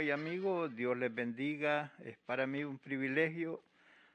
y 0.00 0.10
amigo. 0.10 0.68
Dios 0.68 0.96
les 0.96 1.14
bendiga. 1.14 1.92
Es 2.04 2.16
para 2.26 2.46
mí 2.46 2.64
un 2.64 2.78
privilegio 2.78 3.60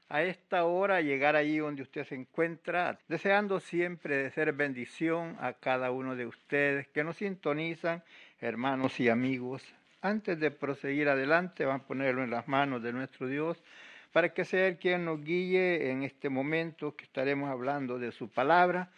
a 0.08 0.22
esta 0.22 0.64
hora 0.64 1.00
llegar 1.00 1.34
allí 1.36 1.58
donde 1.58 1.82
usted 1.82 2.04
se 2.04 2.14
encuentra, 2.14 2.98
deseando 3.08 3.58
siempre 3.60 4.16
de 4.16 4.30
ser 4.30 4.52
bendición 4.52 5.36
a 5.40 5.54
cada 5.54 5.90
uno 5.90 6.14
de 6.14 6.26
ustedes 6.26 6.86
que 6.88 7.02
nos 7.02 7.16
sintonizan, 7.16 8.02
hermanos 8.40 9.00
y 9.00 9.08
amigos. 9.08 9.62
Antes 10.02 10.38
de 10.38 10.50
proseguir 10.50 11.08
adelante, 11.08 11.64
van 11.64 11.80
a 11.80 11.84
ponerlo 11.84 12.22
en 12.22 12.30
las 12.30 12.46
manos 12.46 12.82
de 12.82 12.92
nuestro 12.92 13.26
Dios 13.26 13.62
para 14.12 14.28
que 14.28 14.44
sea 14.44 14.68
Él 14.68 14.76
quien 14.76 15.04
nos 15.04 15.24
guíe 15.24 15.90
en 15.90 16.02
este 16.02 16.28
momento 16.28 16.94
que 16.94 17.04
estaremos 17.04 17.50
hablando 17.50 17.98
de 17.98 18.12
su 18.12 18.28
palabra. 18.28 18.90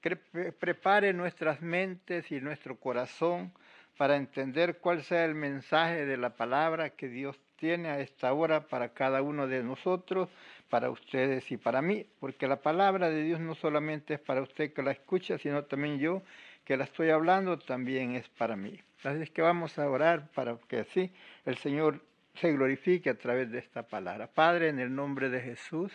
Que 0.00 0.16
pre- 0.16 0.52
prepare 0.52 1.12
nuestras 1.12 1.62
mentes 1.62 2.30
y 2.32 2.40
nuestro 2.40 2.76
corazón 2.76 3.52
para 3.96 4.16
entender 4.16 4.78
cuál 4.78 5.02
sea 5.02 5.24
el 5.24 5.34
mensaje 5.34 6.06
de 6.06 6.16
la 6.16 6.36
palabra 6.36 6.90
que 6.90 7.08
Dios 7.08 7.38
tiene 7.56 7.88
a 7.88 8.00
esta 8.00 8.32
hora 8.32 8.66
para 8.66 8.90
cada 8.90 9.22
uno 9.22 9.46
de 9.46 9.62
nosotros, 9.62 10.28
para 10.68 10.90
ustedes 10.90 11.50
y 11.52 11.56
para 11.56 11.82
mí, 11.82 12.06
porque 12.20 12.48
la 12.48 12.60
palabra 12.60 13.10
de 13.10 13.22
Dios 13.22 13.40
no 13.40 13.54
solamente 13.54 14.14
es 14.14 14.20
para 14.20 14.42
usted 14.42 14.72
que 14.72 14.82
la 14.82 14.90
escucha, 14.90 15.38
sino 15.38 15.64
también 15.64 15.98
yo 15.98 16.22
que 16.64 16.76
la 16.76 16.84
estoy 16.84 17.10
hablando 17.10 17.58
también 17.58 18.16
es 18.16 18.28
para 18.30 18.56
mí. 18.56 18.80
Así 19.02 19.22
es 19.22 19.30
que 19.30 19.42
vamos 19.42 19.78
a 19.78 19.88
orar 19.88 20.30
para 20.32 20.56
que 20.68 20.78
así 20.78 21.12
el 21.44 21.56
Señor 21.58 22.00
se 22.34 22.52
glorifique 22.52 23.10
a 23.10 23.18
través 23.18 23.50
de 23.50 23.58
esta 23.58 23.84
palabra. 23.84 24.26
Padre, 24.26 24.68
en 24.68 24.80
el 24.80 24.94
nombre 24.94 25.28
de 25.28 25.40
Jesús, 25.40 25.92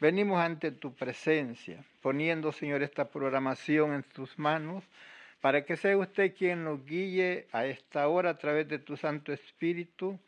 venimos 0.00 0.40
ante 0.40 0.70
tu 0.70 0.94
presencia, 0.94 1.84
poniendo, 2.00 2.52
Señor, 2.52 2.82
esta 2.82 3.08
programación 3.08 3.92
en 3.92 4.02
tus 4.02 4.38
manos 4.38 4.84
para 5.44 5.66
que 5.66 5.76
sea 5.76 5.98
usted 5.98 6.34
quien 6.34 6.64
nos 6.64 6.86
guíe 6.86 7.48
a 7.52 7.66
esta 7.66 8.08
hora 8.08 8.30
a 8.30 8.38
través 8.38 8.66
de 8.66 8.78
tu 8.78 8.96
Santo 8.96 9.30
Espíritu, 9.30 10.18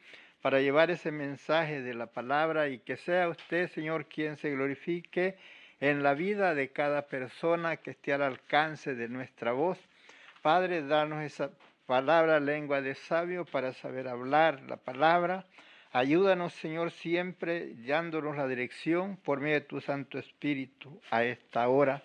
para 0.42 0.60
llevar 0.60 0.90
ese 0.90 1.10
mensaje 1.10 1.80
de 1.80 1.94
la 1.94 2.08
palabra 2.08 2.68
y 2.68 2.80
que 2.80 2.98
sea 2.98 3.30
usted, 3.30 3.70
Señor, 3.70 4.08
quien 4.08 4.36
se 4.36 4.50
glorifique 4.50 5.38
en 5.80 6.02
la 6.02 6.12
vida 6.12 6.54
de 6.54 6.68
cada 6.68 7.06
persona 7.06 7.78
que 7.78 7.92
esté 7.92 8.12
al 8.12 8.20
alcance 8.20 8.94
de 8.94 9.08
nuestra 9.08 9.52
voz. 9.52 9.78
Padre, 10.42 10.82
danos 10.82 11.24
esa 11.24 11.50
palabra, 11.86 12.38
lengua 12.38 12.82
de 12.82 12.94
sabio, 12.94 13.46
para 13.46 13.72
saber 13.72 14.08
hablar 14.08 14.60
la 14.68 14.76
palabra. 14.76 15.46
Ayúdanos, 15.92 16.52
Señor, 16.52 16.90
siempre 16.90 17.72
dándonos 17.86 18.36
la 18.36 18.46
dirección 18.46 19.16
por 19.16 19.40
medio 19.40 19.60
de 19.60 19.60
tu 19.62 19.80
Santo 19.80 20.18
Espíritu 20.18 21.00
a 21.10 21.24
esta 21.24 21.66
hora. 21.68 22.04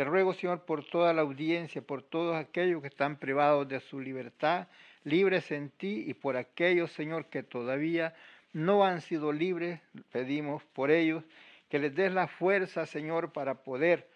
Te 0.00 0.04
ruego, 0.06 0.32
Señor, 0.32 0.64
por 0.64 0.82
toda 0.82 1.12
la 1.12 1.20
audiencia, 1.20 1.82
por 1.82 2.02
todos 2.02 2.34
aquellos 2.34 2.80
que 2.80 2.88
están 2.88 3.18
privados 3.18 3.68
de 3.68 3.80
su 3.80 4.00
libertad, 4.00 4.66
libres 5.04 5.52
en 5.52 5.68
ti, 5.68 6.04
y 6.06 6.14
por 6.14 6.38
aquellos, 6.38 6.90
Señor, 6.92 7.26
que 7.26 7.42
todavía 7.42 8.14
no 8.54 8.82
han 8.82 9.02
sido 9.02 9.30
libres, 9.30 9.78
pedimos 10.10 10.64
por 10.72 10.90
ellos 10.90 11.22
que 11.68 11.78
les 11.78 11.94
des 11.94 12.10
la 12.14 12.28
fuerza, 12.28 12.86
Señor, 12.86 13.34
para 13.34 13.56
poder 13.62 14.08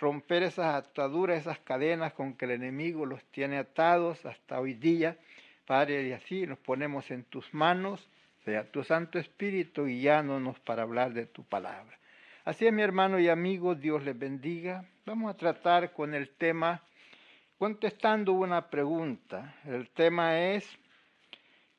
romper 0.00 0.42
esas 0.42 0.74
ataduras, 0.74 1.40
esas 1.40 1.58
cadenas 1.58 2.14
con 2.14 2.32
que 2.32 2.46
el 2.46 2.52
enemigo 2.52 3.04
los 3.04 3.22
tiene 3.26 3.58
atados 3.58 4.24
hasta 4.24 4.58
hoy 4.58 4.72
día. 4.72 5.18
Padre, 5.66 6.08
y 6.08 6.12
así 6.12 6.46
nos 6.46 6.58
ponemos 6.60 7.10
en 7.10 7.24
tus 7.24 7.52
manos, 7.52 8.08
sea 8.46 8.64
tu 8.72 8.82
Santo 8.84 9.18
Espíritu 9.18 9.84
guiándonos 9.84 10.58
para 10.60 10.84
hablar 10.84 11.12
de 11.12 11.26
tu 11.26 11.44
palabra. 11.44 11.98
Así 12.46 12.66
es, 12.66 12.72
mi 12.72 12.80
hermano 12.80 13.18
y 13.18 13.28
amigo, 13.28 13.74
Dios 13.74 14.02
les 14.02 14.18
bendiga. 14.18 14.86
Vamos 15.06 15.30
a 15.30 15.36
tratar 15.36 15.92
con 15.92 16.14
el 16.14 16.30
tema, 16.30 16.82
contestando 17.58 18.32
una 18.32 18.68
pregunta. 18.70 19.54
El 19.64 19.88
tema 19.88 20.40
es, 20.40 20.68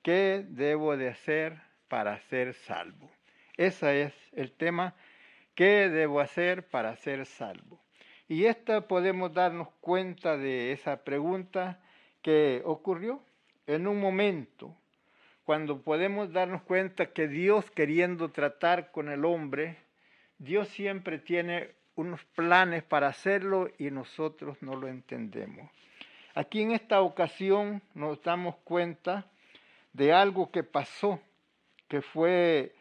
¿qué 0.01 0.45
debo 0.47 0.95
de 0.95 1.09
hacer 1.09 1.59
para 1.89 2.21
ser 2.29 2.53
salvo? 2.53 3.11
Ese 3.57 4.03
es 4.03 4.13
el 4.31 4.53
tema, 4.53 4.95
¿qué 5.55 5.89
debo 5.89 6.21
hacer 6.21 6.69
para 6.69 6.95
ser 6.95 7.25
salvo? 7.25 7.81
Y 8.29 8.45
esta 8.45 8.87
podemos 8.87 9.33
darnos 9.33 9.67
cuenta 9.81 10.37
de 10.37 10.71
esa 10.71 11.03
pregunta 11.03 11.81
que 12.21 12.61
ocurrió 12.63 13.21
en 13.65 13.87
un 13.87 13.99
momento, 13.99 14.73
cuando 15.43 15.81
podemos 15.81 16.31
darnos 16.31 16.61
cuenta 16.61 17.07
que 17.07 17.27
Dios 17.27 17.69
queriendo 17.71 18.31
tratar 18.31 18.91
con 18.91 19.09
el 19.09 19.25
hombre, 19.25 19.75
Dios 20.37 20.69
siempre 20.69 21.19
tiene 21.19 21.75
unos 21.97 22.23
planes 22.35 22.83
para 22.83 23.07
hacerlo 23.07 23.69
y 23.77 23.91
nosotros 23.91 24.57
no 24.61 24.75
lo 24.75 24.87
entendemos. 24.87 25.69
Aquí 26.35 26.61
en 26.61 26.71
esta 26.71 27.01
ocasión 27.01 27.81
nos 27.95 28.21
damos 28.21 28.55
cuenta 28.57 29.25
de 29.93 30.13
algo 30.13 30.51
que 30.51 30.63
pasó, 30.63 31.19
que 31.87 32.01
fue 32.01 32.75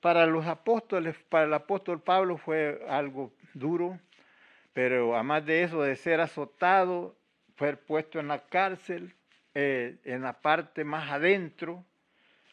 para 0.00 0.26
los 0.26 0.46
apóstoles, 0.46 1.14
para 1.28 1.44
el 1.44 1.54
apóstol 1.54 2.00
Pablo 2.00 2.38
fue 2.38 2.82
algo 2.88 3.32
duro, 3.52 4.00
pero 4.72 5.14
además 5.14 5.44
de 5.44 5.62
eso, 5.62 5.82
de 5.82 5.96
ser 5.96 6.20
azotado, 6.20 7.14
fue 7.56 7.76
puesto 7.76 8.18
en 8.18 8.28
la 8.28 8.40
cárcel, 8.46 9.14
eh, 9.54 9.98
en 10.04 10.22
la 10.22 10.40
parte 10.40 10.84
más 10.84 11.10
adentro, 11.10 11.84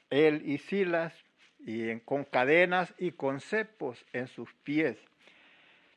él 0.10 0.44
y 0.46 0.58
Silas, 0.58 1.14
y 1.60 1.98
con 2.02 2.26
cadenas 2.26 2.94
y 2.98 3.12
con 3.12 3.40
cepos 3.40 4.06
en 4.12 4.28
sus 4.28 4.54
pies. 4.64 4.98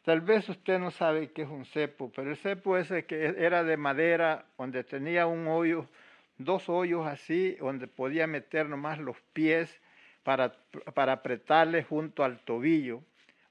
Tal 0.04 0.20
vez 0.20 0.46
usted 0.50 0.78
no 0.78 0.90
sabe 0.90 1.32
qué 1.32 1.42
es 1.42 1.48
un 1.48 1.64
cepo, 1.64 2.12
pero 2.14 2.30
el 2.30 2.36
cepo 2.36 2.76
ese 2.76 3.06
que 3.06 3.24
era 3.38 3.64
de 3.64 3.78
madera, 3.78 4.44
donde 4.58 4.84
tenía 4.84 5.26
un 5.26 5.48
hoyo, 5.48 5.88
dos 6.36 6.68
hoyos 6.68 7.06
así, 7.06 7.56
donde 7.58 7.86
podía 7.86 8.26
meter 8.26 8.68
nomás 8.68 8.98
los 8.98 9.18
pies 9.32 9.80
para, 10.22 10.54
para 10.92 11.12
apretarle 11.12 11.84
junto 11.84 12.22
al 12.22 12.38
tobillo, 12.40 13.00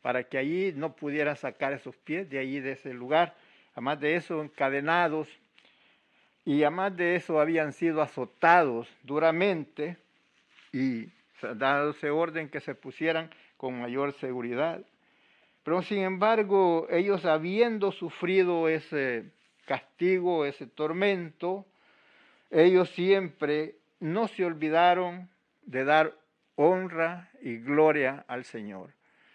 para 0.03 0.25
que 0.25 0.37
allí 0.37 0.73
no 0.75 0.95
pudiera 0.95 1.35
sacar 1.35 1.73
esos 1.73 1.95
pies 1.97 2.29
de 2.29 2.37
allí, 2.37 2.59
de 2.59 2.73
ese 2.73 2.93
lugar. 2.93 3.35
Además 3.71 3.99
de 3.99 4.15
eso, 4.15 4.43
encadenados, 4.43 5.27
y 6.45 6.61
además 6.61 6.95
de 6.95 7.15
eso 7.15 7.39
habían 7.39 7.73
sido 7.73 7.99
azotados 7.99 8.87
duramente 9.01 9.97
y 10.71 11.07
dándose 11.55 12.11
orden 12.11 12.47
que 12.49 12.59
se 12.59 12.75
pusieran 12.75 13.31
con 13.57 13.81
mayor 13.81 14.13
seguridad. 14.13 14.85
Pero 15.63 15.81
sin 15.81 15.99
embargo, 15.99 16.87
ellos 16.89 17.25
habiendo 17.25 17.91
sufrido 17.91 18.67
ese 18.67 19.31
castigo, 19.65 20.45
ese 20.45 20.67
tormento, 20.67 21.65
ellos 22.51 22.89
siempre 22.91 23.75
no 23.99 24.27
se 24.27 24.43
olvidaron 24.45 25.29
de 25.63 25.85
dar 25.85 26.13
honra 26.55 27.29
y 27.41 27.57
gloria 27.57 28.25
al 28.27 28.43
Señor. 28.43 28.93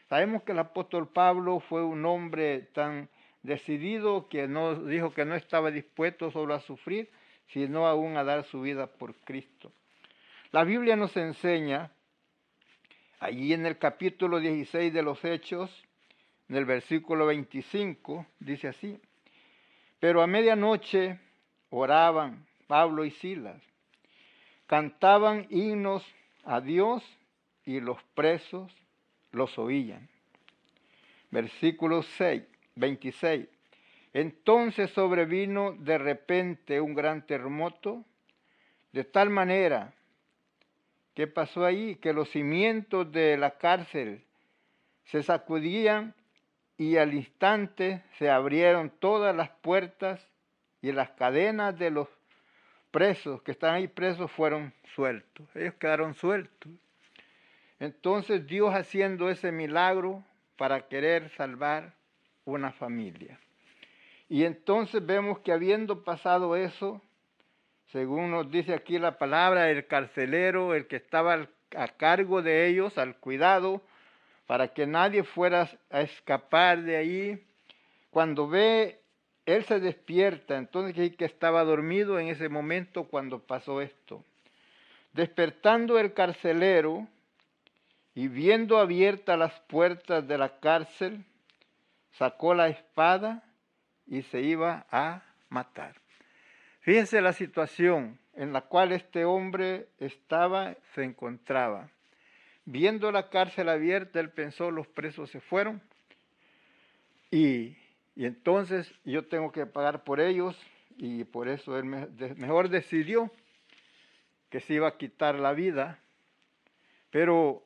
Sabemos 0.08 0.42
que 0.42 0.52
el 0.52 0.58
apóstol 0.58 1.08
Pablo 1.08 1.60
fue 1.60 1.82
un 1.82 2.04
hombre 2.04 2.60
tan 2.72 3.08
decidido 3.42 4.28
que 4.28 4.46
no 4.48 4.74
dijo 4.74 5.12
que 5.12 5.24
no 5.24 5.34
estaba 5.34 5.70
dispuesto 5.70 6.30
solo 6.30 6.54
a 6.54 6.60
sufrir, 6.60 7.10
sino 7.48 7.86
aún 7.86 8.16
a 8.16 8.24
dar 8.24 8.44
su 8.44 8.60
vida 8.60 8.86
por 8.86 9.14
Cristo. 9.16 9.72
La 10.50 10.64
Biblia 10.64 10.96
nos 10.96 11.16
enseña, 11.16 11.90
allí 13.20 13.52
en 13.52 13.66
el 13.66 13.78
capítulo 13.78 14.38
16 14.38 14.92
de 14.92 15.02
los 15.02 15.24
Hechos, 15.24 15.70
en 16.48 16.56
el 16.56 16.64
versículo 16.64 17.26
25, 17.26 18.26
dice 18.38 18.68
así, 18.68 18.98
pero 20.00 20.22
a 20.22 20.26
medianoche 20.26 21.18
oraban 21.70 22.46
Pablo 22.66 23.04
y 23.04 23.10
Silas, 23.10 23.60
cantaban 24.66 25.46
himnos 25.50 26.04
a 26.44 26.60
Dios 26.60 27.04
y 27.64 27.80
los 27.80 28.02
presos 28.14 28.72
los 29.32 29.58
oían. 29.58 30.08
Versículo 31.30 32.02
6, 32.02 32.42
26. 32.76 33.46
Entonces 34.14 34.90
sobrevino 34.90 35.72
de 35.72 35.98
repente 35.98 36.80
un 36.80 36.94
gran 36.94 37.26
terremoto, 37.26 38.04
de 38.92 39.04
tal 39.04 39.28
manera 39.28 39.92
que 41.14 41.26
pasó 41.26 41.64
ahí 41.64 41.96
que 41.96 42.14
los 42.14 42.30
cimientos 42.30 43.12
de 43.12 43.36
la 43.36 43.58
cárcel 43.58 44.24
se 45.04 45.22
sacudían 45.22 46.14
y 46.78 46.96
al 46.96 47.12
instante 47.12 48.02
se 48.18 48.30
abrieron 48.30 48.88
todas 48.88 49.34
las 49.34 49.50
puertas 49.50 50.24
y 50.80 50.92
las 50.92 51.10
cadenas 51.10 51.76
de 51.76 51.90
los 51.90 52.08
presos 52.92 53.42
que 53.42 53.50
están 53.50 53.74
ahí 53.74 53.88
presos 53.88 54.30
fueron 54.30 54.72
sueltos. 54.94 55.44
Ellos 55.56 55.74
quedaron 55.74 56.14
sueltos. 56.14 56.72
Entonces 57.80 58.46
Dios 58.46 58.72
haciendo 58.74 59.28
ese 59.28 59.50
milagro 59.50 60.24
para 60.56 60.86
querer 60.88 61.30
salvar 61.30 61.94
una 62.44 62.72
familia. 62.72 63.38
Y 64.28 64.44
entonces 64.44 65.04
vemos 65.04 65.40
que 65.40 65.52
habiendo 65.52 66.04
pasado 66.04 66.54
eso, 66.54 67.02
según 67.86 68.30
nos 68.30 68.50
dice 68.50 68.72
aquí 68.72 68.98
la 68.98 69.18
palabra, 69.18 69.70
el 69.70 69.86
carcelero, 69.86 70.74
el 70.74 70.86
que 70.86 70.96
estaba 70.96 71.48
a 71.76 71.88
cargo 71.88 72.40
de 72.42 72.68
ellos, 72.68 72.98
al 72.98 73.16
cuidado, 73.16 73.82
para 74.48 74.68
que 74.68 74.86
nadie 74.86 75.24
fuera 75.24 75.68
a 75.90 76.00
escapar 76.00 76.82
de 76.82 76.96
ahí, 76.96 77.46
cuando 78.10 78.48
ve, 78.48 78.98
él 79.44 79.62
se 79.64 79.78
despierta, 79.78 80.56
entonces 80.56 81.14
que 81.16 81.26
estaba 81.26 81.62
dormido 81.64 82.18
en 82.18 82.28
ese 82.28 82.48
momento 82.48 83.04
cuando 83.04 83.40
pasó 83.40 83.82
esto. 83.82 84.24
Despertando 85.12 85.98
el 85.98 86.14
carcelero 86.14 87.06
y 88.14 88.28
viendo 88.28 88.78
abiertas 88.78 89.38
las 89.38 89.52
puertas 89.68 90.26
de 90.26 90.38
la 90.38 90.58
cárcel, 90.60 91.26
sacó 92.12 92.54
la 92.54 92.68
espada 92.68 93.44
y 94.06 94.22
se 94.22 94.40
iba 94.40 94.86
a 94.90 95.24
matar. 95.50 95.94
Fíjense 96.80 97.20
la 97.20 97.34
situación 97.34 98.18
en 98.32 98.54
la 98.54 98.62
cual 98.62 98.92
este 98.92 99.26
hombre 99.26 99.88
estaba, 99.98 100.74
se 100.94 101.04
encontraba. 101.04 101.90
Viendo 102.70 103.10
la 103.12 103.30
cárcel 103.30 103.70
abierta, 103.70 104.20
él 104.20 104.28
pensó, 104.28 104.70
los 104.70 104.86
presos 104.86 105.30
se 105.30 105.40
fueron 105.40 105.80
y, 107.30 107.78
y 108.14 108.26
entonces 108.26 108.92
yo 109.06 109.24
tengo 109.24 109.52
que 109.52 109.64
pagar 109.64 110.04
por 110.04 110.20
ellos 110.20 110.54
y 110.98 111.24
por 111.24 111.48
eso 111.48 111.78
él 111.78 111.86
mejor 111.86 112.68
decidió 112.68 113.32
que 114.50 114.60
se 114.60 114.74
iba 114.74 114.86
a 114.86 114.98
quitar 114.98 115.36
la 115.36 115.54
vida. 115.54 115.98
Pero 117.10 117.64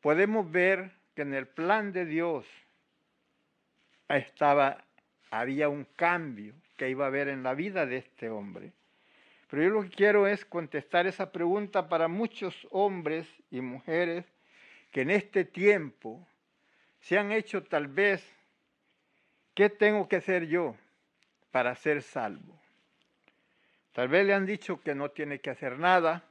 podemos 0.00 0.50
ver 0.50 0.90
que 1.14 1.22
en 1.22 1.32
el 1.32 1.46
plan 1.46 1.92
de 1.92 2.04
Dios 2.04 2.44
estaba 4.08 4.84
había 5.30 5.68
un 5.68 5.84
cambio 5.94 6.52
que 6.76 6.90
iba 6.90 7.04
a 7.04 7.08
haber 7.08 7.28
en 7.28 7.44
la 7.44 7.54
vida 7.54 7.86
de 7.86 7.98
este 7.98 8.28
hombre. 8.28 8.72
Pero 9.48 9.62
yo 9.62 9.70
lo 9.70 9.82
que 9.82 9.90
quiero 9.90 10.26
es 10.26 10.44
contestar 10.44 11.06
esa 11.06 11.30
pregunta 11.30 11.88
para 11.88 12.08
muchos 12.08 12.66
hombres 12.70 13.28
y 13.50 13.60
mujeres 13.60 14.24
que 14.90 15.02
en 15.02 15.10
este 15.10 15.44
tiempo 15.44 16.26
se 17.00 17.18
han 17.18 17.30
hecho 17.30 17.62
tal 17.62 17.86
vez, 17.86 18.26
¿qué 19.54 19.70
tengo 19.70 20.08
que 20.08 20.16
hacer 20.16 20.46
yo 20.46 20.74
para 21.52 21.74
ser 21.76 22.02
salvo? 22.02 22.58
Tal 23.92 24.08
vez 24.08 24.26
le 24.26 24.34
han 24.34 24.46
dicho 24.46 24.80
que 24.80 24.94
no 24.94 25.10
tiene 25.10 25.38
que 25.38 25.50
hacer 25.50 25.78
nada, 25.78 26.24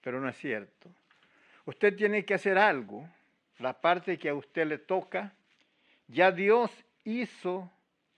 pero 0.00 0.20
no 0.20 0.28
es 0.28 0.36
cierto. 0.36 0.90
Usted 1.64 1.96
tiene 1.96 2.24
que 2.24 2.34
hacer 2.34 2.58
algo, 2.58 3.08
la 3.58 3.80
parte 3.80 4.18
que 4.18 4.28
a 4.28 4.34
usted 4.34 4.66
le 4.66 4.78
toca. 4.78 5.32
Ya 6.08 6.30
Dios 6.30 6.70
hizo 7.04 7.70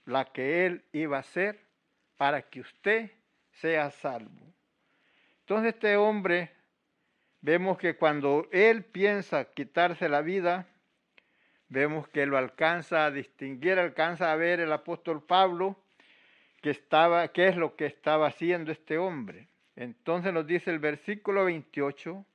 la 0.05 0.25
que 0.25 0.65
Él 0.65 0.83
iba 0.91 1.17
a 1.17 1.21
hacer 1.21 1.59
para 2.17 2.41
que 2.41 2.59
usted 2.59 3.11
sea 3.61 3.91
salvo. 3.91 4.53
Entonces 5.41 5.73
este 5.73 5.97
hombre, 5.97 6.51
vemos 7.41 7.77
que 7.77 7.95
cuando 7.95 8.47
Él 8.51 8.83
piensa 8.83 9.45
quitarse 9.53 10.09
la 10.09 10.21
vida, 10.21 10.67
vemos 11.69 12.07
que 12.09 12.25
lo 12.25 12.37
alcanza 12.37 13.05
a 13.05 13.11
distinguir, 13.11 13.79
alcanza 13.79 14.31
a 14.31 14.35
ver 14.35 14.59
el 14.59 14.71
apóstol 14.71 15.23
Pablo, 15.23 15.77
que 16.61 16.71
estaba, 16.71 17.27
qué 17.29 17.47
es 17.47 17.55
lo 17.55 17.75
que 17.75 17.85
estaba 17.85 18.27
haciendo 18.27 18.71
este 18.71 18.97
hombre. 18.97 19.47
Entonces 19.75 20.33
nos 20.33 20.47
dice 20.47 20.71
el 20.71 20.79
versículo 20.79 21.45
28, 21.45 22.25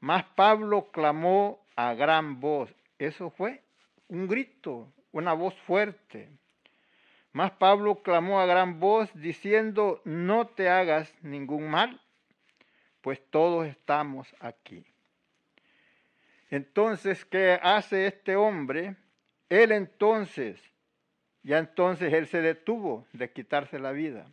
más 0.00 0.24
Pablo 0.34 0.90
clamó 0.90 1.64
a 1.76 1.94
gran 1.94 2.40
voz. 2.40 2.74
Eso 2.98 3.30
fue 3.30 3.62
un 4.08 4.26
grito, 4.28 4.92
una 5.12 5.32
voz 5.34 5.54
fuerte. 5.66 6.30
Mas 7.34 7.50
Pablo 7.50 7.96
clamó 7.96 8.38
a 8.38 8.46
gran 8.46 8.78
voz 8.78 9.10
diciendo, 9.12 10.00
no 10.04 10.46
te 10.46 10.68
hagas 10.68 11.12
ningún 11.20 11.68
mal, 11.68 12.00
pues 13.00 13.20
todos 13.28 13.66
estamos 13.66 14.32
aquí. 14.38 14.86
Entonces, 16.48 17.24
¿qué 17.24 17.58
hace 17.60 18.06
este 18.06 18.36
hombre? 18.36 18.94
Él 19.48 19.72
entonces, 19.72 20.62
ya 21.42 21.58
entonces 21.58 22.12
él 22.12 22.28
se 22.28 22.40
detuvo 22.40 23.04
de 23.12 23.32
quitarse 23.32 23.80
la 23.80 23.90
vida. 23.90 24.30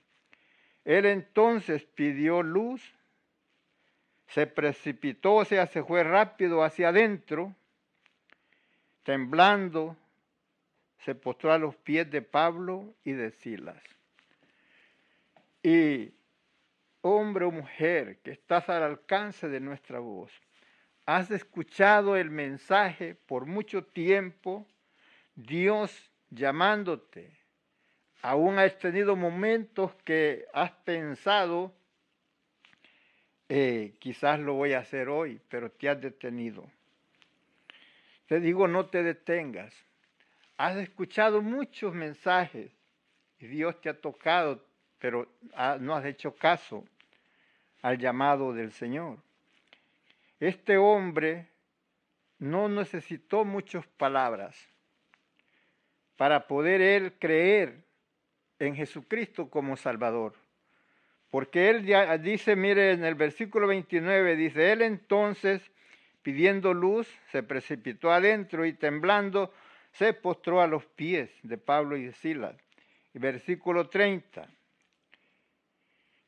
Él 0.86 1.08
entonces 1.08 1.84
pidió 1.84 2.44
luz, 2.44 2.84
se 4.28 4.46
precipitó, 4.46 5.38
o 5.38 5.46
sea, 5.46 5.66
se 5.66 5.84
fue 5.84 6.04
rápido 6.04 6.64
hacia 6.64 6.90
adentro, 6.90 7.56
temblando, 9.02 9.98
se 11.06 11.16
postró 11.16 11.52
a 11.52 11.58
los 11.58 11.76
pies 11.76 12.10
de 12.12 12.22
Pablo 12.22 12.94
y 13.04 13.14
de 13.14 13.32
Silas. 13.32 13.82
Y 15.64 16.14
hombre 17.02 17.46
o 17.46 17.52
mujer 17.52 18.20
que 18.20 18.32
estás 18.32 18.70
al 18.70 18.84
alcance 18.84 19.50
de 19.50 19.60
nuestra 19.60 20.00
voz, 20.00 20.32
has 21.06 21.32
escuchado 21.32 22.16
el 22.16 22.30
mensaje 22.30 23.16
por 23.16 23.46
mucho 23.46 23.84
tiempo, 23.84 24.68
Dios 25.36 26.12
llamándote. 26.30 27.32
Aún 28.22 28.60
has 28.60 28.78
tenido 28.78 29.16
momentos 29.16 29.96
que 30.06 30.46
has 30.54 30.72
pensado, 30.72 31.74
eh, 33.50 33.96
quizás 34.00 34.40
lo 34.40 34.54
voy 34.54 34.74
a 34.74 34.80
hacer 34.80 35.10
hoy, 35.10 35.42
pero 35.50 35.72
te 35.72 35.90
has 35.90 36.00
detenido. 36.00 36.70
Te 38.28 38.40
digo, 38.40 38.68
no 38.68 38.86
te 38.86 39.02
detengas 39.02 39.74
Has 40.62 40.78
escuchado 40.78 41.42
muchos 41.42 41.92
mensajes 41.92 42.70
y 43.40 43.48
Dios 43.48 43.82
te 43.82 43.90
ha 43.90 44.00
tocado, 44.00 44.64
pero 45.00 45.28
no 45.80 45.96
has 45.96 46.06
hecho 46.06 46.36
caso 46.36 46.86
al 47.82 47.98
llamado 47.98 48.54
del 48.54 48.72
Señor. 48.72 49.18
Este 50.40 50.78
hombre 50.78 51.48
no 52.38 52.70
necesitó 52.70 53.44
muchas 53.44 53.88
palabras 53.88 54.56
para 56.16 56.46
poder 56.46 56.80
él 56.80 57.14
creer 57.18 57.84
en 58.60 58.76
Jesucristo 58.76 59.50
como 59.50 59.76
Salvador. 59.76 60.36
Porque 61.32 61.72
él 61.72 61.88
ya 61.88 62.20
dice, 62.20 62.56
mire 62.56 62.92
en 62.92 63.04
el 63.04 63.16
versículo 63.16 63.66
29, 63.66 64.36
dice, 64.36 64.74
él 64.74 64.84
entonces, 64.84 65.72
pidiendo 66.22 66.72
luz, 66.76 67.12
se 67.32 67.42
precipitó 67.42 68.12
adentro 68.12 68.64
y 68.64 68.74
temblando, 68.74 69.52
se 69.94 70.14
postró 70.14 70.62
a 70.62 70.68
los 70.68 70.86
pies 70.86 71.30
de 71.44 71.58
Pablo 71.58 71.98
y 71.98 72.06
de 72.06 72.14
Silas. 72.14 72.56
Versículo 73.14 73.90
30. 73.90 74.48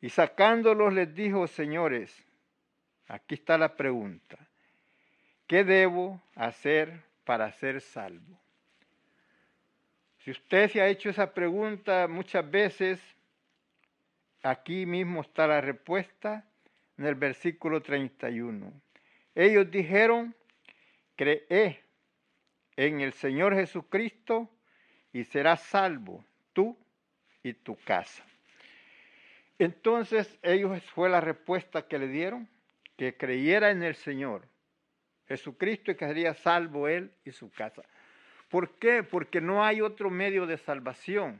Y 0.01 0.09
sacándolos 0.09 0.93
les 0.93 1.15
dijo, 1.15 1.47
señores, 1.47 2.13
aquí 3.07 3.35
está 3.35 3.57
la 3.57 3.75
pregunta, 3.77 4.37
¿qué 5.47 5.63
debo 5.63 6.21
hacer 6.35 7.03
para 7.23 7.51
ser 7.53 7.79
salvo? 7.79 8.37
Si 10.19 10.31
usted 10.31 10.69
se 10.69 10.81
ha 10.81 10.87
hecho 10.87 11.09
esa 11.09 11.33
pregunta 11.33 12.07
muchas 12.09 12.49
veces, 12.49 12.99
aquí 14.41 14.85
mismo 14.85 15.21
está 15.21 15.47
la 15.47 15.61
respuesta 15.61 16.45
en 16.97 17.05
el 17.05 17.15
versículo 17.15 17.81
31. 17.81 18.73
Ellos 19.35 19.71
dijeron, 19.71 20.35
cree 21.15 21.82
en 22.75 23.01
el 23.01 23.13
Señor 23.13 23.55
Jesucristo 23.55 24.49
y 25.11 25.23
serás 25.23 25.61
salvo 25.61 26.23
tú 26.53 26.77
y 27.43 27.53
tu 27.53 27.75
casa. 27.77 28.23
Entonces 29.59 30.37
ellos 30.41 30.83
fue 30.95 31.09
la 31.09 31.21
respuesta 31.21 31.87
que 31.87 31.99
le 31.99 32.07
dieron, 32.07 32.49
que 32.97 33.15
creyera 33.15 33.71
en 33.71 33.83
el 33.83 33.95
Señor 33.95 34.47
Jesucristo 35.27 35.91
y 35.91 35.95
que 35.95 36.07
sería 36.07 36.33
salvo 36.33 36.87
él 36.87 37.11
y 37.23 37.31
su 37.31 37.51
casa. 37.51 37.83
¿Por 38.49 38.77
qué? 38.77 39.03
Porque 39.03 39.41
no 39.41 39.63
hay 39.63 39.81
otro 39.81 40.09
medio 40.09 40.45
de 40.45 40.57
salvación, 40.57 41.39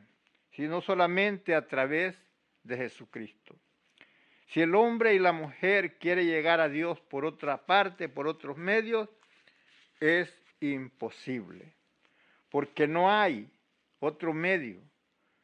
sino 0.52 0.82
solamente 0.82 1.54
a 1.54 1.68
través 1.68 2.20
de 2.64 2.78
Jesucristo. 2.78 3.56
Si 4.48 4.62
el 4.62 4.76
hombre 4.76 5.14
y 5.16 5.20
la 5.20 5.32
mujer 5.32 5.98
quiere 5.98 6.26
llegar 6.26 6.60
a 6.60 6.70
Dios 6.70 7.00
por 7.02 7.26
otra 7.26 7.66
parte, 7.66 8.10
por 8.10 8.28
otros 8.28 8.58
medios, 8.58 9.10
es 10.00 10.43
imposible, 10.72 11.74
porque 12.50 12.88
no 12.88 13.12
hay 13.12 13.50
otro 14.00 14.34
medio 14.34 14.82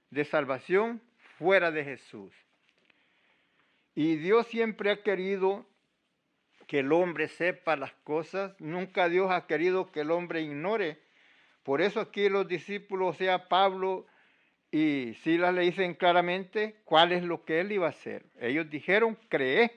de 0.09 0.25
salvación 0.25 1.01
fuera 1.37 1.71
de 1.71 1.83
Jesús. 1.83 2.33
Y 3.95 4.15
Dios 4.17 4.47
siempre 4.47 4.91
ha 4.91 5.03
querido 5.03 5.65
que 6.67 6.79
el 6.79 6.91
hombre 6.91 7.27
sepa 7.27 7.75
las 7.75 7.93
cosas, 8.03 8.53
nunca 8.59 9.09
Dios 9.09 9.31
ha 9.31 9.47
querido 9.47 9.91
que 9.91 10.01
el 10.01 10.11
hombre 10.11 10.41
ignore. 10.41 10.99
Por 11.63 11.81
eso 11.81 11.99
aquí 11.99 12.29
los 12.29 12.47
discípulos, 12.47 13.15
o 13.15 13.17
sea, 13.17 13.47
Pablo 13.49 14.05
y 14.71 15.15
Silas 15.23 15.53
le 15.53 15.61
dicen 15.61 15.95
claramente 15.95 16.75
cuál 16.85 17.11
es 17.11 17.23
lo 17.23 17.43
que 17.43 17.59
él 17.59 17.71
iba 17.71 17.87
a 17.87 17.91
hacer. 17.91 18.23
Ellos 18.39 18.69
dijeron, 18.69 19.17
cree 19.29 19.71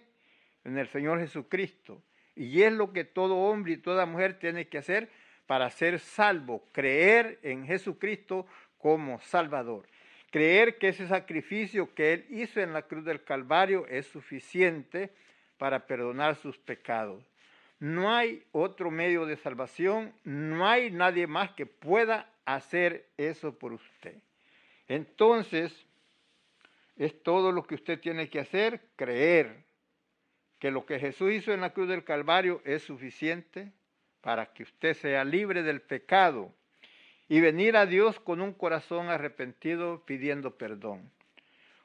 en 0.65 0.77
el 0.77 0.87
Señor 0.89 1.19
Jesucristo. 1.19 2.03
Y 2.35 2.63
es 2.63 2.73
lo 2.73 2.93
que 2.93 3.05
todo 3.05 3.37
hombre 3.37 3.73
y 3.73 3.77
toda 3.79 4.07
mujer 4.07 4.39
tiene 4.39 4.69
que 4.69 4.79
hacer 4.79 5.11
para 5.47 5.71
ser 5.71 5.99
salvo, 5.99 6.65
creer 6.73 7.39
en 7.43 7.67
Jesucristo 7.67 8.47
como 8.79 9.21
Salvador. 9.21 9.87
Creer 10.31 10.79
que 10.79 10.89
ese 10.89 11.07
sacrificio 11.07 11.95
que 11.95 12.15
Él 12.15 12.27
hizo 12.31 12.61
en 12.61 12.73
la 12.73 12.83
cruz 12.83 13.05
del 13.05 13.23
Calvario 13.23 13.87
es 13.89 14.07
suficiente 14.07 15.11
para 15.59 15.87
perdonar 15.87 16.37
sus 16.37 16.59
pecados. 16.59 17.25
No 17.79 18.15
hay 18.15 18.45
otro 18.53 18.91
medio 18.91 19.27
de 19.27 19.37
salvación, 19.37 20.15
no 20.25 20.67
hay 20.67 20.91
nadie 20.91 21.27
más 21.27 21.51
que 21.51 21.67
pueda 21.67 22.31
hacer 22.45 23.09
eso 23.17 23.59
por 23.59 23.73
usted. 23.73 24.17
Entonces, 24.89 25.87
es 26.97 27.23
todo 27.23 27.53
lo 27.53 27.67
que 27.67 27.75
usted 27.75 28.01
tiene 28.01 28.29
que 28.29 28.41
hacer, 28.41 28.81
creer 28.97 29.65
que 30.59 30.71
lo 30.71 30.87
que 30.87 30.99
Jesús 30.99 31.33
hizo 31.33 31.53
en 31.53 31.61
la 31.61 31.73
cruz 31.73 31.89
del 31.89 32.05
Calvario 32.05 32.63
es 32.65 32.83
suficiente 32.83 33.73
para 34.23 34.47
que 34.55 34.62
usted 34.62 34.95
sea 34.95 35.25
libre 35.25 35.62
del 35.62 35.83
pecado 35.83 36.55
y 37.29 37.41
venir 37.41 37.76
a 37.76 37.85
Dios 37.85 38.19
con 38.21 38.41
un 38.41 38.55
corazón 38.55 39.11
arrepentido 39.11 40.02
pidiendo 40.07 40.57
perdón. 40.57 41.11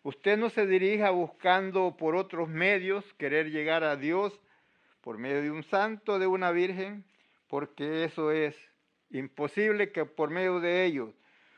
Usted 0.03 0.37
no 0.37 0.49
se 0.49 0.65
dirija 0.65 1.09
buscando 1.09 1.97
por 1.97 2.15
otros 2.15 2.47
medios 2.47 3.03
querer 3.15 3.51
llegar 3.51 3.83
a 3.83 3.97
Dios 3.97 4.39
por 5.01 5.17
medio 5.17 5.41
de 5.41 5.51
un 5.51 5.63
santo, 5.63 6.19
de 6.19 6.27
una 6.27 6.51
virgen, 6.51 7.03
porque 7.49 8.05
eso 8.05 8.31
es 8.31 8.55
imposible 9.09 9.91
que 9.91 10.05
por 10.05 10.29
medio 10.29 10.61
de 10.61 10.85
ellos 10.85 11.13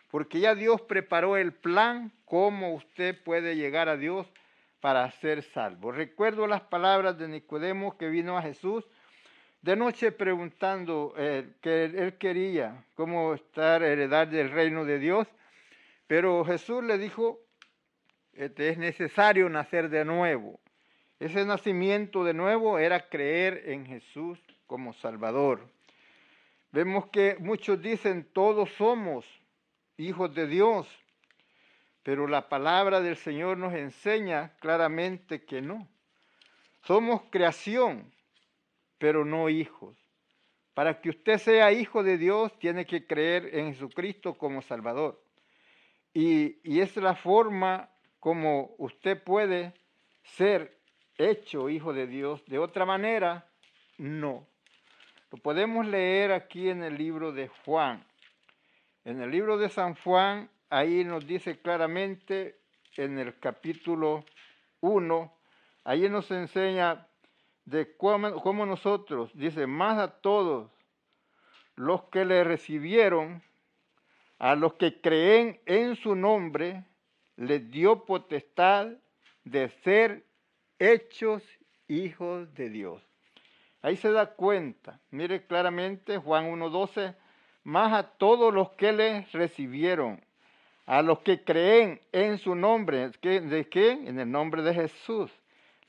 porque 0.09 0.39
ya 0.39 0.55
Dios 0.55 0.81
preparó 0.81 1.37
el 1.37 1.53
plan 1.53 2.11
cómo 2.25 2.73
usted 2.73 3.21
puede 3.23 3.55
llegar 3.55 3.89
a 3.89 3.97
Dios 3.97 4.27
para 4.79 5.09
ser 5.11 5.43
salvo. 5.43 5.91
Recuerdo 5.91 6.47
las 6.47 6.61
palabras 6.61 7.17
de 7.17 7.27
Nicodemo 7.27 7.97
que 7.97 8.09
vino 8.09 8.37
a 8.37 8.41
Jesús 8.41 8.85
de 9.61 9.75
noche 9.75 10.11
preguntando 10.11 11.13
eh, 11.17 11.53
que 11.61 11.85
él 11.85 12.17
quería 12.17 12.85
cómo 12.95 13.33
estar 13.33 13.83
heredar 13.83 14.29
del 14.29 14.51
reino 14.51 14.85
de 14.85 14.99
Dios, 14.99 15.27
pero 16.07 16.43
Jesús 16.45 16.83
le 16.83 16.97
dijo, 16.97 17.39
este, 18.33 18.69
es 18.69 18.77
necesario 18.77 19.49
nacer 19.49 19.89
de 19.89 20.05
nuevo. 20.05 20.59
Ese 21.19 21.45
nacimiento 21.45 22.23
de 22.23 22.33
nuevo 22.33 22.79
era 22.79 23.09
creer 23.09 23.63
en 23.65 23.85
Jesús 23.85 24.39
como 24.65 24.93
Salvador. 24.93 25.67
Vemos 26.71 27.07
que 27.07 27.35
muchos 27.39 27.81
dicen, 27.81 28.29
todos 28.31 28.69
somos 28.77 29.25
hijos 29.97 30.33
de 30.33 30.47
Dios. 30.47 30.87
Pero 32.03 32.27
la 32.27 32.47
palabra 32.47 33.01
del 33.01 33.17
Señor 33.17 33.57
nos 33.57 33.73
enseña 33.73 34.53
claramente 34.59 35.43
que 35.43 35.61
no. 35.61 35.87
Somos 36.83 37.23
creación, 37.29 38.11
pero 38.99 39.25
no 39.25 39.49
hijos. 39.49 39.97
Para 40.75 41.01
que 41.01 41.09
usted 41.09 41.39
sea 41.39 41.71
hijo 41.71 42.03
de 42.03 42.17
Dios, 42.17 42.57
tiene 42.59 42.85
que 42.85 43.07
creer 43.07 43.55
en 43.55 43.73
Jesucristo 43.73 44.35
como 44.37 44.61
Salvador. 44.61 45.19
Y, 46.13 46.57
y 46.63 46.81
es 46.81 46.95
la 46.97 47.15
forma 47.15 47.89
como 48.19 48.75
usted 48.77 49.21
puede 49.23 49.73
ser 50.23 50.77
hecho 51.17 51.69
hijo 51.69 51.93
de 51.93 52.05
Dios. 52.05 52.45
De 52.45 52.59
otra 52.59 52.85
manera, 52.85 53.49
no. 53.97 54.47
Lo 55.31 55.37
podemos 55.39 55.85
leer 55.85 56.31
aquí 56.31 56.69
en 56.69 56.83
el 56.83 56.97
libro 56.97 57.31
de 57.31 57.47
Juan. 57.65 58.05
En 59.05 59.21
el 59.21 59.31
libro 59.31 59.57
de 59.57 59.69
San 59.69 59.95
Juan, 59.95 60.49
ahí 60.69 61.03
nos 61.03 61.25
dice 61.25 61.59
claramente 61.59 62.59
en 62.95 63.17
el 63.17 63.39
capítulo 63.39 64.25
1, 64.81 65.33
ahí 65.83 66.09
nos 66.09 66.29
enseña 66.31 67.07
de 67.69 67.95
cómo, 67.97 68.65
nosotros, 68.65 69.29
dice, 69.35 69.67
más 69.67 69.99
a 69.99 70.07
todos 70.07 70.71
los 71.75 72.03
que 72.05 72.25
le 72.25 72.43
recibieron, 72.43 73.43
a 74.39 74.55
los 74.55 74.73
que 74.73 74.99
creen 74.99 75.59
en 75.65 75.95
su 75.95 76.15
nombre, 76.15 76.83
les 77.35 77.69
dio 77.69 78.05
potestad 78.05 78.87
de 79.43 79.69
ser 79.83 80.25
hechos 80.79 81.43
hijos 81.87 82.53
de 82.55 82.69
Dios. 82.69 83.03
Ahí 83.81 83.95
se 83.95 84.11
da 84.11 84.33
cuenta, 84.33 84.99
mire 85.11 85.45
claramente 85.45 86.17
Juan 86.17 86.51
1.12, 86.51 87.15
más 87.63 87.93
a 87.93 88.03
todos 88.03 88.53
los 88.53 88.71
que 88.71 88.91
le 88.91 89.27
recibieron, 89.31 90.19
a 90.85 91.01
los 91.03 91.19
que 91.19 91.43
creen 91.43 92.01
en 92.11 92.39
su 92.39 92.55
nombre. 92.55 93.11
¿De 93.21 93.69
qué? 93.69 93.91
En 93.91 94.19
el 94.19 94.29
nombre 94.29 94.63
de 94.63 94.73
Jesús. 94.73 95.31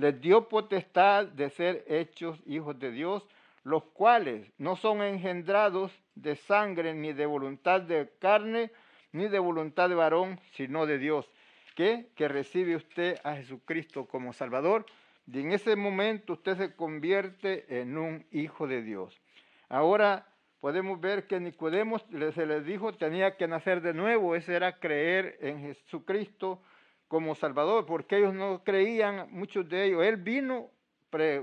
Les 0.01 0.19
dio 0.19 0.49
potestad 0.49 1.27
de 1.27 1.51
ser 1.51 1.85
hechos 1.87 2.41
hijos 2.47 2.79
de 2.79 2.91
Dios, 2.91 3.23
los 3.65 3.85
cuales 3.85 4.51
no 4.57 4.75
son 4.77 5.03
engendrados 5.03 5.93
de 6.15 6.37
sangre, 6.37 6.95
ni 6.95 7.13
de 7.13 7.27
voluntad 7.27 7.83
de 7.83 8.11
carne, 8.19 8.71
ni 9.13 9.29
de 9.29 9.39
voluntad 9.39 9.91
de 9.91 9.97
varón, 9.97 10.41
sino 10.53 10.87
de 10.87 10.97
Dios. 10.97 11.31
¿Qué? 11.77 12.07
Que 12.17 12.29
recibe 12.29 12.77
usted 12.77 13.19
a 13.25 13.35
Jesucristo 13.37 14.07
como 14.07 14.33
Salvador. 14.33 14.87
Y 15.31 15.41
en 15.41 15.53
ese 15.53 15.77
momento 15.77 16.33
usted 16.33 16.57
se 16.57 16.75
convierte 16.75 17.67
en 17.69 17.99
un 17.99 18.25
hijo 18.31 18.67
de 18.67 18.81
Dios. 18.81 19.21
Ahora 19.69 20.27
podemos 20.61 20.99
ver 20.99 21.27
que 21.27 21.41
Nicodemo 21.41 21.99
se 21.99 22.47
les 22.47 22.65
dijo 22.65 22.95
tenía 22.95 23.37
que 23.37 23.47
nacer 23.47 23.83
de 23.83 23.93
nuevo, 23.93 24.35
ese 24.35 24.55
era 24.55 24.79
creer 24.79 25.37
en 25.43 25.61
Jesucristo 25.61 26.63
como 27.11 27.35
Salvador, 27.35 27.87
porque 27.87 28.19
ellos 28.19 28.33
no 28.35 28.63
creían, 28.63 29.27
muchos 29.33 29.69
de 29.69 29.87
ellos. 29.87 30.05
Él 30.05 30.17
vino 30.17 30.71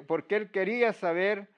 porque 0.07 0.37
él 0.37 0.49
quería 0.49 0.93
saber 0.93 1.49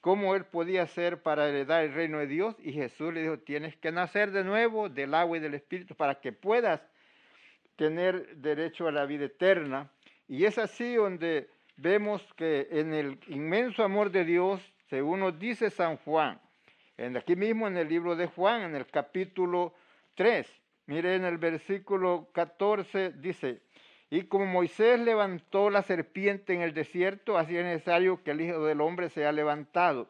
cómo 0.00 0.36
él 0.36 0.44
podía 0.44 0.86
ser 0.86 1.22
para 1.24 1.48
heredar 1.48 1.82
el 1.82 1.92
reino 1.92 2.20
de 2.20 2.28
Dios 2.28 2.54
y 2.60 2.72
Jesús 2.72 3.12
le 3.12 3.22
dijo, 3.22 3.40
tienes 3.40 3.76
que 3.76 3.90
nacer 3.90 4.30
de 4.30 4.44
nuevo 4.44 4.88
del 4.88 5.12
agua 5.12 5.38
y 5.38 5.40
del 5.40 5.54
Espíritu 5.54 5.96
para 5.96 6.20
que 6.20 6.30
puedas 6.30 6.80
tener 7.74 8.36
derecho 8.36 8.86
a 8.86 8.92
la 8.92 9.06
vida 9.06 9.24
eterna. 9.24 9.90
Y 10.28 10.44
es 10.44 10.56
así 10.56 10.94
donde 10.94 11.50
vemos 11.76 12.22
que 12.34 12.68
en 12.70 12.94
el 12.94 13.18
inmenso 13.26 13.82
amor 13.82 14.12
de 14.12 14.24
Dios, 14.24 14.62
según 14.88 15.18
nos 15.18 15.36
dice 15.36 15.68
San 15.70 15.96
Juan, 15.96 16.40
en, 16.96 17.16
aquí 17.16 17.34
mismo 17.34 17.66
en 17.66 17.76
el 17.76 17.88
libro 17.88 18.14
de 18.14 18.28
Juan, 18.28 18.62
en 18.62 18.76
el 18.76 18.86
capítulo 18.86 19.74
3. 20.14 20.48
Mire 20.88 21.16
en 21.16 21.26
el 21.26 21.36
versículo 21.36 22.30
14 22.32 23.12
dice, 23.12 23.60
y 24.08 24.22
como 24.22 24.46
Moisés 24.46 24.98
levantó 24.98 25.68
la 25.68 25.82
serpiente 25.82 26.54
en 26.54 26.62
el 26.62 26.72
desierto, 26.72 27.36
así 27.36 27.58
es 27.58 27.62
necesario 27.62 28.22
que 28.22 28.30
el 28.30 28.40
Hijo 28.40 28.64
del 28.64 28.80
Hombre 28.80 29.10
sea 29.10 29.30
levantado. 29.30 30.08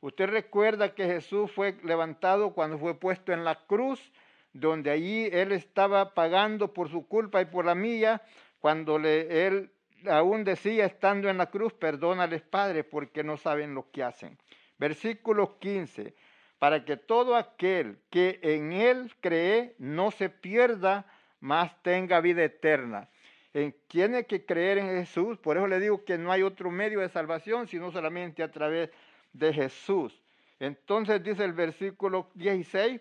Usted 0.00 0.28
recuerda 0.28 0.94
que 0.94 1.06
Jesús 1.06 1.50
fue 1.50 1.76
levantado 1.82 2.52
cuando 2.52 2.78
fue 2.78 2.94
puesto 2.94 3.32
en 3.32 3.42
la 3.42 3.66
cruz, 3.66 4.12
donde 4.52 4.92
allí 4.92 5.28
él 5.32 5.50
estaba 5.50 6.14
pagando 6.14 6.72
por 6.72 6.88
su 6.88 7.08
culpa 7.08 7.40
y 7.40 7.46
por 7.46 7.64
la 7.64 7.74
mía, 7.74 8.22
cuando 8.60 9.00
le, 9.00 9.48
él 9.48 9.72
aún 10.08 10.44
decía 10.44 10.86
estando 10.86 11.30
en 11.30 11.38
la 11.38 11.46
cruz, 11.46 11.72
perdónales 11.72 12.42
Padre, 12.42 12.84
porque 12.84 13.24
no 13.24 13.36
saben 13.36 13.74
lo 13.74 13.90
que 13.90 14.04
hacen. 14.04 14.38
Versículo 14.78 15.58
15, 15.58 16.14
para 16.62 16.84
que 16.84 16.96
todo 16.96 17.34
aquel 17.34 17.98
que 18.08 18.38
en 18.40 18.70
él 18.70 19.12
cree 19.20 19.74
no 19.78 20.12
se 20.12 20.28
pierda, 20.28 21.04
más 21.40 21.74
tenga 21.82 22.20
vida 22.20 22.44
eterna. 22.44 23.08
En, 23.52 23.74
tiene 23.88 24.26
que 24.26 24.46
creer 24.46 24.78
en 24.78 24.86
Jesús, 24.86 25.38
por 25.38 25.56
eso 25.56 25.66
le 25.66 25.80
digo 25.80 26.04
que 26.04 26.18
no 26.18 26.30
hay 26.30 26.44
otro 26.44 26.70
medio 26.70 27.00
de 27.00 27.08
salvación, 27.08 27.66
sino 27.66 27.90
solamente 27.90 28.44
a 28.44 28.52
través 28.52 28.90
de 29.32 29.52
Jesús. 29.52 30.22
Entonces 30.60 31.20
dice 31.24 31.42
el 31.44 31.52
versículo 31.52 32.30
16, 32.34 33.00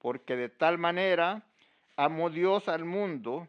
porque 0.00 0.34
de 0.34 0.48
tal 0.48 0.76
manera 0.78 1.44
amó 1.96 2.30
Dios 2.30 2.68
al 2.68 2.84
mundo 2.84 3.46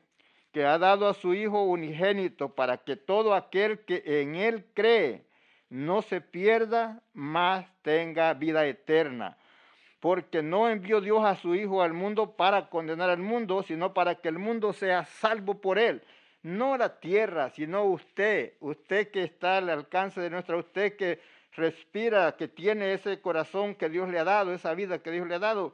que 0.52 0.64
ha 0.64 0.78
dado 0.78 1.08
a 1.08 1.16
su 1.16 1.34
Hijo 1.34 1.64
unigénito 1.64 2.54
para 2.54 2.78
que 2.78 2.98
todo 2.98 3.34
aquel 3.34 3.80
que 3.80 4.04
en 4.06 4.36
él 4.36 4.68
cree 4.76 5.26
no 5.70 6.04
se 6.04 6.22
pierda, 6.22 7.02
más 7.14 7.66
tenga 7.82 8.36
vida 8.36 8.68
eterna. 8.68 9.39
Porque 10.00 10.42
no 10.42 10.70
envió 10.70 11.02
Dios 11.02 11.24
a 11.26 11.36
su 11.36 11.56
Hijo 11.56 11.82
al 11.82 11.94
mundo 11.94 12.32
para 12.38 12.70
condenar 12.70 13.10
al 13.10 13.20
mundo, 13.20 13.64
sino 13.64 13.94
para 13.94 14.16
que 14.16 14.30
el 14.30 14.40
mundo 14.40 14.74
sea 14.74 15.06
salvo 15.06 15.62
por 15.62 15.80
él. 15.80 16.02
no 16.42 16.78
la 16.78 17.02
tierra, 17.02 17.50
sino 17.50 17.84
usted, 17.84 18.54
usted 18.62 19.12
que 19.12 19.24
está 19.24 19.58
al 19.58 19.70
alcance 19.70 20.22
de 20.22 20.30
nuestra, 20.30 20.56
usted 20.56 20.96
que 20.96 21.20
respira, 21.54 22.38
que 22.38 22.48
tiene 22.48 22.94
ese 22.94 23.20
corazón 23.20 23.76
que 23.76 23.90
Dios 23.90 24.10
le 24.10 24.20
ha 24.20 24.24
dado, 24.24 24.54
esa 24.54 24.74
vida 24.74 25.00
que 25.00 25.12
Dios 25.12 25.28
le 25.28 25.36
ha 25.36 25.40
dado. 25.40 25.74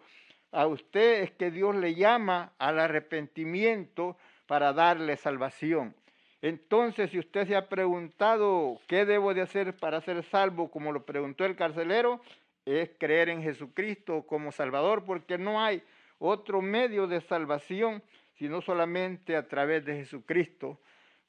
A 0.51 0.67
usted 0.67 1.21
es 1.21 1.31
que 1.31 1.51
Dios 1.51 1.75
le 1.75 1.95
llama 1.95 2.53
al 2.57 2.79
arrepentimiento 2.79 4.17
para 4.47 4.73
darle 4.73 5.17
salvación. 5.17 5.95
Entonces, 6.41 7.09
si 7.09 7.19
usted 7.19 7.47
se 7.47 7.55
ha 7.55 7.67
preguntado 7.67 8.79
qué 8.87 9.05
debo 9.05 9.33
de 9.33 9.41
hacer 9.41 9.75
para 9.75 10.01
ser 10.01 10.23
salvo, 10.23 10.69
como 10.69 10.91
lo 10.91 11.03
preguntó 11.03 11.43
el 11.43 11.55
carcelero, 11.55 12.21
es 12.65 12.89
creer 12.97 13.29
en 13.29 13.43
Jesucristo 13.43 14.25
como 14.27 14.51
Salvador, 14.51 15.05
porque 15.05 15.37
no 15.37 15.61
hay 15.63 15.83
otro 16.19 16.61
medio 16.61 17.07
de 17.07 17.21
salvación 17.21 18.01
sino 18.35 18.61
solamente 18.61 19.35
a 19.35 19.47
través 19.47 19.85
de 19.85 19.95
Jesucristo. 19.95 20.79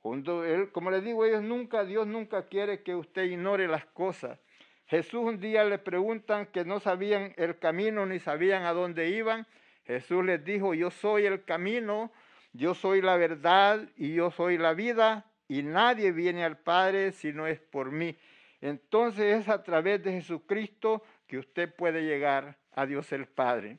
Como 0.01 0.91
le 0.91 1.01
digo, 1.01 1.25
ellos 1.25 1.43
nunca, 1.43 1.85
Dios 1.85 2.07
nunca 2.07 2.47
quiere 2.47 2.83
que 2.83 2.95
usted 2.95 3.25
ignore 3.25 3.67
las 3.67 3.87
cosas. 3.87 4.39
Jesús 4.87 5.21
un 5.21 5.41
día 5.41 5.65
le 5.65 5.79
preguntan 5.79 6.47
que 6.47 6.65
no 6.65 6.79
sabían 6.79 7.33
el 7.37 7.59
camino 7.59 8.07
ni 8.07 8.21
sabían 8.21 8.65
a 8.65 8.73
dónde 8.73 9.09
iban. 9.11 9.47
Jesús 9.85 10.25
les 10.25 10.45
dijo, 10.45 10.75
yo 10.75 10.91
soy 10.91 11.27
el 11.27 11.45
camino, 11.45 12.13
yo 12.53 12.75
soy 12.75 13.03
la 13.03 13.17
verdad 13.17 13.89
y 13.97 14.15
yo 14.15 14.31
soy 14.31 14.59
la 14.59 14.75
vida 14.75 15.27
y 15.49 15.63
nadie 15.63 16.13
viene 16.13 16.45
al 16.45 16.59
Padre 16.59 17.13
si 17.13 17.33
no 17.33 17.47
es 17.47 17.61
por 17.61 17.91
mí. 17.91 18.17
Entonces 18.61 19.41
es 19.41 19.49
a 19.49 19.63
través 19.63 20.03
de 20.03 20.13
Jesucristo 20.13 21.03
que 21.27 21.39
usted 21.39 21.75
puede 21.75 22.03
llegar 22.03 22.57
a 22.73 22.87
Dios 22.87 23.13
el 23.13 23.27
Padre. 23.27 23.79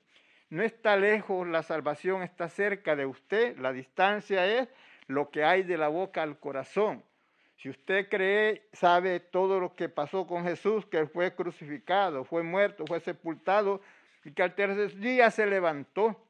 No 0.49 0.63
está 0.63 0.95
lejos, 0.95 1.47
la 1.47 1.63
salvación 1.63 2.23
está 2.23 2.49
cerca 2.49 2.95
de 2.95 3.05
usted, 3.05 3.57
la 3.57 3.73
distancia 3.73 4.45
es 4.45 4.69
lo 5.07 5.29
que 5.29 5.43
hay 5.43 5.63
de 5.63 5.77
la 5.77 5.87
boca 5.87 6.23
al 6.23 6.39
corazón. 6.39 7.03
Si 7.57 7.69
usted 7.69 8.07
cree, 8.07 8.67
sabe 8.71 9.19
todo 9.19 9.59
lo 9.59 9.75
que 9.75 9.89
pasó 9.89 10.27
con 10.27 10.43
Jesús, 10.43 10.85
que 10.85 11.07
fue 11.07 11.33
crucificado, 11.33 12.23
fue 12.23 12.43
muerto, 12.43 12.85
fue 12.85 12.99
sepultado 12.99 13.81
y 14.23 14.31
que 14.31 14.43
al 14.43 14.53
tercer 14.53 14.95
día 14.99 15.31
se 15.31 15.47
levantó. 15.47 16.23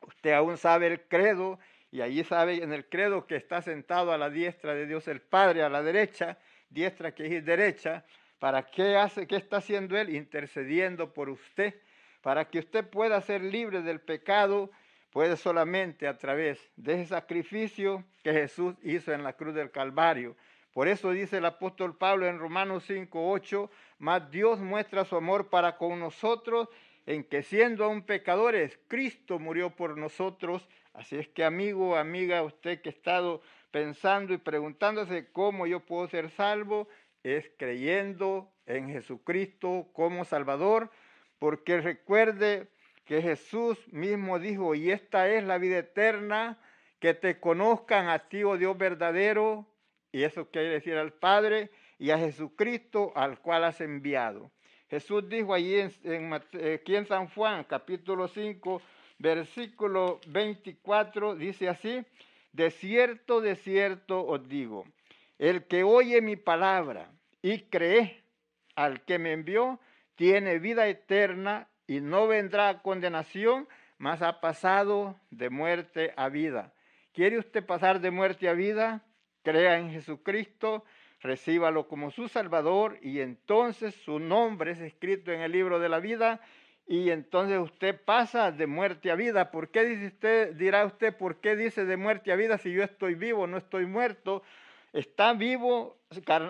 Usted 0.00 0.32
aún 0.32 0.56
sabe 0.56 0.86
el 0.86 1.00
credo 1.02 1.58
y 1.90 2.00
allí 2.00 2.24
sabe 2.24 2.62
en 2.62 2.72
el 2.72 2.86
credo 2.86 3.26
que 3.26 3.36
está 3.36 3.60
sentado 3.60 4.12
a 4.12 4.18
la 4.18 4.30
diestra 4.30 4.74
de 4.74 4.86
Dios 4.86 5.06
el 5.06 5.20
Padre, 5.20 5.62
a 5.62 5.68
la 5.68 5.82
derecha, 5.82 6.38
diestra 6.70 7.14
que 7.14 7.36
es 7.36 7.44
derecha. 7.44 8.04
¿Para 8.44 8.62
qué 8.62 8.94
hace? 8.98 9.26
¿Qué 9.26 9.36
está 9.36 9.56
haciendo 9.56 9.96
Él? 9.96 10.14
Intercediendo 10.14 11.14
por 11.14 11.30
usted, 11.30 11.80
para 12.20 12.44
que 12.44 12.58
usted 12.58 12.86
pueda 12.86 13.18
ser 13.22 13.40
libre 13.40 13.80
del 13.80 14.02
pecado, 14.02 14.70
puede 15.08 15.38
solamente 15.38 16.06
a 16.06 16.18
través 16.18 16.60
de 16.76 16.92
ese 16.92 17.06
sacrificio 17.06 18.04
que 18.22 18.34
Jesús 18.34 18.74
hizo 18.82 19.14
en 19.14 19.22
la 19.22 19.32
cruz 19.32 19.54
del 19.54 19.70
Calvario. 19.70 20.36
Por 20.74 20.88
eso 20.88 21.10
dice 21.12 21.38
el 21.38 21.46
apóstol 21.46 21.96
Pablo 21.96 22.26
en 22.26 22.38
Romanos 22.38 22.84
5, 22.86 23.30
8, 23.30 23.70
más 24.00 24.30
Dios 24.30 24.60
muestra 24.60 25.06
su 25.06 25.16
amor 25.16 25.48
para 25.48 25.78
con 25.78 25.98
nosotros 25.98 26.68
en 27.06 27.24
que 27.24 27.42
siendo 27.42 27.86
aún 27.86 28.02
pecadores, 28.02 28.78
Cristo 28.88 29.38
murió 29.38 29.70
por 29.70 29.96
nosotros. 29.96 30.68
Así 30.92 31.16
es 31.16 31.28
que 31.28 31.44
amigo, 31.44 31.96
amiga, 31.96 32.42
usted 32.42 32.82
que 32.82 32.90
ha 32.90 32.92
estado 32.92 33.40
pensando 33.70 34.34
y 34.34 34.38
preguntándose 34.38 35.32
cómo 35.32 35.66
yo 35.66 35.80
puedo 35.80 36.06
ser 36.08 36.30
salvo, 36.30 36.86
es 37.24 37.50
creyendo 37.56 38.52
en 38.66 38.88
Jesucristo 38.88 39.88
como 39.92 40.24
Salvador, 40.24 40.90
porque 41.38 41.80
recuerde 41.80 42.68
que 43.04 43.20
Jesús 43.20 43.78
mismo 43.92 44.38
dijo, 44.38 44.74
y 44.74 44.90
esta 44.90 45.28
es 45.28 45.42
la 45.44 45.58
vida 45.58 45.78
eterna, 45.78 46.58
que 47.00 47.12
te 47.14 47.40
conozcan 47.40 48.08
a 48.08 48.28
ti, 48.28 48.44
oh 48.44 48.56
Dios 48.56 48.78
verdadero, 48.78 49.66
y 50.12 50.22
eso 50.22 50.48
quiere 50.50 50.68
decir 50.68 50.96
al 50.96 51.12
Padre 51.12 51.70
y 51.98 52.10
a 52.10 52.18
Jesucristo 52.18 53.12
al 53.16 53.40
cual 53.40 53.64
has 53.64 53.80
enviado. 53.80 54.50
Jesús 54.88 55.28
dijo 55.28 55.52
allí 55.52 55.80
en, 56.04 56.32
aquí 56.32 56.96
en 56.96 57.06
San 57.06 57.28
Juan, 57.28 57.64
capítulo 57.64 58.28
5, 58.28 58.80
versículo 59.18 60.20
24, 60.28 61.34
dice 61.34 61.68
así, 61.68 62.04
de 62.52 62.70
cierto, 62.70 63.40
de 63.40 63.56
cierto 63.56 64.24
os 64.24 64.48
digo, 64.48 64.86
el 65.38 65.66
que 65.66 65.82
oye 65.82 66.20
mi 66.20 66.36
palabra 66.36 67.10
y 67.42 67.60
cree 67.62 68.24
al 68.76 69.04
que 69.04 69.18
me 69.18 69.32
envió, 69.32 69.80
tiene 70.14 70.58
vida 70.58 70.86
eterna 70.86 71.68
y 71.86 72.00
no 72.00 72.26
vendrá 72.26 72.68
a 72.68 72.82
condenación, 72.82 73.68
mas 73.98 74.22
ha 74.22 74.40
pasado 74.40 75.18
de 75.30 75.50
muerte 75.50 76.12
a 76.16 76.28
vida. 76.28 76.72
¿Quiere 77.12 77.38
usted 77.38 77.64
pasar 77.64 78.00
de 78.00 78.10
muerte 78.10 78.48
a 78.48 78.52
vida? 78.52 79.04
crea 79.44 79.78
en 79.78 79.90
Jesucristo, 79.90 80.84
recíbalo 81.20 81.86
como 81.86 82.10
su 82.10 82.28
Salvador 82.28 82.98
y 83.02 83.20
entonces 83.20 83.94
su 83.94 84.18
nombre 84.18 84.72
es 84.72 84.80
escrito 84.80 85.30
en 85.30 85.42
el 85.42 85.52
libro 85.52 85.78
de 85.78 85.88
la 85.88 86.00
vida 86.00 86.40
y 86.86 87.10
entonces 87.10 87.58
usted 87.58 88.00
pasa 88.04 88.50
de 88.50 88.66
muerte 88.66 89.10
a 89.10 89.14
vida. 89.14 89.50
¿Por 89.50 89.70
qué 89.70 89.84
dice 89.84 90.06
usted, 90.06 90.54
dirá 90.54 90.84
usted, 90.84 91.16
por 91.16 91.40
qué 91.40 91.56
dice 91.56 91.84
de 91.84 91.96
muerte 91.96 92.32
a 92.32 92.36
vida 92.36 92.58
si 92.58 92.72
yo 92.72 92.82
estoy 92.82 93.14
vivo, 93.14 93.46
no 93.46 93.58
estoy 93.58 93.86
muerto? 93.86 94.42
Está 94.94 95.32
vivo 95.32 95.98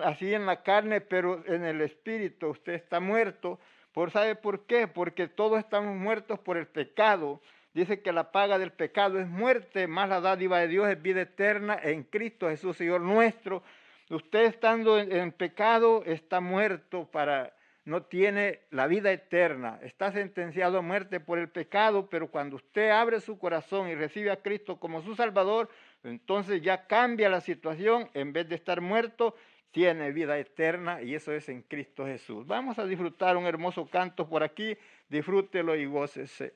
así 0.03 0.31
en 0.31 0.45
la 0.45 0.61
carne, 0.61 1.01
pero 1.01 1.43
en 1.47 1.65
el 1.65 1.81
espíritu 1.81 2.49
usted 2.49 2.73
está 2.73 2.99
muerto. 2.99 3.59
¿Por 3.91 4.11
sabe 4.11 4.35
por 4.35 4.67
qué? 4.67 4.87
Porque 4.87 5.27
todos 5.27 5.57
estamos 5.57 5.95
muertos 5.95 6.37
por 6.37 6.55
el 6.55 6.67
pecado. 6.67 7.41
Dice 7.73 8.03
que 8.03 8.11
la 8.11 8.31
paga 8.31 8.59
del 8.59 8.71
pecado 8.71 9.19
es 9.19 9.27
muerte, 9.27 9.87
más 9.87 10.09
la 10.09 10.21
dádiva 10.21 10.59
de 10.59 10.67
Dios 10.67 10.87
es 10.87 11.01
vida 11.01 11.21
eterna 11.21 11.79
en 11.81 12.03
Cristo 12.03 12.47
Jesús, 12.47 12.77
Señor 12.77 13.01
nuestro. 13.01 13.63
Usted 14.11 14.43
estando 14.43 14.99
en, 14.99 15.31
pecado 15.31 16.03
está 16.05 16.39
muerto 16.39 17.09
para, 17.11 17.51
no 17.83 18.03
tiene 18.03 18.59
la 18.69 18.85
vida 18.85 19.11
eterna, 19.11 19.79
está 19.81 20.11
sentenciado 20.11 20.77
a 20.77 20.81
muerte 20.81 21.19
por 21.19 21.39
el 21.39 21.49
pecado, 21.49 22.07
pero 22.11 22.29
cuando 22.29 22.57
usted 22.57 22.91
abre 22.91 23.19
su 23.21 23.39
corazón 23.39 23.89
y 23.89 23.95
recibe 23.95 24.29
a 24.29 24.43
Cristo 24.43 24.79
como 24.79 25.01
su 25.01 25.15
Salvador, 25.15 25.67
entonces 26.05 26.61
ya 26.61 26.87
cambia 26.87 27.29
la 27.29 27.41
situación, 27.41 28.09
en 28.13 28.33
vez 28.33 28.47
de 28.47 28.55
estar 28.55 28.81
muerto, 28.81 29.35
tiene 29.71 30.11
vida 30.11 30.37
eterna 30.37 31.01
y 31.01 31.15
eso 31.15 31.33
es 31.33 31.49
en 31.49 31.61
Cristo 31.61 32.05
Jesús. 32.05 32.47
Vamos 32.47 32.79
a 32.79 32.85
disfrutar 32.85 33.35
un 33.35 33.45
hermoso 33.45 33.85
canto 33.87 34.27
por 34.29 34.41
aquí, 34.41 34.77
disfrútelo 35.09 35.75
y 35.75 35.85
gócese. 35.85 36.53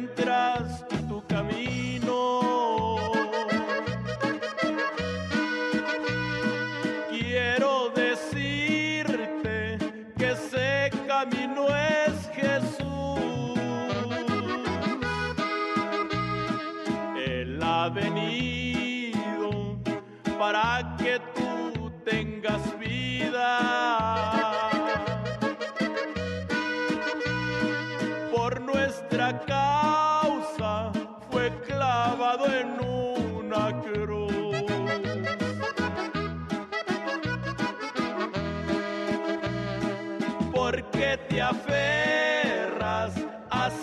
Encuentras 0.00 0.59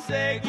a 0.10 0.47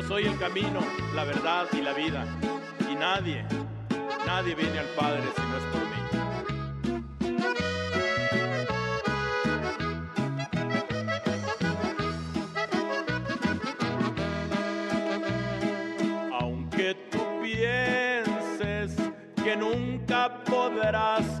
Yo 0.00 0.08
soy 0.08 0.24
el 0.24 0.38
camino, 0.38 0.80
la 1.14 1.24
verdad 1.24 1.66
y 1.74 1.82
la 1.82 1.92
vida. 1.92 2.24
Y 2.90 2.94
nadie, 2.94 3.44
nadie 4.24 4.54
viene 4.54 4.78
al 4.78 4.86
Padre 4.96 5.20
si 5.36 5.42
no 5.42 5.58
es 5.58 5.64
por 5.64 5.82
mí. 5.82 6.00
Aunque 16.40 16.94
tú 17.10 17.20
pienses 17.42 18.96
que 19.44 19.54
nunca 19.54 20.42
podrás 20.44 21.39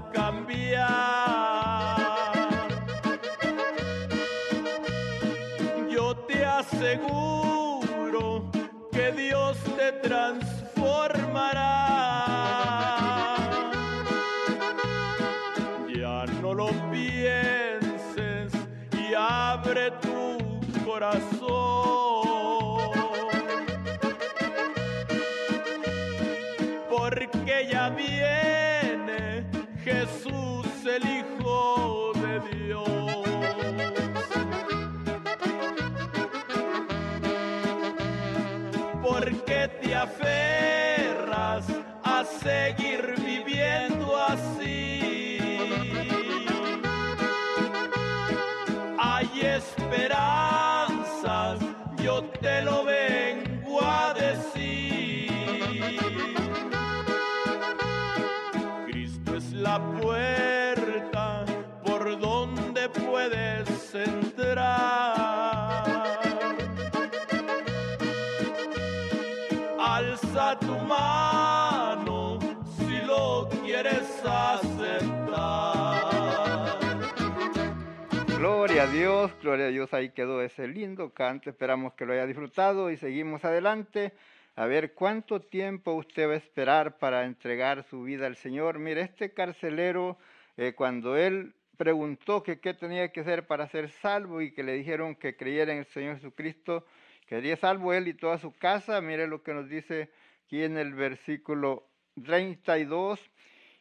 Dios, 78.92 79.30
gloria 79.40 79.66
a 79.66 79.68
Dios, 79.68 79.94
ahí 79.94 80.10
quedó 80.10 80.42
ese 80.42 80.66
lindo 80.66 81.14
canto, 81.14 81.48
esperamos 81.48 81.94
que 81.94 82.04
lo 82.04 82.12
haya 82.12 82.26
disfrutado 82.26 82.90
y 82.90 82.96
seguimos 82.96 83.44
adelante. 83.44 84.12
A 84.56 84.66
ver 84.66 84.94
cuánto 84.94 85.40
tiempo 85.40 85.92
usted 85.92 86.28
va 86.28 86.32
a 86.32 86.36
esperar 86.36 86.98
para 86.98 87.24
entregar 87.24 87.84
su 87.84 88.02
vida 88.02 88.26
al 88.26 88.34
Señor. 88.34 88.80
Mire, 88.80 89.02
este 89.02 89.32
carcelero, 89.32 90.18
eh, 90.56 90.74
cuando 90.74 91.16
él 91.16 91.54
preguntó 91.76 92.42
que 92.42 92.58
qué 92.58 92.74
tenía 92.74 93.12
que 93.12 93.20
hacer 93.20 93.46
para 93.46 93.68
ser 93.68 93.90
salvo 93.90 94.42
y 94.42 94.52
que 94.52 94.64
le 94.64 94.72
dijeron 94.72 95.14
que 95.14 95.36
creyera 95.36 95.72
en 95.72 95.78
el 95.78 95.86
Señor 95.86 96.16
Jesucristo, 96.16 96.84
quería 97.26 97.56
salvo 97.56 97.92
él 97.92 98.08
y 98.08 98.14
toda 98.14 98.38
su 98.38 98.52
casa. 98.52 99.00
Mire 99.00 99.28
lo 99.28 99.44
que 99.44 99.54
nos 99.54 99.68
dice 99.68 100.10
aquí 100.44 100.64
en 100.64 100.76
el 100.76 100.94
versículo 100.94 101.86
32. 102.24 103.20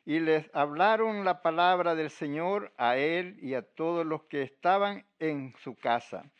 Y 0.10 0.20
les 0.20 0.50
hablaron 0.56 1.24
la 1.24 1.44
palabra 1.44 1.94
del 1.94 2.10
Señor 2.10 2.74
a 2.78 2.98
él 2.98 3.38
y 3.44 3.54
a 3.54 3.62
todos 3.62 4.04
los 4.08 4.24
que 4.24 4.42
estaban 4.42 5.06
en 5.20 5.54
su 5.60 5.76
casa. 5.76 6.32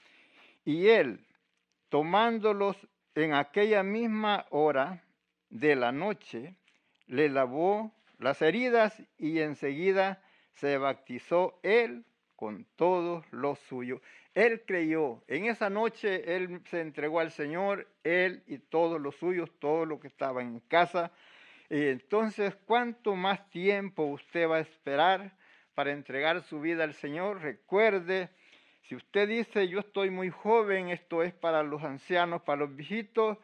Y 0.66 0.88
él, 0.88 1.28
tomándolos 1.90 2.88
en 3.14 3.36
aquella 3.36 3.84
misma 3.84 4.48
hora 4.50 5.04
de 5.52 5.76
la 5.76 5.92
noche, 5.92 6.56
le 7.06 7.30
lavó 7.30 7.94
las 8.18 8.42
heridas 8.42 9.04
y 9.20 9.38
enseguida 9.38 10.24
se 10.56 10.80
bautizó 10.80 11.60
él 11.62 12.06
con 12.36 12.66
todos 12.76 13.24
los 13.30 13.60
suyos. 13.60 14.02
Él 14.34 14.64
creyó, 14.66 15.22
en 15.28 15.46
esa 15.46 15.70
noche 15.70 16.36
él 16.36 16.60
se 16.72 16.82
entregó 16.82 17.20
al 17.20 17.30
Señor, 17.30 17.88
él 18.04 18.42
y 18.48 18.58
todos 18.58 19.00
los 19.00 19.16
suyos, 19.18 19.52
todos 19.60 19.88
los 19.88 20.00
que 20.00 20.08
estaban 20.08 20.48
en 20.56 20.60
casa. 20.62 21.12
Y 21.70 21.86
entonces, 21.88 22.56
¿cuánto 22.66 23.16
más 23.16 23.48
tiempo 23.52 24.04
usted 24.04 24.50
va 24.50 24.58
a 24.58 24.62
esperar 24.62 25.34
para 25.76 25.92
entregar 25.92 26.42
su 26.42 26.60
vida 26.60 26.84
al 26.84 26.96
Señor? 26.96 27.42
Recuerde, 27.42 28.30
si 28.82 28.96
usted 28.96 29.28
dice, 29.28 29.68
yo 29.68 29.82
estoy 29.82 30.10
muy 30.10 30.32
joven, 30.32 30.90
esto 30.90 31.22
es 31.22 31.32
para 31.32 31.62
los 31.62 31.84
ancianos, 31.84 32.42
para 32.42 32.62
los 32.62 32.76
viejitos, 32.76 33.38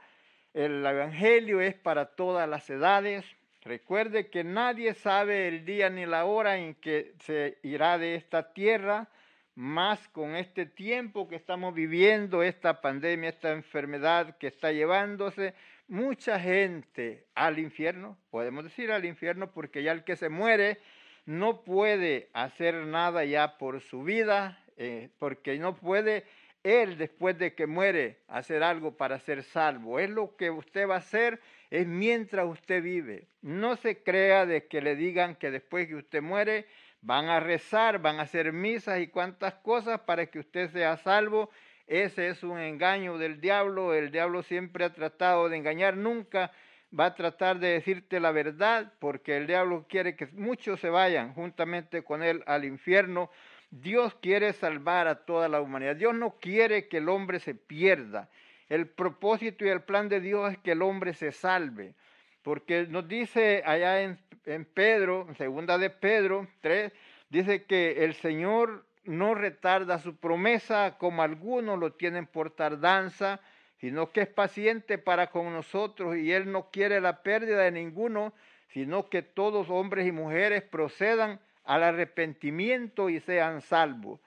el 0.55 0.83
Evangelio 0.83 1.61
es 1.61 1.75
para 1.75 2.15
todas 2.15 2.49
las 2.49 2.67
edades. 2.67 3.23
Recuerde 3.61 4.31
que 4.31 4.43
nadie 4.43 4.95
sabe 4.95 5.47
el 5.47 5.63
día 5.63 5.91
ni 5.91 6.07
la 6.07 6.25
hora 6.25 6.57
en 6.57 6.73
que 6.73 7.13
se 7.19 7.59
irá 7.61 7.99
de 7.99 8.15
esta 8.15 8.53
tierra, 8.53 9.07
más 9.53 10.07
con 10.09 10.35
este 10.35 10.65
tiempo 10.65 11.27
que 11.27 11.35
estamos 11.35 11.75
viviendo, 11.75 12.41
esta 12.41 12.81
pandemia, 12.81 13.29
esta 13.29 13.51
enfermedad 13.51 14.38
que 14.38 14.47
está 14.47 14.71
llevándose 14.71 15.53
mucha 15.87 16.39
gente 16.39 17.25
al 17.35 17.59
infierno, 17.59 18.17
podemos 18.29 18.63
decir 18.63 18.91
al 18.91 19.05
infierno, 19.05 19.51
porque 19.51 19.83
ya 19.83 19.91
el 19.91 20.03
que 20.03 20.15
se 20.15 20.29
muere 20.29 20.79
no 21.25 21.63
puede 21.63 22.29
hacer 22.33 22.75
nada 22.85 23.25
ya 23.25 23.57
por 23.57 23.81
su 23.81 24.03
vida, 24.03 24.59
eh, 24.77 25.09
porque 25.17 25.57
no 25.57 25.75
puede 25.75 26.25
él 26.63 26.97
después 26.97 27.37
de 27.37 27.53
que 27.53 27.67
muere 27.67 28.23
hacer 28.27 28.63
algo 28.63 28.97
para 28.97 29.19
ser 29.19 29.43
salvo. 29.43 29.99
Es 29.99 30.09
lo 30.09 30.35
que 30.35 30.49
usted 30.49 30.89
va 30.89 30.95
a 30.95 30.99
hacer 30.99 31.39
es 31.69 31.85
mientras 31.85 32.47
usted 32.47 32.81
vive. 32.81 33.27
No 33.41 33.75
se 33.75 34.01
crea 34.01 34.45
de 34.45 34.67
que 34.67 34.81
le 34.81 34.95
digan 34.95 35.35
que 35.35 35.51
después 35.51 35.87
que 35.87 35.95
usted 35.95 36.21
muere 36.21 36.65
van 37.01 37.29
a 37.29 37.39
rezar, 37.39 37.99
van 37.99 38.19
a 38.19 38.23
hacer 38.23 38.51
misas 38.51 38.99
y 38.99 39.07
cuantas 39.07 39.53
cosas 39.55 40.01
para 40.01 40.25
que 40.25 40.39
usted 40.39 40.71
sea 40.71 40.97
salvo. 40.97 41.51
Ese 41.87 42.29
es 42.29 42.43
un 42.43 42.59
engaño 42.59 43.17
del 43.17 43.39
diablo. 43.39 43.93
El 43.93 44.11
diablo 44.11 44.41
siempre 44.43 44.85
ha 44.85 44.93
tratado 44.93 45.49
de 45.49 45.57
engañar, 45.57 45.95
nunca 45.95 46.51
va 46.97 47.07
a 47.07 47.15
tratar 47.15 47.59
de 47.59 47.69
decirte 47.69 48.19
la 48.19 48.31
verdad, 48.31 48.93
porque 48.99 49.37
el 49.37 49.47
diablo 49.47 49.85
quiere 49.87 50.15
que 50.15 50.27
muchos 50.27 50.79
se 50.79 50.89
vayan 50.89 51.33
juntamente 51.33 52.03
con 52.03 52.23
él 52.23 52.43
al 52.47 52.65
infierno. 52.65 53.29
Dios 53.69 54.15
quiere 54.21 54.53
salvar 54.53 55.07
a 55.07 55.25
toda 55.25 55.47
la 55.47 55.61
humanidad. 55.61 55.95
Dios 55.95 56.15
no 56.15 56.37
quiere 56.39 56.87
que 56.87 56.97
el 56.97 57.09
hombre 57.09 57.39
se 57.39 57.53
pierda. 57.55 58.29
El 58.69 58.87
propósito 58.87 59.65
y 59.65 59.69
el 59.69 59.81
plan 59.81 60.09
de 60.09 60.21
Dios 60.21 60.53
es 60.53 60.57
que 60.59 60.71
el 60.71 60.81
hombre 60.81 61.13
se 61.13 61.31
salve. 61.31 61.93
Porque 62.41 62.87
nos 62.87 63.07
dice 63.07 63.63
allá 63.65 64.01
en, 64.01 64.19
en 64.45 64.65
Pedro, 64.65 65.27
segunda 65.37 65.77
de 65.77 65.89
Pedro 65.89 66.47
3, 66.61 66.91
dice 67.29 67.63
que 67.65 68.05
el 68.05 68.13
Señor 68.13 68.85
no 69.05 69.35
retarda 69.35 69.99
su 69.99 70.15
promesa 70.17 70.97
como 70.97 71.23
algunos 71.23 71.79
lo 71.79 71.93
tienen 71.93 72.27
por 72.27 72.51
tardanza, 72.51 73.39
sino 73.77 74.11
que 74.11 74.21
es 74.21 74.27
paciente 74.27 74.97
para 74.97 75.27
con 75.27 75.51
nosotros 75.53 76.17
y 76.17 76.31
Él 76.31 76.51
no 76.51 76.69
quiere 76.71 77.01
la 77.01 77.21
pérdida 77.23 77.63
de 77.63 77.71
ninguno, 77.71 78.33
sino 78.69 79.09
que 79.09 79.21
todos 79.21 79.69
hombres 79.69 80.07
y 80.07 80.11
mujeres 80.11 80.63
procedan 80.63 81.39
al 81.63 81.83
arrepentimiento 81.83 83.09
y 83.09 83.19
sean 83.19 83.61
salvos. 83.61 84.19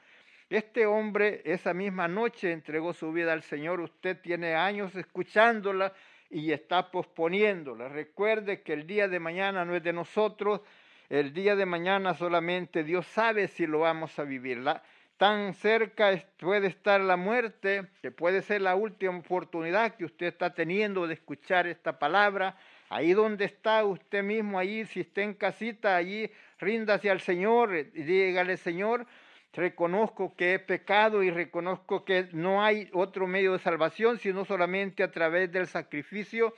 Este 0.50 0.86
hombre 0.86 1.42
esa 1.44 1.74
misma 1.74 2.08
noche 2.08 2.52
entregó 2.52 2.94
su 2.94 3.12
vida 3.12 3.32
al 3.34 3.42
Señor. 3.42 3.80
Usted 3.80 4.18
tiene 4.20 4.54
años 4.54 4.94
escuchándola 4.94 5.92
y 6.30 6.52
está 6.52 6.90
posponiéndola. 6.90 7.88
Recuerde 7.88 8.62
que 8.62 8.72
el 8.72 8.86
día 8.86 9.08
de 9.08 9.20
mañana 9.20 9.64
no 9.64 9.76
es 9.76 9.82
de 9.82 9.92
nosotros. 9.92 10.62
El 11.08 11.32
día 11.32 11.56
de 11.56 11.64
mañana 11.64 12.12
solamente 12.12 12.84
Dios 12.84 13.06
sabe 13.06 13.48
si 13.48 13.66
lo 13.66 13.80
vamos 13.80 14.18
a 14.18 14.24
vivir. 14.24 14.58
La, 14.58 14.82
tan 15.16 15.54
cerca 15.54 16.22
puede 16.38 16.66
estar 16.66 17.00
la 17.00 17.16
muerte, 17.16 17.86
que 18.02 18.10
puede 18.10 18.42
ser 18.42 18.60
la 18.60 18.74
última 18.74 19.16
oportunidad 19.16 19.96
que 19.96 20.04
usted 20.04 20.26
está 20.26 20.52
teniendo 20.52 21.06
de 21.06 21.14
escuchar 21.14 21.66
esta 21.66 21.98
palabra. 21.98 22.56
Ahí 22.90 23.14
donde 23.14 23.46
está 23.46 23.84
usted 23.84 24.22
mismo, 24.22 24.58
ahí 24.58 24.84
si 24.84 25.00
está 25.00 25.22
en 25.22 25.32
casita, 25.32 25.96
allí 25.96 26.30
ríndase 26.58 27.10
al 27.10 27.20
Señor 27.20 27.74
y 27.74 28.02
dígale, 28.02 28.58
Señor, 28.58 29.06
reconozco 29.54 30.36
que 30.36 30.54
he 30.54 30.58
pecado 30.58 31.22
y 31.22 31.30
reconozco 31.30 32.04
que 32.04 32.28
no 32.32 32.62
hay 32.62 32.90
otro 32.92 33.26
medio 33.26 33.54
de 33.54 33.58
salvación 33.58 34.18
sino 34.18 34.44
solamente 34.44 35.02
a 35.02 35.10
través 35.10 35.50
del 35.50 35.66
sacrificio 35.66 36.54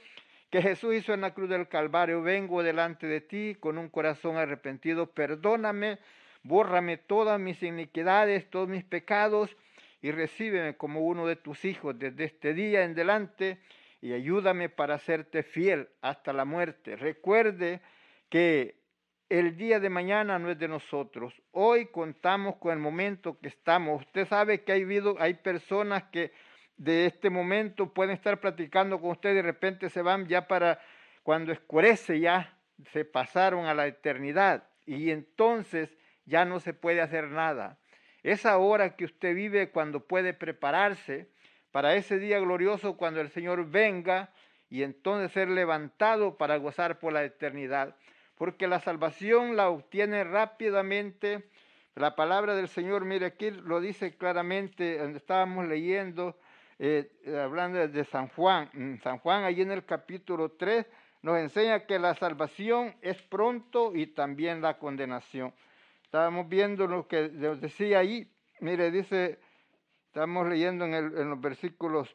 que 0.50 0.60
Jesús 0.60 0.96
hizo 0.96 1.14
en 1.14 1.20
la 1.20 1.32
cruz 1.32 1.48
del 1.48 1.68
Calvario. 1.68 2.22
Vengo 2.22 2.62
delante 2.62 3.06
de 3.06 3.20
ti 3.20 3.56
con 3.58 3.78
un 3.78 3.88
corazón 3.88 4.36
arrepentido, 4.36 5.06
perdóname, 5.06 5.98
bórrame 6.42 6.96
todas 6.96 7.40
mis 7.40 7.62
iniquidades, 7.62 8.50
todos 8.50 8.68
mis 8.68 8.84
pecados 8.84 9.56
y 10.02 10.10
recíbeme 10.10 10.76
como 10.76 11.00
uno 11.00 11.26
de 11.26 11.36
tus 11.36 11.64
hijos 11.64 11.98
desde 11.98 12.24
este 12.24 12.52
día 12.52 12.82
en 12.82 12.94
delante 12.94 13.58
y 14.00 14.12
ayúdame 14.12 14.68
para 14.68 14.94
hacerte 14.94 15.42
fiel 15.42 15.88
hasta 16.00 16.32
la 16.32 16.44
muerte. 16.44 16.96
Recuerde 16.96 17.80
que 18.28 18.80
el 19.28 19.56
día 19.56 19.78
de 19.78 19.90
mañana 19.90 20.38
no 20.38 20.50
es 20.50 20.58
de 20.58 20.66
nosotros. 20.66 21.34
Hoy 21.52 21.86
contamos 21.86 22.56
con 22.56 22.72
el 22.72 22.78
momento 22.78 23.38
que 23.38 23.48
estamos. 23.48 24.00
Usted 24.02 24.26
sabe 24.26 24.64
que 24.64 24.72
hay, 24.72 24.82
habido, 24.82 25.14
hay 25.20 25.34
personas 25.34 26.04
que 26.04 26.32
de 26.80 27.04
este 27.04 27.28
momento 27.28 27.92
pueden 27.92 28.14
estar 28.14 28.40
platicando 28.40 29.02
con 29.02 29.10
usted 29.10 29.34
de 29.34 29.42
repente 29.42 29.90
se 29.90 30.00
van 30.00 30.26
ya 30.26 30.48
para 30.48 30.80
cuando 31.22 31.52
escurece 31.52 32.20
ya 32.20 32.56
se 32.90 33.04
pasaron 33.04 33.66
a 33.66 33.74
la 33.74 33.86
eternidad 33.86 34.64
y 34.86 35.10
entonces 35.10 35.90
ya 36.24 36.46
no 36.46 36.58
se 36.58 36.72
puede 36.72 37.02
hacer 37.02 37.28
nada. 37.28 37.78
Esa 38.22 38.56
hora 38.56 38.96
que 38.96 39.04
usted 39.04 39.34
vive 39.34 39.68
cuando 39.68 40.06
puede 40.06 40.32
prepararse 40.32 41.28
para 41.70 41.96
ese 41.96 42.18
día 42.18 42.38
glorioso 42.38 42.96
cuando 42.96 43.20
el 43.20 43.28
Señor 43.28 43.70
venga 43.70 44.32
y 44.70 44.82
entonces 44.82 45.32
ser 45.32 45.50
levantado 45.50 46.38
para 46.38 46.56
gozar 46.56 46.98
por 46.98 47.12
la 47.12 47.24
eternidad. 47.24 47.94
Porque 48.36 48.66
la 48.66 48.80
salvación 48.80 49.54
la 49.54 49.68
obtiene 49.68 50.24
rápidamente. 50.24 51.44
La 51.94 52.16
palabra 52.16 52.54
del 52.54 52.68
Señor, 52.68 53.04
mire 53.04 53.26
aquí 53.26 53.50
lo 53.50 53.82
dice 53.82 54.16
claramente, 54.16 54.96
donde 54.96 55.18
estábamos 55.18 55.66
leyendo, 55.66 56.38
eh, 56.82 57.10
hablando 57.38 57.86
de 57.86 58.04
San 58.06 58.28
Juan. 58.28 58.98
San 59.02 59.18
Juan, 59.18 59.44
allí 59.44 59.60
en 59.60 59.70
el 59.70 59.84
capítulo 59.84 60.52
3, 60.52 60.86
nos 61.20 61.38
enseña 61.38 61.84
que 61.84 61.98
la 61.98 62.14
salvación 62.14 62.96
es 63.02 63.20
pronto 63.20 63.94
y 63.94 64.06
también 64.06 64.62
la 64.62 64.78
condenación. 64.78 65.52
Estábamos 66.02 66.48
viendo 66.48 66.86
lo 66.86 67.06
que 67.06 67.28
decía 67.28 67.98
ahí. 67.98 68.32
Mire, 68.60 68.90
dice, 68.90 69.38
estamos 70.06 70.48
leyendo 70.48 70.86
en, 70.86 71.28
los 71.28 71.38
versículos 71.38 72.08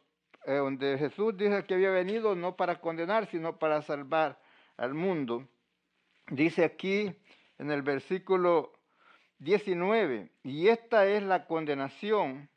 eh, 0.48 0.56
donde 0.56 0.98
Jesús 0.98 1.38
dice 1.38 1.64
que 1.66 1.76
había 1.76 1.92
venido 1.92 2.36
no 2.36 2.56
para 2.56 2.82
condenar, 2.82 3.28
sino 3.28 3.60
para 3.60 3.84
salvar 3.84 4.40
al 4.78 4.96
mundo. 4.96 5.48
Dice 6.32 6.64
aquí 6.66 7.16
en 7.60 7.70
el 7.70 7.84
versículo 7.84 8.74
19, 9.38 10.32
y 10.42 10.70
esta 10.70 11.06
es 11.06 11.22
la 11.22 11.46
condenación 11.46 12.50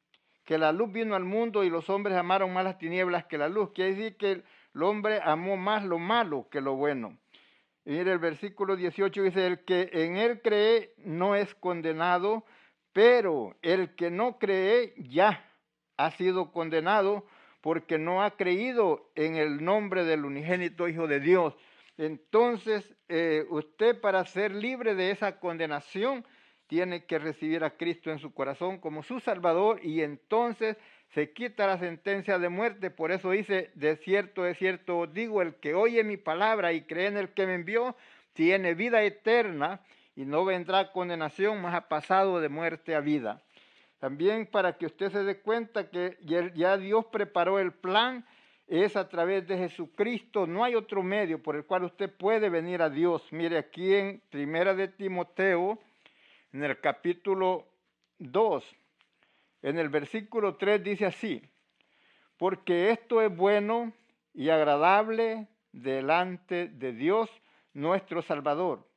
que 0.48 0.56
la 0.56 0.72
luz 0.72 0.90
vino 0.90 1.14
al 1.14 1.26
mundo 1.26 1.62
y 1.62 1.68
los 1.68 1.90
hombres 1.90 2.16
amaron 2.16 2.54
más 2.54 2.64
las 2.64 2.78
tinieblas 2.78 3.26
que 3.26 3.36
la 3.36 3.50
luz. 3.50 3.70
Quiere 3.74 3.94
decir 3.94 4.16
que 4.16 4.30
el 4.30 4.82
hombre 4.82 5.20
amó 5.22 5.58
más 5.58 5.84
lo 5.84 5.98
malo 5.98 6.48
que 6.50 6.62
lo 6.62 6.74
bueno. 6.74 7.18
Y 7.84 7.90
mire 7.90 8.12
el 8.12 8.18
versículo 8.18 8.74
18 8.74 9.24
dice, 9.24 9.46
el 9.46 9.62
que 9.66 9.90
en 9.92 10.16
él 10.16 10.40
cree 10.40 10.94
no 11.04 11.34
es 11.34 11.54
condenado, 11.54 12.46
pero 12.94 13.58
el 13.60 13.94
que 13.94 14.10
no 14.10 14.38
cree 14.38 14.94
ya 14.96 15.52
ha 15.98 16.12
sido 16.12 16.50
condenado 16.50 17.26
porque 17.60 17.98
no 17.98 18.22
ha 18.22 18.30
creído 18.30 19.10
en 19.16 19.36
el 19.36 19.62
nombre 19.62 20.04
del 20.04 20.24
unigénito 20.24 20.88
Hijo 20.88 21.06
de 21.06 21.20
Dios. 21.20 21.54
Entonces, 21.98 22.90
eh, 23.10 23.44
usted 23.50 24.00
para 24.00 24.24
ser 24.24 24.52
libre 24.52 24.94
de 24.94 25.10
esa 25.10 25.40
condenación, 25.40 26.24
tiene 26.68 27.04
que 27.04 27.18
recibir 27.18 27.64
a 27.64 27.70
Cristo 27.70 28.10
en 28.10 28.18
su 28.18 28.32
corazón 28.32 28.78
como 28.78 29.02
su 29.02 29.18
Salvador 29.20 29.80
y 29.82 30.02
entonces 30.02 30.76
se 31.14 31.32
quita 31.32 31.66
la 31.66 31.78
sentencia 31.78 32.38
de 32.38 32.48
muerte. 32.50 32.90
Por 32.90 33.10
eso 33.10 33.30
dice, 33.30 33.70
de 33.74 33.96
cierto, 33.96 34.42
de 34.42 34.54
cierto 34.54 35.06
digo, 35.06 35.42
el 35.42 35.54
que 35.54 35.74
oye 35.74 36.04
mi 36.04 36.18
palabra 36.18 36.72
y 36.72 36.82
cree 36.82 37.06
en 37.06 37.16
el 37.16 37.30
que 37.30 37.46
me 37.46 37.54
envió, 37.54 37.96
tiene 38.34 38.74
vida 38.74 39.02
eterna 39.02 39.80
y 40.14 40.24
no 40.26 40.44
vendrá 40.44 40.92
condenación, 40.92 41.60
más 41.62 41.74
ha 41.74 41.88
pasado 41.88 42.40
de 42.40 42.50
muerte 42.50 42.94
a 42.94 43.00
vida. 43.00 43.42
También 43.98 44.46
para 44.46 44.76
que 44.76 44.86
usted 44.86 45.10
se 45.10 45.24
dé 45.24 45.40
cuenta 45.40 45.90
que 45.90 46.18
ya 46.54 46.76
Dios 46.76 47.06
preparó 47.06 47.58
el 47.58 47.72
plan, 47.72 48.24
es 48.66 48.96
a 48.96 49.08
través 49.08 49.48
de 49.48 49.56
Jesucristo, 49.56 50.46
no 50.46 50.62
hay 50.62 50.74
otro 50.74 51.02
medio 51.02 51.42
por 51.42 51.56
el 51.56 51.64
cual 51.64 51.84
usted 51.84 52.12
puede 52.14 52.50
venir 52.50 52.82
a 52.82 52.90
Dios. 52.90 53.26
Mire 53.30 53.56
aquí 53.56 53.94
en 53.94 54.20
Primera 54.28 54.74
de 54.74 54.88
Timoteo, 54.88 55.80
en 56.52 56.64
el 56.64 56.80
capítulo 56.80 57.66
2, 58.18 58.64
en 59.62 59.78
el 59.78 59.88
versículo 59.88 60.56
3 60.56 60.82
dice 60.82 61.06
así, 61.06 61.42
porque 62.36 62.90
esto 62.90 63.20
es 63.20 63.34
bueno 63.34 63.92
y 64.32 64.50
agradable 64.50 65.48
delante 65.72 66.68
de 66.68 66.92
Dios 66.92 67.30
nuestro 67.74 68.22
Salvador. 68.22 68.88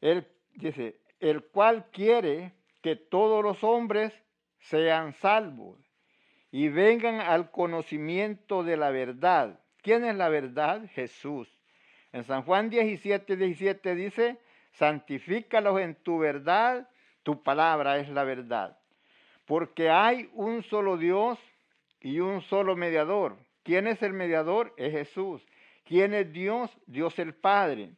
Él 0.00 0.26
dice, 0.54 0.98
el 1.20 1.44
cual 1.44 1.86
quiere 1.92 2.52
que 2.82 2.96
todos 2.96 3.42
los 3.42 3.62
hombres 3.62 4.12
sean 4.58 5.14
salvos 5.14 5.78
y 6.50 6.68
vengan 6.68 7.20
al 7.20 7.50
conocimiento 7.50 8.64
de 8.64 8.76
la 8.76 8.90
verdad. 8.90 9.60
¿Quién 9.80 10.04
es 10.04 10.16
la 10.16 10.28
verdad? 10.28 10.88
Jesús. 10.94 11.48
En 12.12 12.24
San 12.24 12.42
Juan 12.42 12.68
17, 12.68 13.36
17 13.36 13.94
dice, 13.94 14.38
santifícalos 14.72 15.80
en 15.80 15.94
tu 15.94 16.18
verdad, 16.18 16.88
tu 17.22 17.42
palabra 17.42 17.98
es 17.98 18.08
la 18.08 18.24
verdad. 18.24 18.78
Porque 19.46 19.90
hay 19.90 20.30
un 20.34 20.62
solo 20.62 20.96
Dios 20.96 21.38
y 22.00 22.20
un 22.20 22.42
solo 22.42 22.76
mediador. 22.76 23.36
¿Quién 23.62 23.86
es 23.86 24.02
el 24.02 24.12
mediador? 24.12 24.74
Es 24.76 24.92
Jesús. 24.92 25.42
¿Quién 25.84 26.14
es 26.14 26.32
Dios? 26.32 26.70
Dios 26.86 27.18
el 27.18 27.34
Padre. 27.34 27.90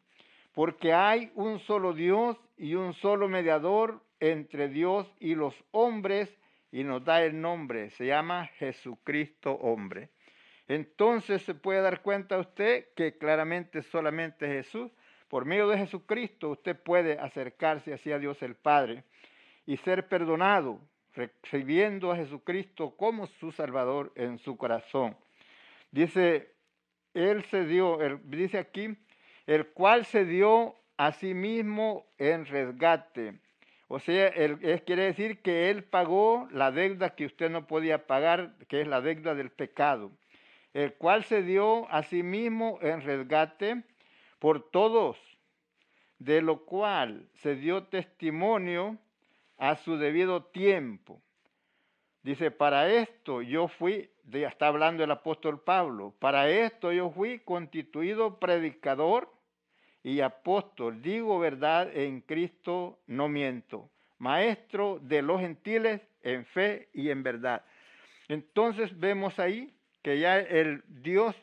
Porque 0.53 0.93
hay 0.93 1.31
un 1.35 1.59
solo 1.61 1.93
Dios 1.93 2.37
y 2.57 2.75
un 2.75 2.95
solo 2.95 3.29
mediador 3.29 4.03
entre 4.21 4.69
Dios 4.69 5.13
y 5.19 5.35
los 5.35 5.55
hombres 5.71 6.35
y 6.75 6.83
nos 6.83 7.05
da 7.05 7.23
el 7.23 7.41
nombre, 7.41 7.91
se 7.91 8.07
llama 8.07 8.47
Jesucristo 8.59 9.53
hombre. 9.53 10.09
Entonces 10.67 11.43
se 11.43 11.55
puede 11.55 11.81
dar 11.81 12.03
cuenta 12.03 12.39
usted 12.39 12.87
que 12.97 13.17
claramente 13.17 13.83
solamente 13.83 14.49
Jesús 14.49 14.91
por 15.35 15.47
medio 15.47 15.67
de 15.67 15.79
Jesucristo 15.79 16.51
usted 16.51 16.77
puede 16.77 17.19
acercarse 17.19 17.93
hacia 17.93 18.21
Dios 18.21 18.41
el 18.41 18.55
Padre 18.55 19.03
y 19.67 19.77
ser 19.79 20.07
perdonado, 20.07 20.81
recibiendo 21.13 22.13
a 22.13 22.17
Jesucristo 22.17 22.95
como 22.97 23.27
su 23.27 23.51
Salvador 23.51 24.13
en 24.15 24.39
su 24.39 24.57
corazón. 24.57 25.17
Dice, 25.91 26.53
Él 27.15 27.43
se 27.47 27.67
dio, 27.67 27.99
dice 28.27 28.59
aquí, 28.59 28.97
el 29.49 29.67
cual 29.71 30.05
se 30.05 30.25
dio 30.25 30.77
a 30.99 31.11
sí 31.11 31.35
mismo 31.35 32.07
en 32.17 32.47
resgate. 32.47 33.41
O 33.89 33.99
sea, 33.99 34.29
él, 34.29 34.61
quiere 34.87 35.03
decir 35.03 35.43
que 35.43 35.69
Él 35.69 35.83
pagó 35.83 36.47
la 36.53 36.71
deuda 36.71 37.17
que 37.17 37.27
usted 37.27 37.51
no 37.51 37.67
podía 37.67 38.07
pagar, 38.07 38.55
que 38.69 38.83
es 38.83 38.87
la 38.87 39.01
deuda 39.01 39.35
del 39.35 39.51
pecado, 39.51 40.13
el 40.75 40.95
cual 40.95 41.25
se 41.25 41.43
dio 41.43 41.91
a 41.91 42.05
sí 42.05 42.23
mismo 42.23 42.79
en 42.83 43.01
resgate 43.01 43.83
por 44.39 44.71
todos, 44.71 45.17
de 46.19 46.43
lo 46.43 46.65
cual 46.65 47.29
se 47.43 47.57
dio 47.57 47.85
testimonio 47.85 48.99
a 49.59 49.77
su 49.77 49.97
debido 49.97 50.45
tiempo. 50.45 51.21
Dice, 52.23 52.51
para 52.51 52.91
esto 52.91 53.43
yo 53.43 53.69
fui, 53.69 54.11
ya 54.25 54.49
está 54.49 54.69
hablando 54.69 55.05
el 55.05 55.11
apóstol 55.11 55.61
Pablo, 55.63 56.15
para 56.19 56.49
esto 56.49 56.93
yo 56.93 57.11
fui 57.11 57.41
constituido 57.41 58.39
predicador 58.39 59.31
y 60.03 60.21
apóstol, 60.21 61.03
digo 61.03 61.39
verdad 61.39 61.95
en 61.95 62.21
Cristo, 62.23 62.99
no 63.07 63.29
miento, 63.29 63.91
maestro 64.19 64.99
de 65.03 65.23
los 65.23 65.41
gentiles 65.41 66.01
en 66.23 66.47
fe 66.47 66.89
y 66.95 67.11
en 67.11 67.23
verdad. 67.23 67.63
Entonces 68.29 68.99
vemos 68.99 69.39
ahí 69.39 69.75
que 70.03 70.19
ya 70.19 70.39
el 70.39 70.83
Dios 70.87 71.37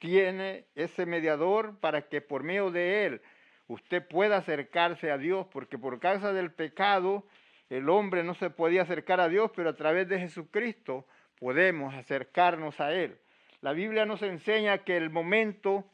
tiene 0.00 0.64
ese 0.74 1.06
mediador 1.06 1.78
para 1.78 2.08
que 2.08 2.20
por 2.20 2.42
medio 2.42 2.72
de 2.72 3.06
él 3.06 3.22
usted 3.68 4.04
pueda 4.08 4.38
acercarse 4.38 5.12
a 5.12 5.18
Dios, 5.18 5.46
porque 5.52 5.78
por 5.78 6.00
causa 6.00 6.32
del 6.32 6.50
pecado 6.50 7.24
el 7.68 7.88
hombre 7.88 8.24
no 8.24 8.34
se 8.34 8.50
podía 8.50 8.82
acercar 8.82 9.20
a 9.20 9.28
Dios, 9.28 9.52
pero 9.54 9.70
a 9.70 9.76
través 9.76 10.08
de 10.08 10.18
Jesucristo 10.18 11.06
podemos 11.38 11.94
acercarnos 11.94 12.80
a 12.80 12.92
Él. 12.92 13.16
La 13.60 13.72
Biblia 13.72 14.06
nos 14.06 14.22
enseña 14.22 14.78
que 14.78 14.96
el 14.96 15.10
momento 15.10 15.84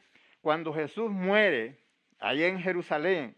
cuando 0.41 0.73
Jesús 0.73 1.11
muere, 1.11 1.77
allá 2.19 2.47
en 2.47 2.59
Jerusalén, 2.59 3.35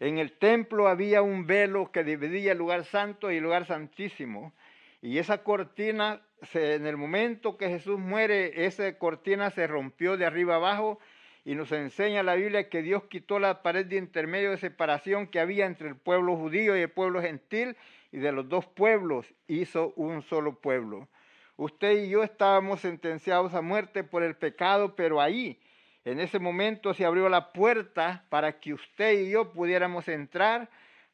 en 0.00 0.18
el 0.18 0.32
templo 0.38 0.88
había 0.88 1.22
un 1.22 1.46
velo 1.46 1.92
que 1.92 2.02
dividía 2.02 2.52
el 2.52 2.58
lugar 2.58 2.84
santo 2.84 3.30
y 3.30 3.36
el 3.36 3.44
lugar 3.44 3.66
santísimo. 3.66 4.52
Y 5.00 5.18
esa 5.18 5.44
cortina, 5.44 6.20
en 6.54 6.86
el 6.86 6.96
momento 6.96 7.56
que 7.56 7.68
Jesús 7.68 7.98
muere, 7.98 8.66
esa 8.66 8.98
cortina 8.98 9.50
se 9.50 9.66
rompió 9.66 10.16
de 10.16 10.26
arriba 10.26 10.56
abajo 10.56 10.98
y 11.44 11.54
nos 11.54 11.70
enseña 11.72 12.22
la 12.22 12.34
Biblia 12.34 12.68
que 12.68 12.82
Dios 12.82 13.04
quitó 13.04 13.38
la 13.38 13.62
pared 13.62 13.86
de 13.86 13.96
intermedio 13.96 14.50
de 14.50 14.56
separación 14.56 15.26
que 15.26 15.40
había 15.40 15.66
entre 15.66 15.88
el 15.88 15.96
pueblo 15.96 16.36
judío 16.36 16.76
y 16.76 16.80
el 16.80 16.90
pueblo 16.90 17.20
gentil 17.20 17.76
y 18.12 18.18
de 18.18 18.32
los 18.32 18.48
dos 18.48 18.66
pueblos 18.66 19.26
hizo 19.46 19.92
un 19.96 20.22
solo 20.22 20.60
pueblo. 20.60 21.08
Usted 21.56 22.04
y 22.04 22.08
yo 22.08 22.22
estábamos 22.22 22.80
sentenciados 22.80 23.54
a 23.54 23.60
muerte 23.60 24.02
por 24.02 24.22
el 24.22 24.36
pecado, 24.36 24.96
pero 24.96 25.20
ahí, 25.20 25.60
en 26.04 26.18
ese 26.18 26.38
momento 26.38 26.94
se 26.94 27.04
abrió 27.04 27.28
la 27.28 27.52
puerta 27.52 28.24
para 28.28 28.58
que 28.58 28.74
usted 28.74 29.20
y 29.20 29.30
yo 29.30 29.52
pudiéramos 29.52 30.08
entrar 30.08 30.68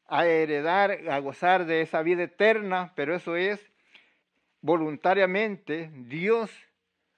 a 0.07 0.25
heredar, 0.25 0.99
a 1.09 1.19
gozar 1.19 1.65
de 1.65 1.81
esa 1.81 2.01
vida 2.01 2.23
eterna, 2.23 2.91
pero 2.95 3.15
eso 3.15 3.35
es 3.35 3.70
voluntariamente 4.61 5.91
Dios 5.93 6.51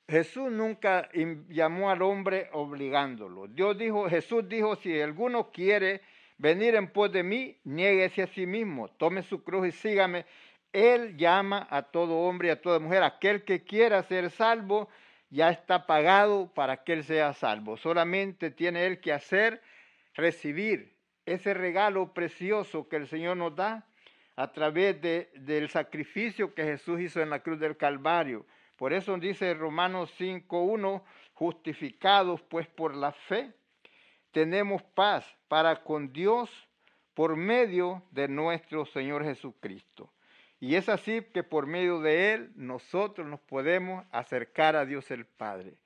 Jesús 0.08 0.52
nunca 0.52 1.10
llamó 1.48 1.90
al 1.90 2.02
hombre 2.02 2.50
obligándolo. 2.52 3.48
Dios 3.48 3.78
dijo, 3.78 4.10
Jesús 4.10 4.48
dijo, 4.50 4.76
si 4.76 5.00
alguno 5.00 5.50
quiere 5.52 6.02
venir 6.38 6.76
en 6.76 6.92
pos 6.92 7.12
de 7.12 7.24
mí, 7.24 7.58
niéguese 7.64 8.24
a 8.24 8.28
sí 8.28 8.46
mismo, 8.46 8.90
tome 8.90 9.24
su 9.24 9.44
cruz 9.44 9.68
y 9.68 9.72
sígame. 9.72 10.26
Él 10.74 11.16
llama 11.18 11.68
a 11.70 11.84
todo 11.84 12.18
hombre 12.18 12.50
y 12.50 12.52
a 12.52 12.62
toda 12.62 12.80
mujer. 12.80 13.04
Aquel 13.04 13.44
que 13.44 13.64
quiera 13.64 14.04
ser 14.04 14.30
salvo, 14.30 14.90
ya 15.30 15.50
está 15.50 15.88
pagado 15.88 16.54
para 16.54 16.84
que 16.84 16.94
él 16.94 17.04
sea 17.04 17.34
salvo. 17.34 17.78
Solamente 17.78 18.52
tiene 18.52 18.86
él 18.86 19.00
que 19.00 19.14
hacer, 19.14 19.62
recibir 20.16 20.96
ese 21.26 21.54
regalo 21.54 22.14
precioso 22.14 22.90
que 22.90 22.98
el 22.98 23.08
Señor 23.08 23.38
nos 23.38 23.56
da 23.56 23.88
a 24.36 24.52
través 24.52 25.00
de, 25.02 25.30
del 25.36 25.70
sacrificio 25.70 26.54
que 26.54 26.64
Jesús 26.64 27.00
hizo 27.00 27.22
en 27.22 27.30
la 27.30 27.42
cruz 27.42 27.60
del 27.60 27.78
Calvario. 27.78 28.46
Por 28.78 28.94
eso 28.94 29.16
dice 29.18 29.54
Romanos 29.54 30.14
5.1, 30.20 31.04
justificados 31.34 32.42
pues 32.44 32.68
por 32.68 32.96
la 32.96 33.12
fe, 33.12 33.54
tenemos 34.32 34.82
paz 34.82 35.26
para 35.48 35.84
con 35.84 36.12
Dios 36.12 36.50
por 37.14 37.36
medio 37.36 38.04
de 38.12 38.28
nuestro 38.28 38.86
Señor 38.86 39.24
Jesucristo. 39.24 40.12
Y 40.60 40.76
es 40.76 40.90
así 40.90 41.22
que 41.34 41.44
por 41.44 41.68
medio 41.68 42.00
de 42.00 42.34
Él 42.34 42.52
nosotros 42.56 43.28
nos 43.28 43.40
podemos 43.42 44.06
acercar 44.12 44.76
a 44.76 44.86
Dios 44.86 45.12
el 45.12 45.26
Padre. 45.26 45.78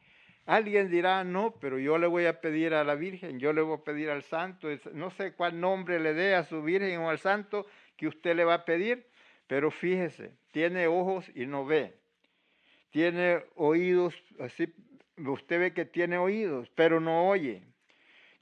Alguien 0.46 0.90
dirá, 0.90 1.26
no, 1.26 1.56
pero 1.60 1.78
yo 1.78 1.98
le 1.98 2.08
voy 2.08 2.26
a 2.26 2.40
pedir 2.40 2.74
a 2.74 2.86
la 2.86 2.96
Virgen, 2.96 3.38
yo 3.38 3.52
le 3.52 3.62
voy 3.62 3.80
a 3.80 3.84
pedir 3.84 4.10
al 4.10 4.24
Santo, 4.24 4.70
no 4.94 5.10
sé 5.10 5.34
cuál 5.34 5.60
nombre 5.60 6.00
le 6.00 6.14
dé 6.14 6.36
a 6.36 6.44
su 6.44 6.64
Virgen 6.64 7.00
o 7.02 7.10
al 7.10 7.20
Santo 7.20 7.66
que 7.98 8.08
usted 8.08 8.36
le 8.36 8.46
va 8.46 8.54
a 8.54 8.66
pedir, 8.66 9.06
pero 9.48 9.72
fíjese, 9.72 10.32
tiene 10.52 10.88
ojos 10.88 11.30
y 11.36 11.46
no 11.46 11.66
ve, 11.66 11.98
tiene 12.92 13.44
oídos, 13.56 14.16
así 14.40 14.74
usted 15.18 15.60
ve 15.60 15.74
que 15.74 15.86
tiene 15.86 16.18
oídos, 16.18 16.70
pero 16.76 17.00
no 17.00 17.28
oye, 17.28 17.64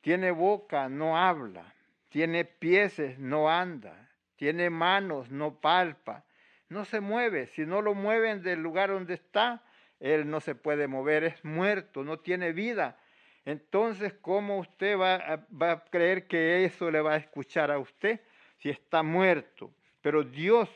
tiene 0.02 0.32
boca, 0.32 0.90
no 0.90 1.18
habla, 1.18 1.74
tiene 2.10 2.46
pies, 2.46 3.00
no 3.18 3.50
anda, 3.50 4.10
tiene 4.36 4.70
manos, 4.70 5.32
no 5.32 5.60
palpa, 5.60 6.26
no 6.70 6.86
se 6.86 7.00
mueve, 7.00 7.48
si 7.48 7.66
no 7.66 7.82
lo 7.82 7.94
mueven 7.94 8.44
del 8.44 8.60
lugar 8.60 8.90
donde 8.90 9.14
está, 9.14 9.64
él 10.00 10.30
no 10.30 10.42
se 10.42 10.56
puede 10.56 10.88
mover, 10.88 11.24
es 11.24 11.46
muerto, 11.46 12.04
no 12.04 12.20
tiene 12.20 12.52
vida. 12.52 12.98
Entonces, 13.46 14.14
¿cómo 14.14 14.58
usted 14.60 14.98
va 15.00 15.46
va 15.50 15.72
a 15.72 15.86
creer 15.86 16.28
que 16.28 16.66
eso 16.66 16.92
le 16.92 17.00
va 17.00 17.14
a 17.14 17.18
escuchar 17.18 17.72
a 17.72 17.80
usted 17.80 18.20
si 18.58 18.70
está 18.70 19.04
muerto? 19.04 19.72
Pero 20.02 20.24
Dios, 20.24 20.70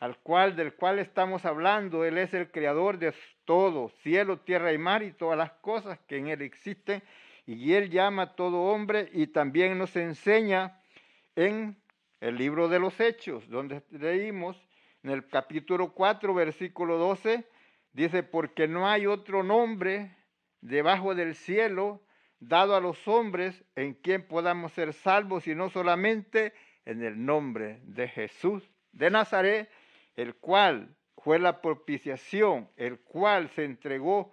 al 0.00 0.18
cual, 0.18 0.56
del 0.56 0.74
cual 0.74 0.98
estamos 0.98 1.44
hablando, 1.44 2.04
Él 2.04 2.18
es 2.18 2.34
el 2.34 2.50
creador 2.50 2.98
de 2.98 3.14
todo, 3.44 3.90
cielo, 4.02 4.38
tierra 4.38 4.72
y 4.72 4.78
mar 4.78 5.02
y 5.02 5.12
todas 5.12 5.38
las 5.38 5.52
cosas 5.52 5.98
que 6.06 6.18
en 6.18 6.28
Él 6.28 6.42
existen. 6.42 7.02
Y 7.46 7.72
Él 7.72 7.90
llama 7.90 8.22
a 8.22 8.34
todo 8.34 8.62
hombre 8.62 9.08
y 9.12 9.26
también 9.28 9.78
nos 9.78 9.96
enseña 9.96 10.80
en 11.36 11.76
el 12.20 12.36
libro 12.36 12.68
de 12.68 12.78
los 12.78 13.00
Hechos, 13.00 13.48
donde 13.48 13.82
leímos 13.90 14.56
en 15.02 15.10
el 15.10 15.26
capítulo 15.26 15.92
4, 15.92 16.34
versículo 16.34 16.98
12, 16.98 17.44
Dice, 17.92 18.22
porque 18.22 18.68
no 18.68 18.88
hay 18.88 19.06
otro 19.06 19.42
nombre 19.42 20.16
debajo 20.62 21.14
del 21.14 21.34
cielo 21.34 22.00
dado 22.40 22.74
a 22.74 22.80
los 22.80 23.06
hombres 23.06 23.62
en 23.76 23.94
quien 23.94 24.26
podamos 24.26 24.72
ser 24.72 24.94
salvos, 24.94 25.44
sino 25.44 25.68
solamente 25.68 26.54
en 26.84 27.02
el 27.02 27.24
nombre 27.24 27.80
de 27.84 28.08
Jesús 28.08 28.62
de 28.92 29.10
Nazaret, 29.10 29.70
el 30.16 30.34
cual 30.36 30.94
fue 31.18 31.38
la 31.38 31.60
propiciación, 31.60 32.68
el 32.76 33.00
cual 33.00 33.48
se 33.50 33.64
entregó 33.64 34.32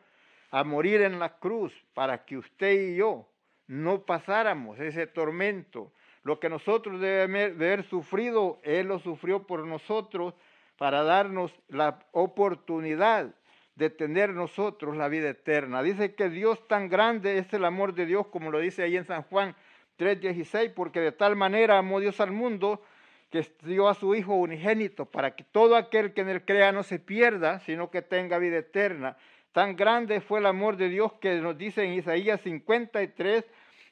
a 0.51 0.63
morir 0.63 1.01
en 1.01 1.19
la 1.19 1.37
cruz 1.37 1.73
para 1.93 2.25
que 2.25 2.37
usted 2.37 2.93
y 2.93 2.95
yo 2.97 3.29
no 3.67 4.03
pasáramos 4.05 4.79
ese 4.79 5.05
tormento. 5.05 5.93
Lo 6.23 6.39
que 6.39 6.49
nosotros 6.49 6.99
debemos 6.99 7.55
haber 7.55 7.83
sufrido, 7.83 8.59
Él 8.63 8.87
lo 8.87 8.99
sufrió 8.99 9.45
por 9.45 9.65
nosotros 9.65 10.33
para 10.77 11.03
darnos 11.03 11.53
la 11.67 11.99
oportunidad 12.11 13.33
de 13.75 13.89
tener 13.89 14.31
nosotros 14.31 14.97
la 14.97 15.07
vida 15.07 15.29
eterna. 15.29 15.83
Dice 15.83 16.15
que 16.15 16.29
Dios 16.29 16.67
tan 16.67 16.89
grande 16.89 17.37
es 17.37 17.53
el 17.53 17.63
amor 17.63 17.93
de 17.93 18.05
Dios, 18.05 18.27
como 18.27 18.51
lo 18.51 18.59
dice 18.59 18.83
ahí 18.83 18.97
en 18.97 19.05
San 19.05 19.23
Juan 19.23 19.55
3:16, 19.99 20.71
porque 20.73 21.01
de 21.01 21.11
tal 21.11 21.35
manera 21.35 21.77
amó 21.77 21.99
Dios 21.99 22.19
al 22.21 22.31
mundo 22.31 22.81
que 23.29 23.45
dio 23.63 23.87
a 23.87 23.93
su 23.93 24.15
Hijo 24.15 24.33
unigénito, 24.33 25.05
para 25.05 25.35
que 25.35 25.43
todo 25.43 25.75
aquel 25.75 26.13
que 26.13 26.21
en 26.21 26.29
él 26.29 26.45
crea 26.45 26.71
no 26.71 26.83
se 26.83 26.97
pierda, 26.97 27.59
sino 27.59 27.91
que 27.91 28.01
tenga 28.01 28.39
vida 28.39 28.57
eterna. 28.57 29.17
Tan 29.51 29.75
grande 29.75 30.21
fue 30.21 30.39
el 30.39 30.45
amor 30.45 30.77
de 30.77 30.89
Dios 30.89 31.13
que 31.21 31.35
nos 31.35 31.57
dice 31.57 31.83
en 31.83 31.93
Isaías 31.93 32.41
53 32.41 33.45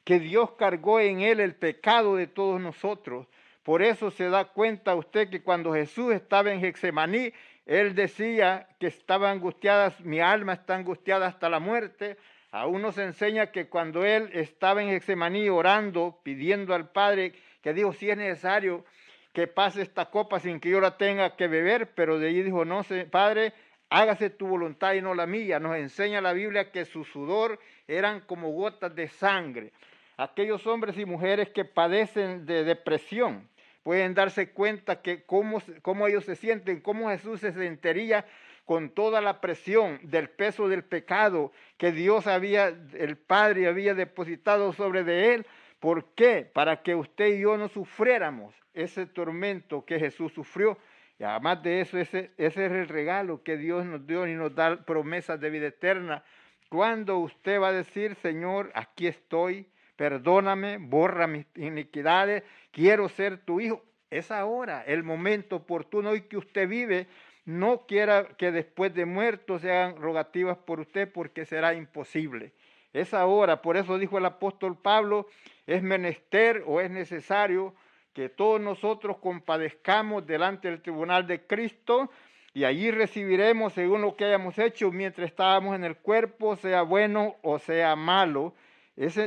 que 0.03 0.19
Dios 0.19 0.51
cargó 0.51 0.99
en 0.99 1.19
él 1.21 1.39
el 1.39 1.55
pecado 1.55 2.15
de 2.15 2.27
todos 2.27 2.61
nosotros. 2.61 3.27
Por 3.63 3.81
eso 3.81 4.09
se 4.09 4.29
da 4.29 4.45
cuenta 4.45 4.95
usted 4.95 5.29
que 5.29 5.41
cuando 5.43 5.73
Jesús 5.73 6.13
estaba 6.13 6.53
en 6.53 6.61
Getsemaní, 6.61 7.33
él 7.65 7.95
decía 7.95 8.69
que 8.79 8.87
estaba 8.87 9.29
angustiada, 9.29 9.93
mi 10.05 10.21
alma 10.21 10.53
está 10.53 10.75
angustiada 10.75 11.27
hasta 11.27 11.49
la 11.49 11.59
muerte. 11.59 12.17
Aún 12.51 12.81
nos 12.81 12.97
enseña 12.97 13.51
que 13.51 13.67
cuando 13.67 14.05
él 14.05 14.29
estaba 14.33 14.81
en 14.81 14.89
Getsemaní 14.89 15.49
orando, 15.49 16.19
pidiendo 16.23 16.73
al 16.73 16.89
Padre, 16.89 17.33
que 17.61 17.73
dijo, 17.73 17.91
si 17.93 18.09
es 18.09 18.17
necesario 18.17 18.85
que 19.33 19.47
pase 19.47 19.81
esta 19.81 20.05
copa 20.05 20.39
sin 20.39 20.59
que 20.59 20.69
yo 20.69 20.79
la 20.79 20.97
tenga 20.97 21.35
que 21.35 21.47
beber, 21.47 21.93
pero 21.93 22.17
de 22.17 22.29
allí 22.29 22.41
dijo, 22.43 22.65
no, 22.65 22.83
Padre, 23.11 23.53
hágase 23.89 24.29
tu 24.29 24.47
voluntad 24.47 24.93
y 24.93 25.01
no 25.01 25.13
la 25.13 25.27
mía. 25.27 25.59
Nos 25.59 25.75
enseña 25.75 26.21
la 26.21 26.33
Biblia 26.33 26.71
que 26.71 26.85
su 26.85 27.03
sudor 27.03 27.59
eran 27.87 28.21
como 28.21 28.49
gotas 28.51 28.95
de 28.95 29.07
sangre. 29.09 29.73
Aquellos 30.17 30.65
hombres 30.65 30.97
y 30.97 31.05
mujeres 31.05 31.49
que 31.49 31.65
padecen 31.65 32.45
de 32.45 32.63
depresión, 32.63 33.47
pueden 33.83 34.13
darse 34.13 34.51
cuenta 34.51 35.01
que 35.01 35.23
cómo, 35.23 35.61
cómo 35.81 36.07
ellos 36.07 36.25
se 36.25 36.35
sienten, 36.35 36.81
cómo 36.81 37.09
Jesús 37.09 37.39
se 37.39 37.53
sentiría 37.53 38.25
con 38.67 38.89
toda 38.89 39.21
la 39.21 39.39
presión 39.39 39.97
del 40.03 40.29
peso 40.29 40.67
del 40.67 40.83
pecado 40.83 41.53
que 41.77 41.93
Dios 41.93 42.27
había, 42.27 42.67
el 42.67 43.15
Padre 43.15 43.65
había 43.65 43.93
depositado 43.95 44.73
sobre 44.73 45.05
de 45.05 45.35
él. 45.35 45.45
¿Por 45.79 46.13
qué? 46.15 46.51
Para 46.53 46.83
que 46.83 46.93
usted 46.93 47.27
y 47.27 47.39
yo 47.39 47.55
no 47.57 47.69
sufriéramos 47.69 48.53
ese 48.73 49.05
tormento 49.05 49.85
que 49.85 49.97
Jesús 49.99 50.33
sufrió. 50.33 50.77
Y 51.17 51.23
además 51.23 51.63
de 51.63 51.79
eso, 51.79 51.97
ese, 51.97 52.31
ese 52.37 52.65
es 52.65 52.71
el 52.73 52.89
regalo 52.89 53.41
que 53.41 53.55
Dios 53.55 53.85
nos 53.85 54.05
dio 54.05 54.27
y 54.27 54.33
nos 54.33 54.53
da 54.53 54.83
promesas 54.83 55.39
de 55.39 55.49
vida 55.49 55.67
eterna. 55.67 56.25
Cuando 56.67 57.19
usted 57.19 57.61
va 57.61 57.69
a 57.69 57.71
decir, 57.71 58.15
Señor, 58.15 58.73
aquí 58.75 59.07
estoy, 59.07 59.65
perdóname, 59.95 60.77
borra 60.77 61.25
mis 61.25 61.45
iniquidades, 61.55 62.43
quiero 62.71 63.07
ser 63.07 63.37
tu 63.37 63.61
hijo. 63.61 63.81
Es 64.09 64.29
ahora 64.29 64.83
el 64.85 65.03
momento 65.03 65.55
oportuno 65.55 66.15
y 66.15 66.21
que 66.23 66.35
usted 66.35 66.67
vive. 66.67 67.07
No 67.47 67.85
quiera 67.87 68.27
que 68.37 68.51
después 68.51 68.93
de 68.93 69.05
muerto 69.05 69.57
se 69.57 69.71
hagan 69.71 69.95
rogativas 69.95 70.57
por 70.57 70.81
usted 70.81 71.09
porque 71.09 71.45
será 71.45 71.73
imposible. 71.73 72.51
Es 72.91 73.13
ahora, 73.13 73.61
por 73.61 73.77
eso 73.77 73.97
dijo 73.97 74.17
el 74.17 74.25
apóstol 74.25 74.77
Pablo, 74.77 75.27
es 75.65 75.81
menester 75.81 76.65
o 76.67 76.81
es 76.81 76.91
necesario 76.91 77.73
que 78.11 78.27
todos 78.27 78.59
nosotros 78.59 79.19
compadezcamos 79.19 80.27
delante 80.27 80.69
del 80.69 80.81
tribunal 80.81 81.25
de 81.25 81.47
Cristo 81.47 82.11
y 82.53 82.65
allí 82.65 82.91
recibiremos 82.91 83.71
según 83.71 84.01
lo 84.01 84.17
que 84.17 84.25
hayamos 84.25 84.59
hecho 84.59 84.91
mientras 84.91 85.29
estábamos 85.29 85.73
en 85.77 85.85
el 85.85 85.95
cuerpo, 85.95 86.57
sea 86.57 86.81
bueno 86.81 87.37
o 87.43 87.59
sea 87.59 87.95
malo 87.95 88.55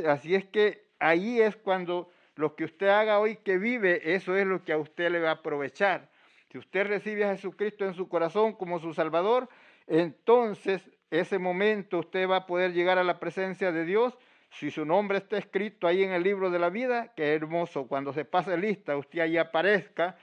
así 0.06 0.34
es 0.34 0.44
que 0.44 0.84
ahí 0.98 1.40
es 1.40 1.56
cuando 1.56 2.10
lo 2.36 2.54
que 2.54 2.64
usted 2.64 2.88
haga 2.88 3.18
hoy 3.18 3.36
que 3.36 3.56
vive, 3.56 4.14
eso 4.14 4.36
es 4.36 4.46
lo 4.46 4.62
que 4.62 4.74
a 4.74 4.78
usted 4.78 5.10
le 5.10 5.20
va 5.20 5.30
a 5.30 5.34
aprovechar. 5.34 6.10
Si 6.50 6.58
usted 6.58 6.86
recibe 6.86 7.24
a 7.24 7.36
Jesucristo 7.36 7.84
en 7.84 7.94
su 7.94 8.08
corazón 8.08 8.54
como 8.54 8.80
su 8.80 8.92
Salvador, 8.92 9.48
entonces 9.86 10.90
ese 11.10 11.38
momento 11.38 11.98
usted 11.98 12.28
va 12.28 12.36
a 12.36 12.46
poder 12.46 12.72
llegar 12.72 12.98
a 12.98 13.04
la 13.04 13.20
presencia 13.20 13.70
de 13.70 13.84
Dios. 13.84 14.18
Si 14.50 14.72
su 14.72 14.84
nombre 14.84 15.18
está 15.18 15.38
escrito 15.38 15.86
ahí 15.86 16.02
en 16.02 16.10
el 16.10 16.24
libro 16.24 16.50
de 16.50 16.58
la 16.58 16.68
vida, 16.68 17.12
que 17.14 17.34
hermoso, 17.34 17.86
cuando 17.86 18.12
se 18.12 18.24
pase 18.24 18.56
lista, 18.56 18.96
usted 18.96 19.20
ahí 19.20 19.36
aparezca. 19.36 20.16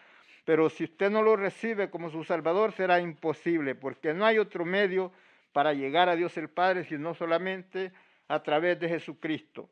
Pero 0.43 0.69
si 0.69 0.83
usted 0.83 1.09
no 1.09 1.23
lo 1.23 1.37
recibe 1.37 1.89
como 1.89 2.09
su 2.09 2.25
Salvador, 2.25 2.73
será 2.73 2.99
imposible, 2.99 3.75
porque 3.75 4.13
no 4.13 4.25
hay 4.25 4.37
otro 4.37 4.65
medio 4.65 5.13
para 5.53 5.73
llegar 5.73 6.09
a 6.09 6.15
Dios 6.17 6.37
el 6.37 6.49
Padre, 6.49 6.83
sino 6.83 7.13
solamente 7.13 7.93
a 8.27 8.43
través 8.43 8.79
de 8.79 8.89
Jesucristo. 8.89 9.69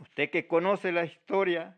Usted 0.00 0.30
que 0.30 0.48
conoce 0.48 0.90
la 0.90 1.04
historia, 1.04 1.76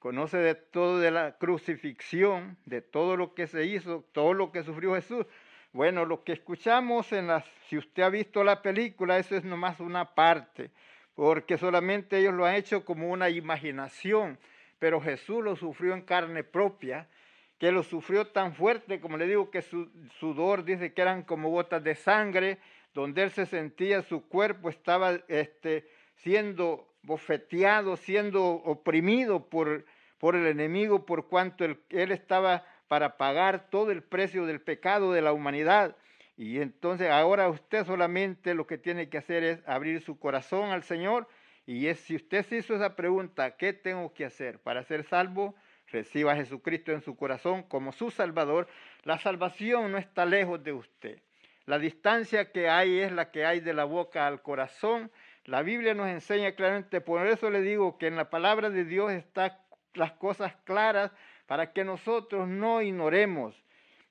conoce 0.00 0.38
de 0.38 0.54
todo 0.54 0.98
de 0.98 1.10
la 1.10 1.36
crucifixión, 1.36 2.56
de 2.64 2.80
todo 2.80 3.16
lo 3.16 3.34
que 3.34 3.46
se 3.46 3.66
hizo, 3.66 4.02
todo 4.12 4.32
lo 4.34 4.50
que 4.50 4.64
sufrió 4.64 4.94
Jesús. 4.94 5.26
Bueno, 5.72 6.04
lo 6.04 6.24
que 6.24 6.32
escuchamos 6.32 7.12
en 7.12 7.28
las, 7.28 7.44
si 7.68 7.78
usted 7.78 8.02
ha 8.02 8.08
visto 8.08 8.42
la 8.42 8.62
película, 8.62 9.18
eso 9.18 9.36
es 9.36 9.44
nomás 9.44 9.78
una 9.78 10.14
parte, 10.14 10.70
porque 11.14 11.58
solamente 11.58 12.18
ellos 12.18 12.34
lo 12.34 12.46
han 12.46 12.56
hecho 12.56 12.84
como 12.84 13.10
una 13.10 13.28
imaginación, 13.28 14.38
pero 14.78 15.00
Jesús 15.00 15.44
lo 15.44 15.54
sufrió 15.54 15.94
en 15.94 16.02
carne 16.02 16.42
propia, 16.42 17.06
que 17.58 17.70
lo 17.70 17.82
sufrió 17.82 18.26
tan 18.26 18.54
fuerte, 18.54 19.00
como 19.00 19.18
le 19.18 19.26
digo, 19.26 19.50
que 19.50 19.60
su 19.60 19.90
sudor 20.18 20.64
dice 20.64 20.94
que 20.94 21.02
eran 21.02 21.22
como 21.22 21.50
gotas 21.50 21.84
de 21.84 21.94
sangre, 21.94 22.58
donde 22.94 23.22
él 23.22 23.30
se 23.30 23.44
sentía, 23.44 24.00
su 24.00 24.26
cuerpo 24.26 24.70
estaba 24.70 25.20
este, 25.28 25.86
siendo 26.16 26.89
bofeteado, 27.02 27.96
siendo 27.96 28.44
oprimido 28.44 29.48
por, 29.48 29.84
por 30.18 30.36
el 30.36 30.46
enemigo, 30.46 31.06
por 31.06 31.28
cuanto 31.28 31.64
él, 31.64 31.80
él 31.90 32.12
estaba 32.12 32.64
para 32.88 33.16
pagar 33.16 33.70
todo 33.70 33.92
el 33.92 34.02
precio 34.02 34.46
del 34.46 34.60
pecado 34.60 35.12
de 35.12 35.22
la 35.22 35.32
humanidad. 35.32 35.96
Y 36.36 36.60
entonces 36.60 37.10
ahora 37.10 37.48
usted 37.48 37.84
solamente 37.84 38.54
lo 38.54 38.66
que 38.66 38.78
tiene 38.78 39.08
que 39.08 39.18
hacer 39.18 39.44
es 39.44 39.62
abrir 39.66 40.00
su 40.00 40.18
corazón 40.18 40.70
al 40.70 40.82
Señor. 40.82 41.28
Y 41.66 41.86
es, 41.86 42.00
si 42.00 42.16
usted 42.16 42.44
se 42.46 42.56
hizo 42.56 42.74
esa 42.74 42.96
pregunta, 42.96 43.56
¿qué 43.56 43.72
tengo 43.72 44.12
que 44.12 44.24
hacer 44.24 44.58
para 44.58 44.82
ser 44.82 45.04
salvo? 45.04 45.54
Reciba 45.86 46.32
a 46.32 46.36
Jesucristo 46.36 46.92
en 46.92 47.02
su 47.02 47.14
corazón 47.14 47.62
como 47.62 47.92
su 47.92 48.10
Salvador. 48.10 48.68
La 49.04 49.18
salvación 49.18 49.92
no 49.92 49.98
está 49.98 50.24
lejos 50.24 50.64
de 50.64 50.72
usted. 50.72 51.20
La 51.66 51.78
distancia 51.78 52.50
que 52.50 52.68
hay 52.68 53.00
es 53.00 53.12
la 53.12 53.30
que 53.30 53.44
hay 53.44 53.60
de 53.60 53.74
la 53.74 53.84
boca 53.84 54.26
al 54.26 54.42
corazón. 54.42 55.12
La 55.50 55.62
Biblia 55.62 55.94
nos 55.94 56.06
enseña 56.06 56.52
claramente, 56.52 57.00
por 57.00 57.26
eso 57.26 57.50
le 57.50 57.60
digo 57.60 57.98
que 57.98 58.06
en 58.06 58.14
la 58.14 58.30
palabra 58.30 58.70
de 58.70 58.84
Dios 58.84 59.10
están 59.10 59.50
las 59.94 60.12
cosas 60.12 60.54
claras 60.62 61.10
para 61.48 61.72
que 61.72 61.82
nosotros 61.82 62.46
no 62.46 62.80
ignoremos, 62.82 63.60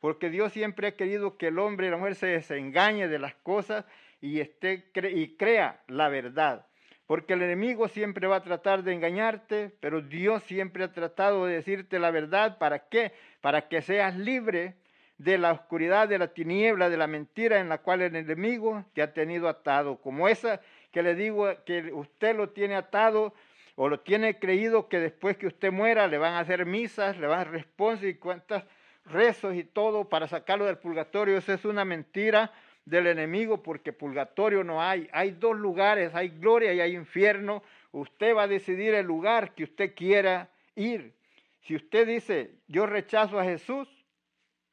porque 0.01 0.29
Dios 0.29 0.51
siempre 0.51 0.87
ha 0.87 0.97
querido 0.97 1.37
que 1.37 1.47
el 1.47 1.59
hombre 1.59 1.87
y 1.87 1.91
la 1.91 1.95
mujer 1.95 2.15
se 2.15 2.27
desengañe 2.27 3.07
de 3.07 3.19
las 3.19 3.35
cosas 3.35 3.85
y, 4.19 4.41
esté, 4.41 4.91
y 5.13 5.37
crea 5.37 5.79
la 5.87 6.09
verdad. 6.09 6.65
Porque 7.07 7.35
el 7.35 7.41
enemigo 7.41 7.87
siempre 7.87 8.27
va 8.27 8.35
a 8.35 8.43
tratar 8.43 8.83
de 8.83 8.91
engañarte, 8.91 9.71
pero 9.79 10.01
Dios 10.01 10.43
siempre 10.43 10.83
ha 10.83 10.91
tratado 10.91 11.45
de 11.45 11.53
decirte 11.53 11.99
la 11.99 12.11
verdad. 12.11 12.57
¿Para 12.57 12.89
qué? 12.89 13.13
Para 13.39 13.69
que 13.69 13.81
seas 13.81 14.17
libre 14.17 14.75
de 15.17 15.37
la 15.37 15.53
oscuridad, 15.53 16.09
de 16.09 16.17
la 16.17 16.33
tiniebla, 16.33 16.89
de 16.89 16.97
la 16.97 17.07
mentira 17.07 17.59
en 17.59 17.69
la 17.69 17.77
cual 17.77 18.01
el 18.01 18.15
enemigo 18.15 18.83
te 18.93 19.01
ha 19.01 19.13
tenido 19.13 19.47
atado. 19.47 20.01
Como 20.01 20.27
esa 20.27 20.59
que 20.91 21.03
le 21.03 21.15
digo 21.15 21.47
que 21.65 21.93
usted 21.93 22.35
lo 22.35 22.49
tiene 22.49 22.75
atado 22.75 23.33
o 23.75 23.87
lo 23.87 24.01
tiene 24.01 24.39
creído 24.39 24.89
que 24.89 24.99
después 24.99 25.37
que 25.37 25.47
usted 25.47 25.71
muera 25.71 26.07
le 26.07 26.17
van 26.17 26.33
a 26.33 26.39
hacer 26.39 26.65
misas, 26.65 27.17
le 27.17 27.27
van 27.27 27.39
a 27.39 27.43
responder 27.45 28.09
y 28.09 28.15
cuentas 28.15 28.65
rezos 29.05 29.55
y 29.55 29.63
todo 29.63 30.09
para 30.09 30.27
sacarlo 30.27 30.65
del 30.65 30.77
purgatorio. 30.77 31.37
Esa 31.37 31.53
es 31.53 31.65
una 31.65 31.85
mentira 31.85 32.51
del 32.85 33.07
enemigo 33.07 33.63
porque 33.63 33.93
purgatorio 33.93 34.63
no 34.63 34.81
hay. 34.81 35.07
Hay 35.11 35.31
dos 35.31 35.57
lugares, 35.57 36.13
hay 36.15 36.29
gloria 36.29 36.73
y 36.73 36.81
hay 36.81 36.95
infierno. 36.95 37.63
Usted 37.91 38.35
va 38.35 38.43
a 38.43 38.47
decidir 38.47 38.93
el 38.93 39.05
lugar 39.05 39.53
que 39.53 39.63
usted 39.63 39.95
quiera 39.95 40.49
ir. 40.75 41.13
Si 41.61 41.75
usted 41.75 42.07
dice, 42.07 42.51
yo 42.67 42.85
rechazo 42.85 43.39
a 43.39 43.43
Jesús, 43.43 43.87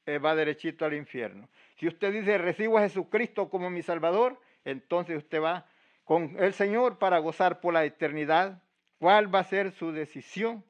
eh, 0.06 0.18
va 0.18 0.34
derechito 0.34 0.84
al 0.84 0.94
infierno. 0.94 1.48
Si 1.78 1.86
usted 1.86 2.12
dice, 2.12 2.38
recibo 2.38 2.78
a 2.78 2.82
Jesucristo 2.82 3.50
como 3.50 3.70
mi 3.70 3.82
Salvador, 3.82 4.40
entonces 4.64 5.18
usted 5.18 5.42
va 5.42 5.66
con 6.06 6.36
el 6.38 6.54
Señor 6.54 6.96
para 6.96 7.18
gozar 7.18 7.60
por 7.60 7.74
la 7.74 7.84
eternidad. 7.84 8.62
¿Cuál 8.98 9.34
va 9.34 9.40
a 9.40 9.44
ser 9.44 9.72
su 9.72 9.92
decisión? 9.92 10.64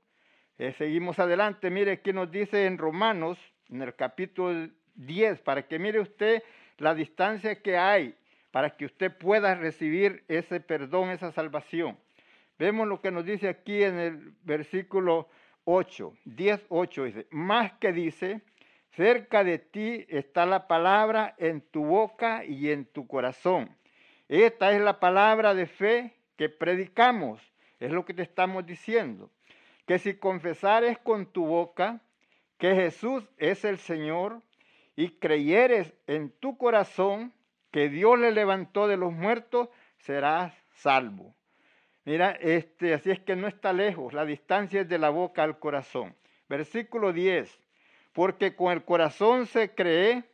Eh, 0.58 0.72
seguimos 0.72 1.20
adelante. 1.20 1.70
Mire 1.70 2.00
qué 2.00 2.12
nos 2.12 2.32
dice 2.32 2.66
en 2.66 2.76
Romanos, 2.76 3.38
en 3.68 3.82
el 3.82 3.94
capítulo 3.94 4.68
10, 4.96 5.42
para 5.42 5.68
que 5.68 5.78
mire 5.78 6.00
usted 6.00 6.42
la 6.78 6.96
distancia 6.96 7.62
que 7.62 7.78
hay 7.78 8.16
para 8.50 8.70
que 8.70 8.86
usted 8.86 9.14
pueda 9.14 9.54
recibir 9.54 10.24
ese 10.28 10.60
perdón, 10.60 11.10
esa 11.10 11.30
salvación. 11.30 11.98
Vemos 12.58 12.88
lo 12.88 13.02
que 13.02 13.10
nos 13.10 13.26
dice 13.26 13.50
aquí 13.50 13.82
en 13.82 13.98
el 13.98 14.32
versículo 14.44 15.28
8, 15.64 16.14
10, 16.24 16.64
8, 16.70 17.04
dice, 17.04 17.26
más 17.30 17.72
que 17.74 17.92
dice, 17.92 18.40
Cerca 18.92 19.44
de 19.44 19.58
ti 19.58 20.06
está 20.08 20.46
la 20.46 20.68
palabra 20.68 21.34
en 21.36 21.60
tu 21.60 21.84
boca 21.84 22.46
y 22.46 22.70
en 22.70 22.86
tu 22.86 23.06
corazón. 23.06 23.76
Esta 24.28 24.72
es 24.72 24.80
la 24.80 25.00
palabra 25.00 25.54
de 25.54 25.66
fe 25.66 26.14
que 26.36 26.48
predicamos. 26.48 27.40
Es 27.78 27.92
lo 27.92 28.04
que 28.04 28.14
te 28.14 28.22
estamos 28.22 28.66
diciendo. 28.66 29.30
Que 29.86 29.98
si 29.98 30.14
confesares 30.14 30.98
con 30.98 31.26
tu 31.26 31.46
boca 31.46 32.00
que 32.58 32.74
Jesús 32.74 33.24
es 33.36 33.64
el 33.64 33.78
Señor 33.78 34.42
y 34.96 35.10
creyeres 35.18 35.92
en 36.06 36.30
tu 36.30 36.56
corazón 36.56 37.32
que 37.70 37.88
Dios 37.88 38.18
le 38.18 38.32
levantó 38.32 38.88
de 38.88 38.96
los 38.96 39.12
muertos, 39.12 39.68
serás 39.98 40.54
salvo. 40.74 41.34
Mira, 42.04 42.30
este, 42.40 42.94
así 42.94 43.10
es 43.10 43.20
que 43.20 43.36
no 43.36 43.46
está 43.48 43.72
lejos, 43.72 44.14
la 44.14 44.24
distancia 44.24 44.82
es 44.82 44.88
de 44.88 44.98
la 44.98 45.10
boca 45.10 45.42
al 45.42 45.58
corazón. 45.58 46.14
Versículo 46.48 47.12
10 47.12 47.60
porque 48.16 48.56
con 48.56 48.72
el 48.72 48.82
corazón 48.82 49.46
se 49.46 49.74
cree 49.74 50.24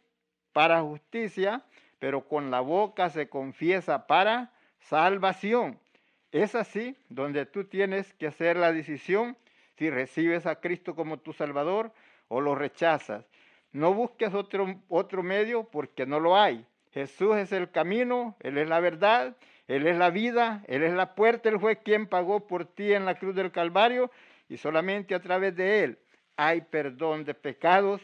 para 0.53 0.83
justicia, 0.83 1.65
pero 2.03 2.27
con 2.27 2.51
la 2.51 2.59
boca 2.59 3.11
se 3.11 3.29
confiesa 3.29 4.09
para 4.09 4.51
salvación. 4.81 5.79
Es 6.33 6.57
así 6.57 6.97
donde 7.09 7.47
tú 7.47 7.63
tienes 7.63 8.13
que 8.15 8.27
hacer 8.27 8.57
la 8.57 8.73
decisión 8.73 9.37
si 9.79 9.89
recibes 9.89 10.45
a 10.47 10.57
Cristo 10.57 10.97
como 10.97 11.19
tu 11.19 11.33
Salvador 11.33 11.93
o 12.27 12.41
lo 12.41 12.57
rechazas. 12.57 13.25
No 13.71 13.95
busques 13.95 14.35
otro, 14.35 14.81
otro 14.89 15.23
medio 15.23 15.63
porque 15.63 16.05
no 16.05 16.19
lo 16.19 16.37
hay. 16.37 16.67
Jesús 16.91 17.37
es 17.37 17.53
el 17.53 17.71
camino, 17.71 18.35
Él 18.41 18.59
es 18.59 18.69
la 18.69 18.81
verdad, 18.81 19.37
Él 19.69 19.87
es 19.87 19.97
la 19.97 20.11
vida, 20.11 20.65
Él 20.67 20.83
es 20.83 20.95
la 20.95 21.15
puerta, 21.15 21.51
Él 21.51 21.61
fue 21.61 21.85
quien 21.85 22.09
pagó 22.09 22.49
por 22.49 22.65
ti 22.65 22.93
en 22.93 23.05
la 23.05 23.15
cruz 23.15 23.37
del 23.37 23.53
Calvario 23.53 24.11
y 24.49 24.57
solamente 24.57 25.15
a 25.15 25.21
través 25.21 25.55
de 25.55 25.85
Él 25.85 25.99
hay 26.37 26.63
perdón 26.63 27.25
de 27.25 27.35
pecados, 27.35 28.01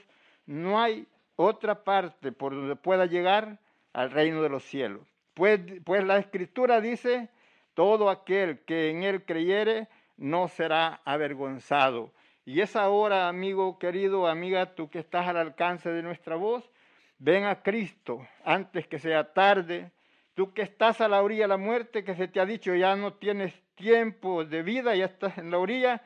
no 0.47 0.81
hay 0.81 1.09
otra 1.35 1.83
parte 1.83 2.31
por 2.31 2.55
donde 2.55 2.77
pueda 2.77 3.05
llegar 3.05 3.59
al 3.99 4.13
reino 4.13 4.43
de 4.43 4.49
los 4.49 4.63
cielos. 4.63 5.03
Pues, 5.35 5.61
pues 5.85 6.05
la 6.05 6.19
escritura 6.19 6.81
dice, 6.81 7.31
todo 7.75 8.11
aquel 8.11 8.61
que 8.61 8.91
en 8.91 9.03
él 9.03 9.25
creyere 9.25 9.89
no 10.17 10.47
será 10.47 11.01
avergonzado. 11.05 12.13
Y 12.45 12.61
es 12.61 12.77
ahora, 12.77 13.29
amigo 13.29 13.77
querido, 13.81 14.29
amiga, 14.29 14.77
tú 14.77 14.89
que 14.89 15.01
estás 15.01 15.27
al 15.27 15.37
alcance 15.37 15.91
de 15.91 16.05
nuestra 16.05 16.37
voz, 16.37 16.71
ven 17.19 17.45
a 17.45 17.61
Cristo 17.65 18.25
antes 18.45 18.87
que 18.87 19.01
sea 19.01 19.33
tarde. 19.33 19.91
Tú 20.35 20.55
que 20.55 20.63
estás 20.63 21.01
a 21.01 21.09
la 21.09 21.21
orilla 21.21 21.43
de 21.43 21.49
la 21.49 21.57
muerte, 21.57 22.05
que 22.05 22.15
se 22.15 22.29
te 22.29 22.39
ha 22.39 22.47
dicho 22.47 22.77
ya 22.77 22.95
no 22.95 23.15
tienes 23.15 23.53
tiempo 23.75 24.45
de 24.45 24.63
vida, 24.63 24.95
ya 24.95 25.07
estás 25.07 25.39
en 25.39 25.51
la 25.51 25.59
orilla, 25.59 26.03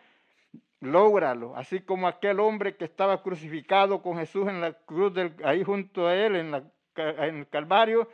lógralo, 0.81 1.55
así 1.57 1.81
como 1.81 2.09
aquel 2.09 2.41
hombre 2.41 2.75
que 2.75 2.87
estaba 2.87 3.23
crucificado 3.23 4.01
con 4.01 4.17
Jesús 4.17 4.49
en 4.49 4.63
la 4.63 4.73
cruz, 4.73 5.13
del, 5.13 5.35
ahí 5.45 5.63
junto 5.63 6.07
a 6.07 6.15
él, 6.15 6.37
en, 6.37 6.51
la, 6.53 6.65
en 6.97 7.39
el 7.39 7.49
Calvario, 7.49 8.09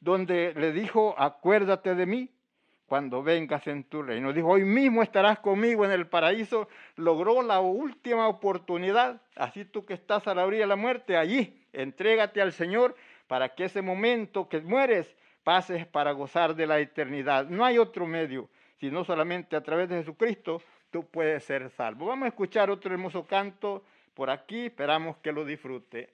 donde 0.00 0.54
le 0.54 0.72
dijo, 0.72 1.14
acuérdate 1.18 1.94
de 1.94 2.06
mí 2.06 2.30
cuando 2.86 3.22
vengas 3.22 3.66
en 3.68 3.84
tu 3.84 4.02
reino. 4.02 4.32
Dijo, 4.32 4.48
hoy 4.48 4.64
mismo 4.64 5.02
estarás 5.02 5.38
conmigo 5.38 5.84
en 5.84 5.92
el 5.92 6.06
paraíso. 6.06 6.68
Logró 6.96 7.42
la 7.42 7.60
última 7.60 8.28
oportunidad, 8.28 9.22
así 9.36 9.64
tú 9.64 9.86
que 9.86 9.94
estás 9.94 10.26
a 10.26 10.34
la 10.34 10.44
orilla 10.44 10.64
de 10.64 10.68
la 10.68 10.76
muerte, 10.76 11.16
allí, 11.16 11.64
entrégate 11.72 12.42
al 12.42 12.52
Señor 12.52 12.94
para 13.28 13.54
que 13.54 13.64
ese 13.64 13.80
momento 13.80 14.48
que 14.48 14.60
mueres 14.60 15.16
pases 15.42 15.86
para 15.86 16.12
gozar 16.12 16.54
de 16.54 16.66
la 16.66 16.80
eternidad. 16.80 17.46
No 17.46 17.64
hay 17.64 17.78
otro 17.78 18.06
medio, 18.06 18.50
sino 18.78 19.04
solamente 19.04 19.56
a 19.56 19.62
través 19.62 19.88
de 19.88 19.96
Jesucristo 19.96 20.60
tú 20.90 21.06
puedes 21.06 21.44
ser 21.44 21.70
salvo. 21.70 22.06
Vamos 22.06 22.26
a 22.26 22.28
escuchar 22.28 22.70
otro 22.70 22.92
hermoso 22.92 23.24
canto 23.26 23.84
por 24.14 24.28
aquí, 24.28 24.66
esperamos 24.66 25.16
que 25.16 25.32
lo 25.32 25.44
disfrute. 25.44 26.10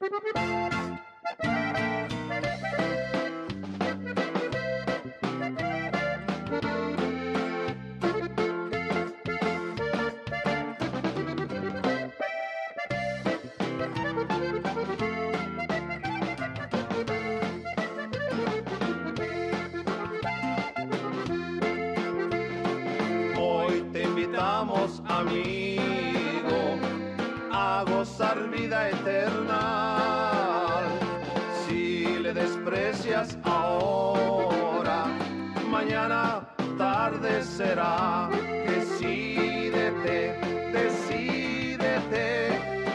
Será. 37.69 38.31
Decídete, 38.67 40.35
decídete, 40.73 42.29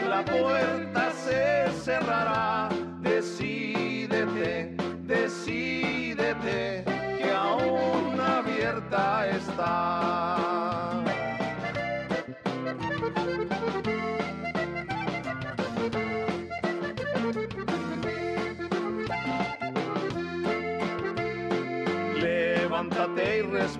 la 0.08 0.24
puerta 0.24 1.12
se 1.12 1.70
cerrará. 1.84 2.53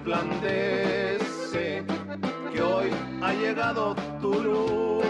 Resplandece, 0.04 1.82
que 2.52 2.62
hoy 2.62 2.90
ha 3.22 3.32
llegado 3.32 3.94
tu 4.20 4.34
luz. 4.34 5.04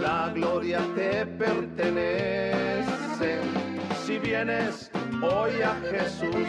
La 0.00 0.30
gloria 0.34 0.80
te 0.94 1.26
pertenece. 1.26 2.86
Si 4.04 4.18
vienes 4.18 4.90
hoy 5.22 5.60
a 5.62 5.74
Jesús, 5.90 6.46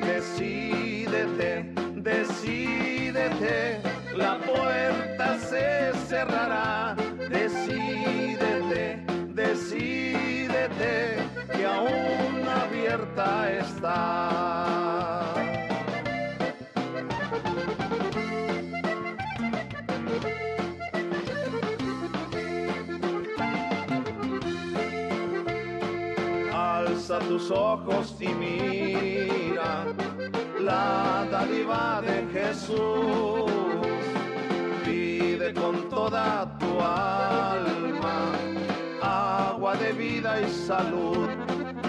decídete, 0.00 1.72
decídete, 1.94 3.80
la 4.16 4.38
puerta 4.38 5.38
se 5.38 5.92
cerrará. 6.08 6.96
Decídete, 7.28 9.04
decídete, 9.34 11.16
que 11.52 11.64
aún 11.64 12.48
abierta 12.48 13.52
está. 13.52 14.93
Alza 27.04 27.18
tus 27.18 27.50
ojos 27.50 28.16
y 28.18 28.28
mira 28.28 29.84
la 30.58 31.28
dádiva 31.30 32.00
de 32.00 32.26
Jesús. 32.32 33.52
Pide 34.86 35.52
con 35.52 35.86
toda 35.90 36.48
tu 36.58 36.80
alma 36.80 38.32
agua 39.02 39.76
de 39.76 39.92
vida 39.92 40.40
y 40.40 40.48
salud. 40.48 41.28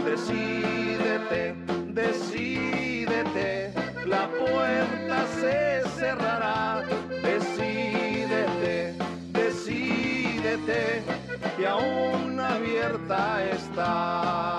Decídete, 0.03 1.55
decídete, 1.93 3.71
la 4.05 4.27
puerta 4.27 5.25
se 5.39 5.81
cerrará. 5.97 6.83
Decídete, 7.23 8.97
decídete, 9.31 11.03
que 11.55 11.65
aún 11.65 12.37
abierta 12.37 13.45
está. 13.45 14.54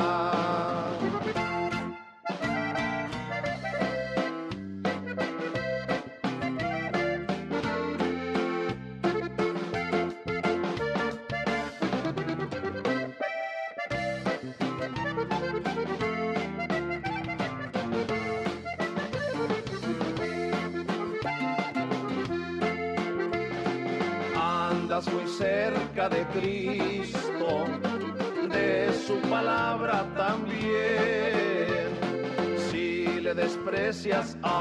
De 26.17 26.25
Cristo, 26.39 27.67
de 28.49 28.91
su 29.07 29.17
palabra 29.29 30.07
también. 30.17 31.89
Si 32.71 33.21
le 33.21 33.35
desprecias 33.35 34.37
ahora, 34.43 34.56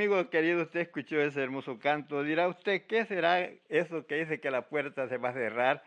Amigo 0.00 0.30
querido, 0.30 0.62
usted 0.62 0.80
escuchó 0.80 1.20
ese 1.20 1.42
hermoso 1.42 1.78
canto. 1.78 2.22
Dirá 2.22 2.48
usted, 2.48 2.86
¿qué 2.86 3.04
será 3.04 3.50
eso 3.68 4.06
que 4.06 4.14
dice 4.14 4.40
que 4.40 4.50
la 4.50 4.62
puerta 4.62 5.06
se 5.08 5.18
va 5.18 5.28
a 5.28 5.34
cerrar? 5.34 5.84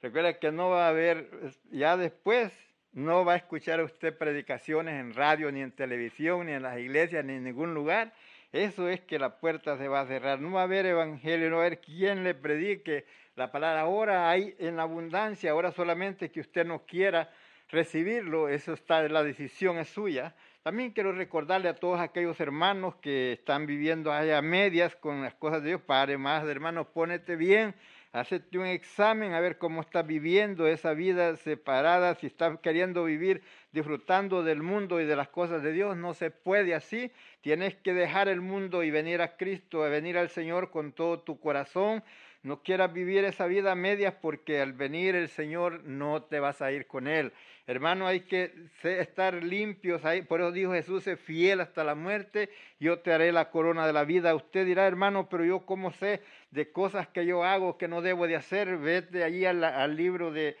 Recuerda 0.00 0.38
que 0.38 0.52
no 0.52 0.70
va 0.70 0.86
a 0.86 0.90
haber, 0.90 1.28
ya 1.72 1.96
después, 1.96 2.52
no 2.92 3.24
va 3.24 3.32
a 3.32 3.36
escuchar 3.38 3.82
usted 3.82 4.16
predicaciones 4.16 5.00
en 5.00 5.14
radio, 5.14 5.50
ni 5.50 5.62
en 5.62 5.72
televisión, 5.72 6.46
ni 6.46 6.52
en 6.52 6.62
las 6.62 6.78
iglesias, 6.78 7.24
ni 7.24 7.32
en 7.32 7.42
ningún 7.42 7.74
lugar. 7.74 8.12
Eso 8.52 8.88
es 8.88 9.00
que 9.00 9.18
la 9.18 9.40
puerta 9.40 9.76
se 9.76 9.88
va 9.88 10.02
a 10.02 10.06
cerrar. 10.06 10.38
No 10.38 10.52
va 10.52 10.60
a 10.60 10.64
haber 10.64 10.86
evangelio, 10.86 11.50
no 11.50 11.56
va 11.56 11.62
a 11.62 11.66
haber 11.66 11.80
quien 11.80 12.22
le 12.22 12.34
predique 12.34 13.04
la 13.34 13.50
palabra. 13.50 13.80
Ahora 13.80 14.30
hay 14.30 14.54
en 14.60 14.78
abundancia, 14.78 15.50
ahora 15.50 15.72
solamente 15.72 16.30
que 16.30 16.38
usted 16.38 16.64
no 16.64 16.86
quiera 16.86 17.32
recibirlo, 17.68 18.48
eso 18.48 18.74
está, 18.74 19.02
la 19.08 19.24
decisión 19.24 19.78
es 19.78 19.88
suya. 19.88 20.36
También 20.66 20.90
quiero 20.90 21.12
recordarle 21.12 21.68
a 21.68 21.76
todos 21.76 22.00
aquellos 22.00 22.40
hermanos 22.40 22.96
que 22.96 23.34
están 23.34 23.66
viviendo 23.66 24.12
allá 24.12 24.42
medias 24.42 24.96
con 24.96 25.22
las 25.22 25.32
cosas 25.32 25.62
de 25.62 25.68
Dios, 25.68 25.80
Padre, 25.82 26.18
más 26.18 26.44
hermanos, 26.44 26.88
pónete 26.92 27.36
bien, 27.36 27.72
hacete 28.10 28.58
un 28.58 28.66
examen 28.66 29.32
a 29.32 29.38
ver 29.38 29.58
cómo 29.58 29.80
estás 29.80 30.04
viviendo 30.04 30.66
esa 30.66 30.92
vida 30.92 31.36
separada, 31.36 32.16
si 32.16 32.26
estás 32.26 32.58
queriendo 32.58 33.04
vivir 33.04 33.44
disfrutando 33.70 34.42
del 34.42 34.60
mundo 34.60 35.00
y 35.00 35.04
de 35.04 35.14
las 35.14 35.28
cosas 35.28 35.62
de 35.62 35.70
Dios, 35.70 35.96
no 35.96 36.14
se 36.14 36.32
puede 36.32 36.74
así. 36.74 37.12
Tienes 37.42 37.76
que 37.76 37.94
dejar 37.94 38.26
el 38.26 38.40
mundo 38.40 38.82
y 38.82 38.90
venir 38.90 39.22
a 39.22 39.36
Cristo, 39.36 39.84
a 39.84 39.88
venir 39.88 40.18
al 40.18 40.30
Señor 40.30 40.72
con 40.72 40.90
todo 40.90 41.20
tu 41.20 41.38
corazón. 41.38 42.02
No 42.46 42.62
quieras 42.62 42.92
vivir 42.92 43.24
esa 43.24 43.48
vida 43.48 43.72
a 43.72 43.74
medias 43.74 44.14
porque 44.22 44.60
al 44.60 44.72
venir 44.72 45.16
el 45.16 45.28
Señor 45.28 45.82
no 45.82 46.22
te 46.22 46.38
vas 46.38 46.62
a 46.62 46.70
ir 46.70 46.86
con 46.86 47.08
Él. 47.08 47.32
Hermano, 47.66 48.06
hay 48.06 48.20
que 48.20 48.54
estar 48.84 49.42
limpios. 49.42 50.00
Por 50.28 50.40
eso 50.40 50.52
dijo 50.52 50.72
Jesús, 50.72 51.02
sé 51.02 51.16
fiel 51.16 51.60
hasta 51.60 51.82
la 51.82 51.96
muerte, 51.96 52.48
yo 52.78 53.00
te 53.00 53.12
haré 53.12 53.32
la 53.32 53.50
corona 53.50 53.84
de 53.84 53.92
la 53.92 54.04
vida. 54.04 54.32
Usted 54.36 54.64
dirá, 54.64 54.86
hermano, 54.86 55.28
pero 55.28 55.44
yo 55.44 55.66
cómo 55.66 55.90
sé 55.90 56.22
de 56.52 56.70
cosas 56.70 57.08
que 57.08 57.26
yo 57.26 57.42
hago 57.42 57.78
que 57.78 57.88
no 57.88 58.00
debo 58.00 58.28
de 58.28 58.36
hacer. 58.36 58.76
Vete 58.76 59.24
allí 59.24 59.44
al, 59.44 59.64
al 59.64 59.96
libro 59.96 60.30
de, 60.30 60.56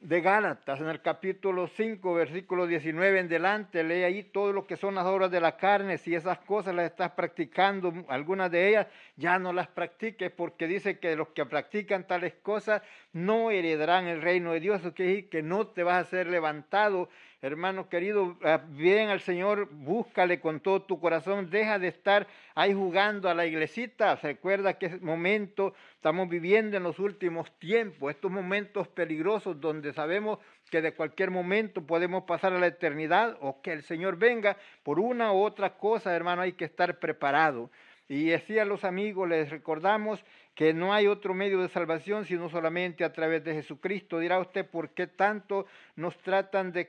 de 0.00 0.20
Gálatas, 0.20 0.80
en 0.80 0.88
el 0.88 1.00
capítulo 1.00 1.68
5, 1.68 2.14
versículo 2.14 2.66
19 2.66 3.18
en 3.18 3.28
delante, 3.28 3.82
lee 3.82 4.04
ahí 4.04 4.22
todo 4.22 4.52
lo 4.52 4.66
que 4.66 4.76
son 4.76 4.94
las 4.94 5.06
obras 5.06 5.30
de 5.30 5.40
la 5.40 5.56
carne, 5.56 5.98
si 5.98 6.14
esas 6.14 6.38
cosas 6.40 6.74
las 6.74 6.90
estás 6.90 7.12
practicando, 7.12 7.92
algunas 8.08 8.50
de 8.50 8.68
ellas 8.68 8.86
ya 9.16 9.38
no 9.38 9.52
las 9.52 9.68
practiques, 9.68 10.30
porque 10.30 10.66
dice 10.66 10.98
que 10.98 11.16
los 11.16 11.28
que 11.28 11.46
practican 11.46 12.06
tales 12.06 12.34
cosas 12.42 12.82
no 13.12 13.50
heredarán 13.50 14.06
el 14.06 14.20
reino 14.20 14.52
de 14.52 14.60
Dios, 14.60 14.82
decir 14.82 15.28
que 15.30 15.42
no 15.42 15.68
te 15.68 15.82
vas 15.82 16.06
a 16.06 16.10
ser 16.10 16.26
levantado, 16.26 17.08
hermano 17.46 17.88
querido, 17.88 18.36
bien 18.70 19.08
al 19.08 19.20
Señor, 19.20 19.68
búscale 19.70 20.40
con 20.40 20.60
todo 20.60 20.82
tu 20.82 20.98
corazón, 20.98 21.48
deja 21.48 21.78
de 21.78 21.88
estar 21.88 22.26
ahí 22.54 22.74
jugando 22.74 23.28
a 23.28 23.34
la 23.34 23.46
iglesita, 23.46 24.16
recuerda 24.16 24.78
que 24.78 24.86
es 24.86 25.00
momento, 25.00 25.72
estamos 25.94 26.28
viviendo 26.28 26.76
en 26.76 26.82
los 26.82 26.98
últimos 26.98 27.50
tiempos, 27.58 28.10
estos 28.10 28.30
momentos 28.30 28.88
peligrosos 28.88 29.60
donde 29.60 29.92
sabemos 29.92 30.38
que 30.70 30.82
de 30.82 30.94
cualquier 30.94 31.30
momento 31.30 31.86
podemos 31.86 32.24
pasar 32.24 32.52
a 32.52 32.58
la 32.58 32.66
eternidad 32.66 33.38
o 33.40 33.62
que 33.62 33.72
el 33.72 33.82
Señor 33.84 34.16
venga 34.16 34.56
por 34.82 34.98
una 34.98 35.32
u 35.32 35.44
otra 35.44 35.78
cosa, 35.78 36.14
hermano, 36.16 36.42
hay 36.42 36.52
que 36.52 36.64
estar 36.64 36.98
preparado. 36.98 37.70
Y 38.08 38.32
así 38.32 38.58
a 38.58 38.64
los 38.64 38.84
amigos 38.84 39.28
les 39.28 39.50
recordamos 39.50 40.24
que 40.56 40.72
no 40.72 40.94
hay 40.94 41.06
otro 41.06 41.34
medio 41.34 41.60
de 41.60 41.68
salvación 41.68 42.24
sino 42.24 42.48
solamente 42.48 43.04
a 43.04 43.12
través 43.12 43.44
de 43.44 43.52
Jesucristo. 43.52 44.18
Dirá 44.18 44.40
usted, 44.40 44.66
¿por 44.66 44.90
qué 44.90 45.06
tanto 45.06 45.66
nos 45.94 46.16
tratan 46.18 46.72
de 46.72 46.88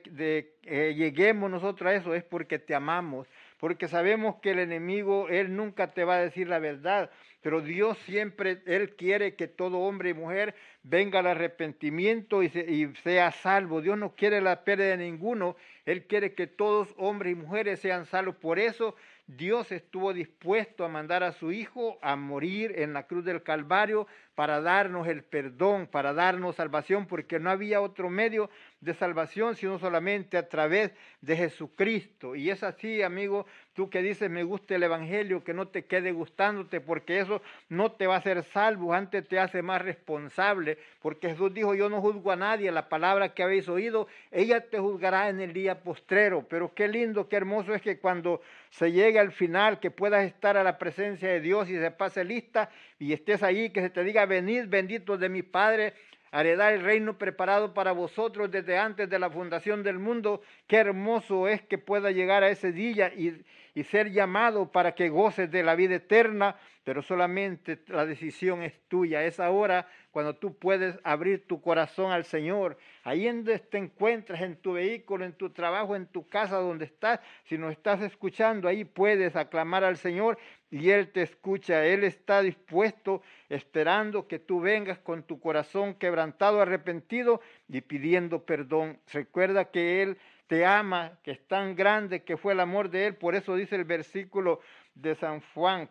eh, 0.64 0.94
lleguemos 0.96 1.50
nosotros 1.50 1.88
a 1.88 1.94
eso? 1.94 2.14
Es 2.14 2.24
porque 2.24 2.58
te 2.58 2.74
amamos, 2.74 3.28
porque 3.60 3.86
sabemos 3.86 4.36
que 4.40 4.52
el 4.52 4.58
enemigo, 4.58 5.28
él 5.28 5.54
nunca 5.54 5.92
te 5.92 6.02
va 6.02 6.16
a 6.16 6.22
decir 6.22 6.48
la 6.48 6.58
verdad, 6.58 7.10
pero 7.40 7.60
Dios 7.60 7.96
siempre, 7.98 8.62
Él 8.66 8.96
quiere 8.96 9.36
que 9.36 9.46
todo 9.46 9.78
hombre 9.78 10.10
y 10.10 10.14
mujer 10.14 10.54
venga 10.82 11.20
al 11.20 11.28
arrepentimiento 11.28 12.42
y, 12.42 12.48
se, 12.48 12.60
y, 12.60 12.92
sea 13.04 13.30
salvo. 13.30 13.80
Dios 13.80 13.96
no 13.96 14.14
quiere 14.16 14.40
la 14.40 14.64
pérdida 14.64 14.88
de 14.88 14.96
ninguno, 14.96 15.56
Él 15.86 16.06
quiere 16.06 16.34
que 16.34 16.48
todos 16.48 16.92
hombres 16.96 17.32
y 17.32 17.36
mujeres 17.36 17.80
sean 17.80 18.06
salvos. 18.06 18.34
Por 18.36 18.58
eso 18.58 18.96
Dios 19.28 19.70
estuvo 19.72 20.14
dispuesto 20.14 20.86
a 20.86 20.88
mandar 20.88 21.22
a 21.22 21.32
su 21.32 21.52
Hijo 21.52 21.98
a 22.00 22.16
morir 22.16 22.72
en 22.76 22.94
la 22.94 23.06
cruz 23.06 23.26
del 23.26 23.42
Calvario 23.42 24.06
para 24.38 24.60
darnos 24.60 25.08
el 25.08 25.24
perdón, 25.24 25.88
para 25.88 26.12
darnos 26.12 26.54
salvación, 26.54 27.06
porque 27.06 27.40
no 27.40 27.50
había 27.50 27.80
otro 27.80 28.08
medio 28.08 28.50
de 28.80 28.94
salvación 28.94 29.56
sino 29.56 29.80
solamente 29.80 30.36
a 30.36 30.48
través 30.48 30.92
de 31.20 31.36
Jesucristo. 31.36 32.36
Y 32.36 32.48
es 32.48 32.62
así, 32.62 33.02
amigo, 33.02 33.46
tú 33.74 33.90
que 33.90 34.00
dices 34.00 34.30
me 34.30 34.44
gusta 34.44 34.76
el 34.76 34.84
Evangelio, 34.84 35.42
que 35.42 35.54
no 35.54 35.66
te 35.66 35.86
quede 35.86 36.12
gustándote, 36.12 36.80
porque 36.80 37.18
eso 37.18 37.42
no 37.68 37.90
te 37.90 38.06
va 38.06 38.14
a 38.14 38.18
hacer 38.18 38.44
salvo, 38.44 38.94
antes 38.94 39.26
te 39.26 39.40
hace 39.40 39.60
más 39.60 39.82
responsable, 39.82 40.78
porque 41.02 41.30
Jesús 41.30 41.52
dijo, 41.52 41.74
yo 41.74 41.88
no 41.88 42.00
juzgo 42.00 42.30
a 42.30 42.36
nadie, 42.36 42.70
la 42.70 42.88
palabra 42.88 43.34
que 43.34 43.42
habéis 43.42 43.68
oído, 43.68 44.06
ella 44.30 44.60
te 44.60 44.78
juzgará 44.78 45.30
en 45.30 45.40
el 45.40 45.52
día 45.52 45.82
postrero. 45.82 46.46
Pero 46.48 46.72
qué 46.74 46.86
lindo, 46.86 47.28
qué 47.28 47.34
hermoso 47.34 47.74
es 47.74 47.82
que 47.82 47.98
cuando 47.98 48.40
se 48.70 48.92
llegue 48.92 49.18
al 49.18 49.32
final, 49.32 49.80
que 49.80 49.90
puedas 49.90 50.24
estar 50.24 50.56
a 50.56 50.62
la 50.62 50.78
presencia 50.78 51.28
de 51.28 51.40
Dios 51.40 51.68
y 51.68 51.76
se 51.76 51.90
pase 51.90 52.22
lista 52.24 52.70
y 52.98 53.12
estés 53.12 53.42
ahí, 53.42 53.70
que 53.70 53.80
se 53.80 53.90
te 53.90 54.02
diga, 54.04 54.26
venid 54.26 54.66
benditos 54.68 55.20
de 55.20 55.28
mi 55.28 55.42
Padre, 55.42 55.94
heredar 56.32 56.74
el 56.74 56.82
reino 56.82 57.16
preparado 57.16 57.72
para 57.72 57.92
vosotros 57.92 58.50
desde 58.50 58.76
antes 58.76 59.08
de 59.08 59.18
la 59.18 59.30
fundación 59.30 59.82
del 59.82 59.98
mundo. 59.98 60.42
Qué 60.66 60.76
hermoso 60.76 61.48
es 61.48 61.62
que 61.62 61.78
pueda 61.78 62.10
llegar 62.10 62.42
a 62.42 62.50
ese 62.50 62.72
día 62.72 63.12
y, 63.14 63.42
y, 63.74 63.84
ser 63.84 64.10
llamado 64.10 64.70
para 64.72 64.94
que 64.94 65.08
goces 65.08 65.50
de 65.50 65.62
la 65.62 65.74
vida 65.74 65.96
eterna, 65.96 66.56
pero 66.84 67.02
solamente 67.02 67.78
la 67.86 68.04
decisión 68.04 68.62
es 68.62 68.78
tuya. 68.88 69.24
Es 69.24 69.38
ahora 69.38 69.86
cuando 70.10 70.34
tú 70.34 70.58
puedes 70.58 70.98
abrir 71.04 71.46
tu 71.46 71.60
corazón 71.60 72.10
al 72.10 72.24
Señor. 72.24 72.78
Ahí 73.04 73.26
donde 73.26 73.58
te 73.60 73.78
encuentras, 73.78 74.40
en 74.42 74.56
tu 74.56 74.72
vehículo, 74.72 75.24
en 75.24 75.32
tu 75.32 75.50
trabajo, 75.50 75.94
en 75.94 76.06
tu 76.06 76.28
casa, 76.28 76.56
donde 76.56 76.86
estás, 76.86 77.20
si 77.44 77.56
nos 77.56 77.72
estás 77.72 78.02
escuchando, 78.02 78.68
ahí 78.68 78.84
puedes 78.84 79.36
aclamar 79.36 79.84
al 79.84 79.96
Señor 79.96 80.38
y 80.70 80.90
Él 80.90 81.10
te 81.10 81.22
escucha. 81.22 81.84
Él 81.84 82.04
está 82.04 82.42
dispuesto, 82.42 83.22
esperando 83.48 84.28
que 84.28 84.38
tú 84.38 84.60
vengas 84.60 84.98
con 84.98 85.22
tu 85.22 85.40
corazón 85.40 85.94
quebrantado, 85.94 86.60
arrepentido 86.60 87.40
y 87.68 87.80
pidiendo 87.80 88.44
perdón. 88.44 88.98
Recuerda 89.12 89.66
que 89.66 90.02
Él 90.02 90.18
te 90.46 90.64
ama, 90.64 91.18
que 91.22 91.32
es 91.32 91.46
tan 91.46 91.76
grande 91.76 92.22
que 92.22 92.36
fue 92.36 92.52
el 92.52 92.60
amor 92.60 92.90
de 92.90 93.06
Él. 93.06 93.14
Por 93.16 93.34
eso 93.34 93.54
dice 93.54 93.76
el 93.76 93.84
versículo 93.84 94.60
de 94.94 95.14
San 95.14 95.40
Juan, 95.54 95.88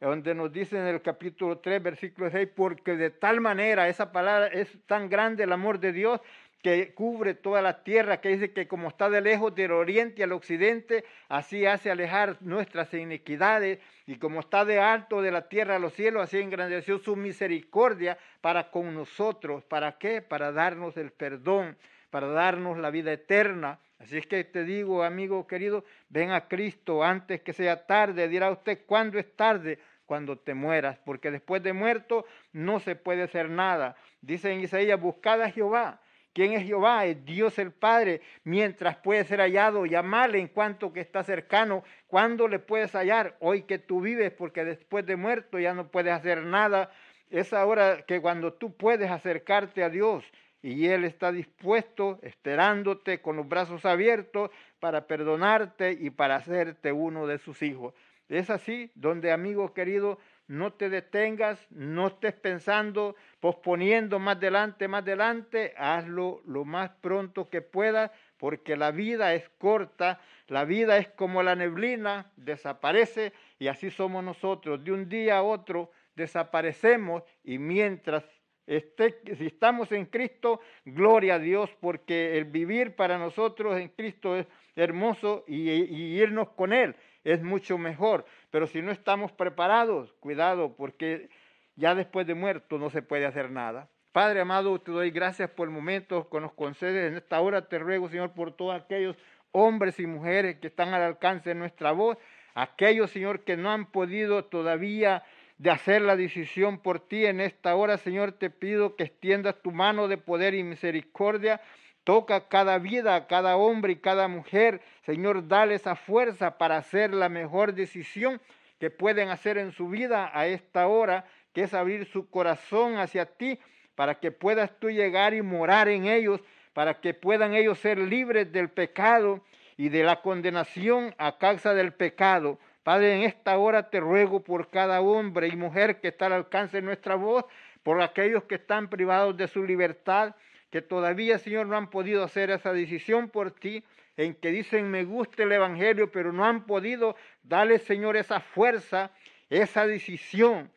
donde 0.00 0.34
nos 0.34 0.52
dice 0.52 0.78
en 0.78 0.86
el 0.86 1.02
capítulo 1.02 1.58
3, 1.58 1.82
versículo 1.82 2.30
6, 2.30 2.48
porque 2.54 2.96
de 2.96 3.10
tal 3.10 3.40
manera 3.40 3.88
esa 3.88 4.12
palabra 4.12 4.46
es 4.48 4.68
tan 4.86 5.08
grande 5.08 5.44
el 5.44 5.52
amor 5.52 5.80
de 5.80 5.92
Dios 5.92 6.20
que 6.62 6.92
cubre 6.92 7.34
toda 7.34 7.62
la 7.62 7.82
tierra, 7.84 8.20
que 8.20 8.30
dice 8.30 8.52
que 8.52 8.66
como 8.66 8.88
está 8.88 9.08
de 9.08 9.20
lejos 9.20 9.54
del 9.54 9.70
oriente 9.70 10.24
al 10.24 10.32
occidente, 10.32 11.04
así 11.28 11.66
hace 11.66 11.90
alejar 11.90 12.36
nuestras 12.40 12.92
iniquidades, 12.94 13.78
y 14.06 14.16
como 14.16 14.40
está 14.40 14.64
de 14.64 14.80
alto 14.80 15.22
de 15.22 15.30
la 15.30 15.48
tierra 15.48 15.76
a 15.76 15.78
los 15.78 15.92
cielos, 15.92 16.22
así 16.22 16.38
engrandeció 16.38 16.98
su 16.98 17.14
misericordia 17.14 18.18
para 18.40 18.70
con 18.70 18.94
nosotros. 18.94 19.64
¿Para 19.64 19.98
qué? 19.98 20.22
Para 20.22 20.50
darnos 20.50 20.96
el 20.96 21.12
perdón, 21.12 21.76
para 22.10 22.26
darnos 22.28 22.78
la 22.78 22.90
vida 22.90 23.12
eterna. 23.12 23.78
Así 23.98 24.16
es 24.16 24.26
que 24.26 24.42
te 24.44 24.64
digo, 24.64 25.02
amigo 25.02 25.46
querido, 25.46 25.84
ven 26.08 26.30
a 26.30 26.48
Cristo 26.48 27.04
antes 27.04 27.42
que 27.42 27.52
sea 27.52 27.86
tarde. 27.86 28.28
Dirá 28.28 28.50
usted, 28.50 28.80
¿cuándo 28.86 29.18
es 29.18 29.36
tarde? 29.36 29.78
Cuando 30.08 30.36
te 30.36 30.54
mueras, 30.54 30.98
porque 31.04 31.30
después 31.30 31.62
de 31.62 31.72
muerto 31.72 32.26
no 32.52 32.80
se 32.80 32.96
puede 32.96 33.22
hacer 33.22 33.48
nada. 33.48 33.94
Dice 34.20 34.50
en 34.50 34.58
Isaías, 34.58 35.00
buscad 35.00 35.40
a 35.40 35.52
Jehová 35.52 36.00
¿Quién 36.38 36.52
es 36.52 36.64
Jehová? 36.64 37.04
Es 37.06 37.24
Dios 37.24 37.58
el 37.58 37.72
Padre. 37.72 38.20
Mientras 38.44 38.96
puede 38.98 39.24
ser 39.24 39.40
hallado, 39.40 39.86
llamarle 39.86 40.38
en 40.38 40.46
cuanto 40.46 40.92
que 40.92 41.00
está 41.00 41.24
cercano. 41.24 41.82
¿Cuándo 42.06 42.46
le 42.46 42.60
puedes 42.60 42.94
hallar? 42.94 43.36
Hoy 43.40 43.62
que 43.62 43.80
tú 43.80 44.00
vives, 44.00 44.30
porque 44.30 44.64
después 44.64 45.04
de 45.04 45.16
muerto 45.16 45.58
ya 45.58 45.74
no 45.74 45.88
puedes 45.88 46.12
hacer 46.12 46.44
nada. 46.44 46.92
Es 47.28 47.52
ahora 47.52 48.04
que 48.06 48.20
cuando 48.20 48.52
tú 48.52 48.72
puedes 48.72 49.10
acercarte 49.10 49.82
a 49.82 49.90
Dios 49.90 50.24
y 50.62 50.86
Él 50.86 51.04
está 51.04 51.32
dispuesto, 51.32 52.20
esperándote 52.22 53.20
con 53.20 53.34
los 53.34 53.48
brazos 53.48 53.84
abiertos 53.84 54.50
para 54.78 55.08
perdonarte 55.08 55.90
y 55.90 56.10
para 56.10 56.36
hacerte 56.36 56.92
uno 56.92 57.26
de 57.26 57.38
sus 57.38 57.62
hijos. 57.62 57.94
Es 58.28 58.50
así 58.50 58.90
donde, 58.94 59.32
amigo 59.32 59.72
querido, 59.72 60.18
no 60.48 60.72
te 60.72 60.88
detengas, 60.88 61.66
no 61.70 62.08
estés 62.08 62.34
pensando, 62.34 63.16
posponiendo 63.40 64.18
más 64.18 64.36
adelante, 64.36 64.88
más 64.88 65.02
adelante, 65.02 65.74
hazlo 65.76 66.40
lo 66.46 66.64
más 66.64 66.90
pronto 67.00 67.48
que 67.48 67.62
puedas, 67.62 68.10
porque 68.38 68.76
la 68.76 68.90
vida 68.90 69.34
es 69.34 69.48
corta, 69.58 70.20
la 70.46 70.64
vida 70.64 70.96
es 70.98 71.08
como 71.08 71.42
la 71.42 71.54
neblina, 71.54 72.32
desaparece 72.36 73.32
y 73.58 73.68
así 73.68 73.90
somos 73.90 74.24
nosotros. 74.24 74.82
De 74.82 74.92
un 74.92 75.08
día 75.08 75.38
a 75.38 75.42
otro 75.42 75.90
desaparecemos 76.14 77.22
y 77.44 77.58
mientras 77.58 78.24
esté, 78.66 79.20
si 79.36 79.46
estamos 79.46 79.92
en 79.92 80.06
Cristo, 80.06 80.60
gloria 80.84 81.34
a 81.34 81.38
Dios, 81.38 81.70
porque 81.80 82.38
el 82.38 82.44
vivir 82.46 82.96
para 82.96 83.18
nosotros 83.18 83.78
en 83.78 83.88
Cristo 83.88 84.36
es 84.36 84.46
hermoso 84.76 85.44
y, 85.46 85.70
y 85.70 86.20
irnos 86.20 86.50
con 86.50 86.72
Él 86.72 86.94
es 87.32 87.42
mucho 87.42 87.78
mejor. 87.78 88.24
Pero 88.50 88.66
si 88.66 88.80
no 88.80 88.90
estamos 88.90 89.32
preparados, 89.32 90.12
cuidado, 90.14 90.74
porque 90.76 91.28
ya 91.76 91.94
después 91.94 92.26
de 92.26 92.34
muerto 92.34 92.78
no 92.78 92.90
se 92.90 93.02
puede 93.02 93.26
hacer 93.26 93.50
nada. 93.50 93.88
Padre 94.12 94.40
amado, 94.40 94.80
te 94.80 94.90
doy 94.90 95.10
gracias 95.10 95.50
por 95.50 95.68
el 95.68 95.74
momento 95.74 96.28
que 96.30 96.40
nos 96.40 96.52
concedes. 96.54 97.10
En 97.10 97.16
esta 97.16 97.40
hora 97.40 97.68
te 97.68 97.78
ruego, 97.78 98.08
Señor, 98.08 98.32
por 98.32 98.52
todos 98.52 98.74
aquellos 98.74 99.16
hombres 99.52 100.00
y 100.00 100.06
mujeres 100.06 100.56
que 100.56 100.68
están 100.68 100.94
al 100.94 101.02
alcance 101.02 101.50
de 101.50 101.54
nuestra 101.54 101.92
voz, 101.92 102.16
aquellos, 102.54 103.10
Señor, 103.10 103.44
que 103.44 103.56
no 103.56 103.70
han 103.70 103.86
podido 103.86 104.46
todavía 104.46 105.22
de 105.58 105.70
hacer 105.70 106.02
la 106.02 106.16
decisión 106.16 106.78
por 106.78 107.00
ti. 107.00 107.26
En 107.26 107.40
esta 107.40 107.76
hora, 107.76 107.98
Señor, 107.98 108.32
te 108.32 108.48
pido 108.48 108.96
que 108.96 109.04
extiendas 109.04 109.60
tu 109.62 109.70
mano 109.70 110.08
de 110.08 110.16
poder 110.16 110.54
y 110.54 110.62
misericordia 110.62 111.60
Toca 112.08 112.48
cada 112.48 112.78
vida, 112.78 113.26
cada 113.26 113.58
hombre 113.58 113.92
y 113.92 113.96
cada 113.96 114.28
mujer. 114.28 114.80
Señor, 115.04 115.46
dale 115.46 115.74
esa 115.74 115.94
fuerza 115.94 116.56
para 116.56 116.78
hacer 116.78 117.12
la 117.12 117.28
mejor 117.28 117.74
decisión 117.74 118.40
que 118.80 118.88
pueden 118.88 119.28
hacer 119.28 119.58
en 119.58 119.72
su 119.72 119.90
vida 119.90 120.30
a 120.32 120.46
esta 120.46 120.86
hora, 120.86 121.26
que 121.52 121.64
es 121.64 121.74
abrir 121.74 122.06
su 122.06 122.30
corazón 122.30 122.96
hacia 122.96 123.26
ti, 123.26 123.58
para 123.94 124.20
que 124.20 124.30
puedas 124.30 124.70
tú 124.80 124.88
llegar 124.88 125.34
y 125.34 125.42
morar 125.42 125.88
en 125.88 126.06
ellos, 126.06 126.40
para 126.72 126.98
que 126.98 127.12
puedan 127.12 127.52
ellos 127.52 127.78
ser 127.78 127.98
libres 127.98 128.50
del 128.52 128.70
pecado 128.70 129.44
y 129.76 129.90
de 129.90 130.02
la 130.02 130.22
condenación 130.22 131.14
a 131.18 131.36
causa 131.36 131.74
del 131.74 131.92
pecado. 131.92 132.58
Padre, 132.84 133.16
en 133.16 133.24
esta 133.24 133.58
hora 133.58 133.90
te 133.90 134.00
ruego 134.00 134.40
por 134.40 134.70
cada 134.70 135.02
hombre 135.02 135.48
y 135.48 135.56
mujer 135.56 136.00
que 136.00 136.08
está 136.08 136.24
al 136.24 136.32
alcance 136.32 136.78
de 136.78 136.82
nuestra 136.84 137.16
voz, 137.16 137.44
por 137.82 138.00
aquellos 138.00 138.44
que 138.44 138.54
están 138.54 138.88
privados 138.88 139.36
de 139.36 139.46
su 139.46 139.62
libertad, 139.62 140.34
que 140.70 140.82
todavía, 140.82 141.38
Señor, 141.38 141.66
no 141.66 141.76
han 141.76 141.90
podido 141.90 142.22
hacer 142.24 142.50
esa 142.50 142.72
decisión 142.72 143.30
por 143.30 143.52
ti, 143.52 143.84
en 144.16 144.34
que 144.34 144.50
dicen 144.50 144.90
me 144.90 145.04
gusta 145.04 145.44
el 145.44 145.52
Evangelio, 145.52 146.10
pero 146.10 146.32
no 146.32 146.44
han 146.44 146.66
podido 146.66 147.16
darle, 147.42 147.78
Señor, 147.78 148.16
esa 148.16 148.40
fuerza, 148.40 149.12
esa 149.48 149.86
decisión. 149.86 150.70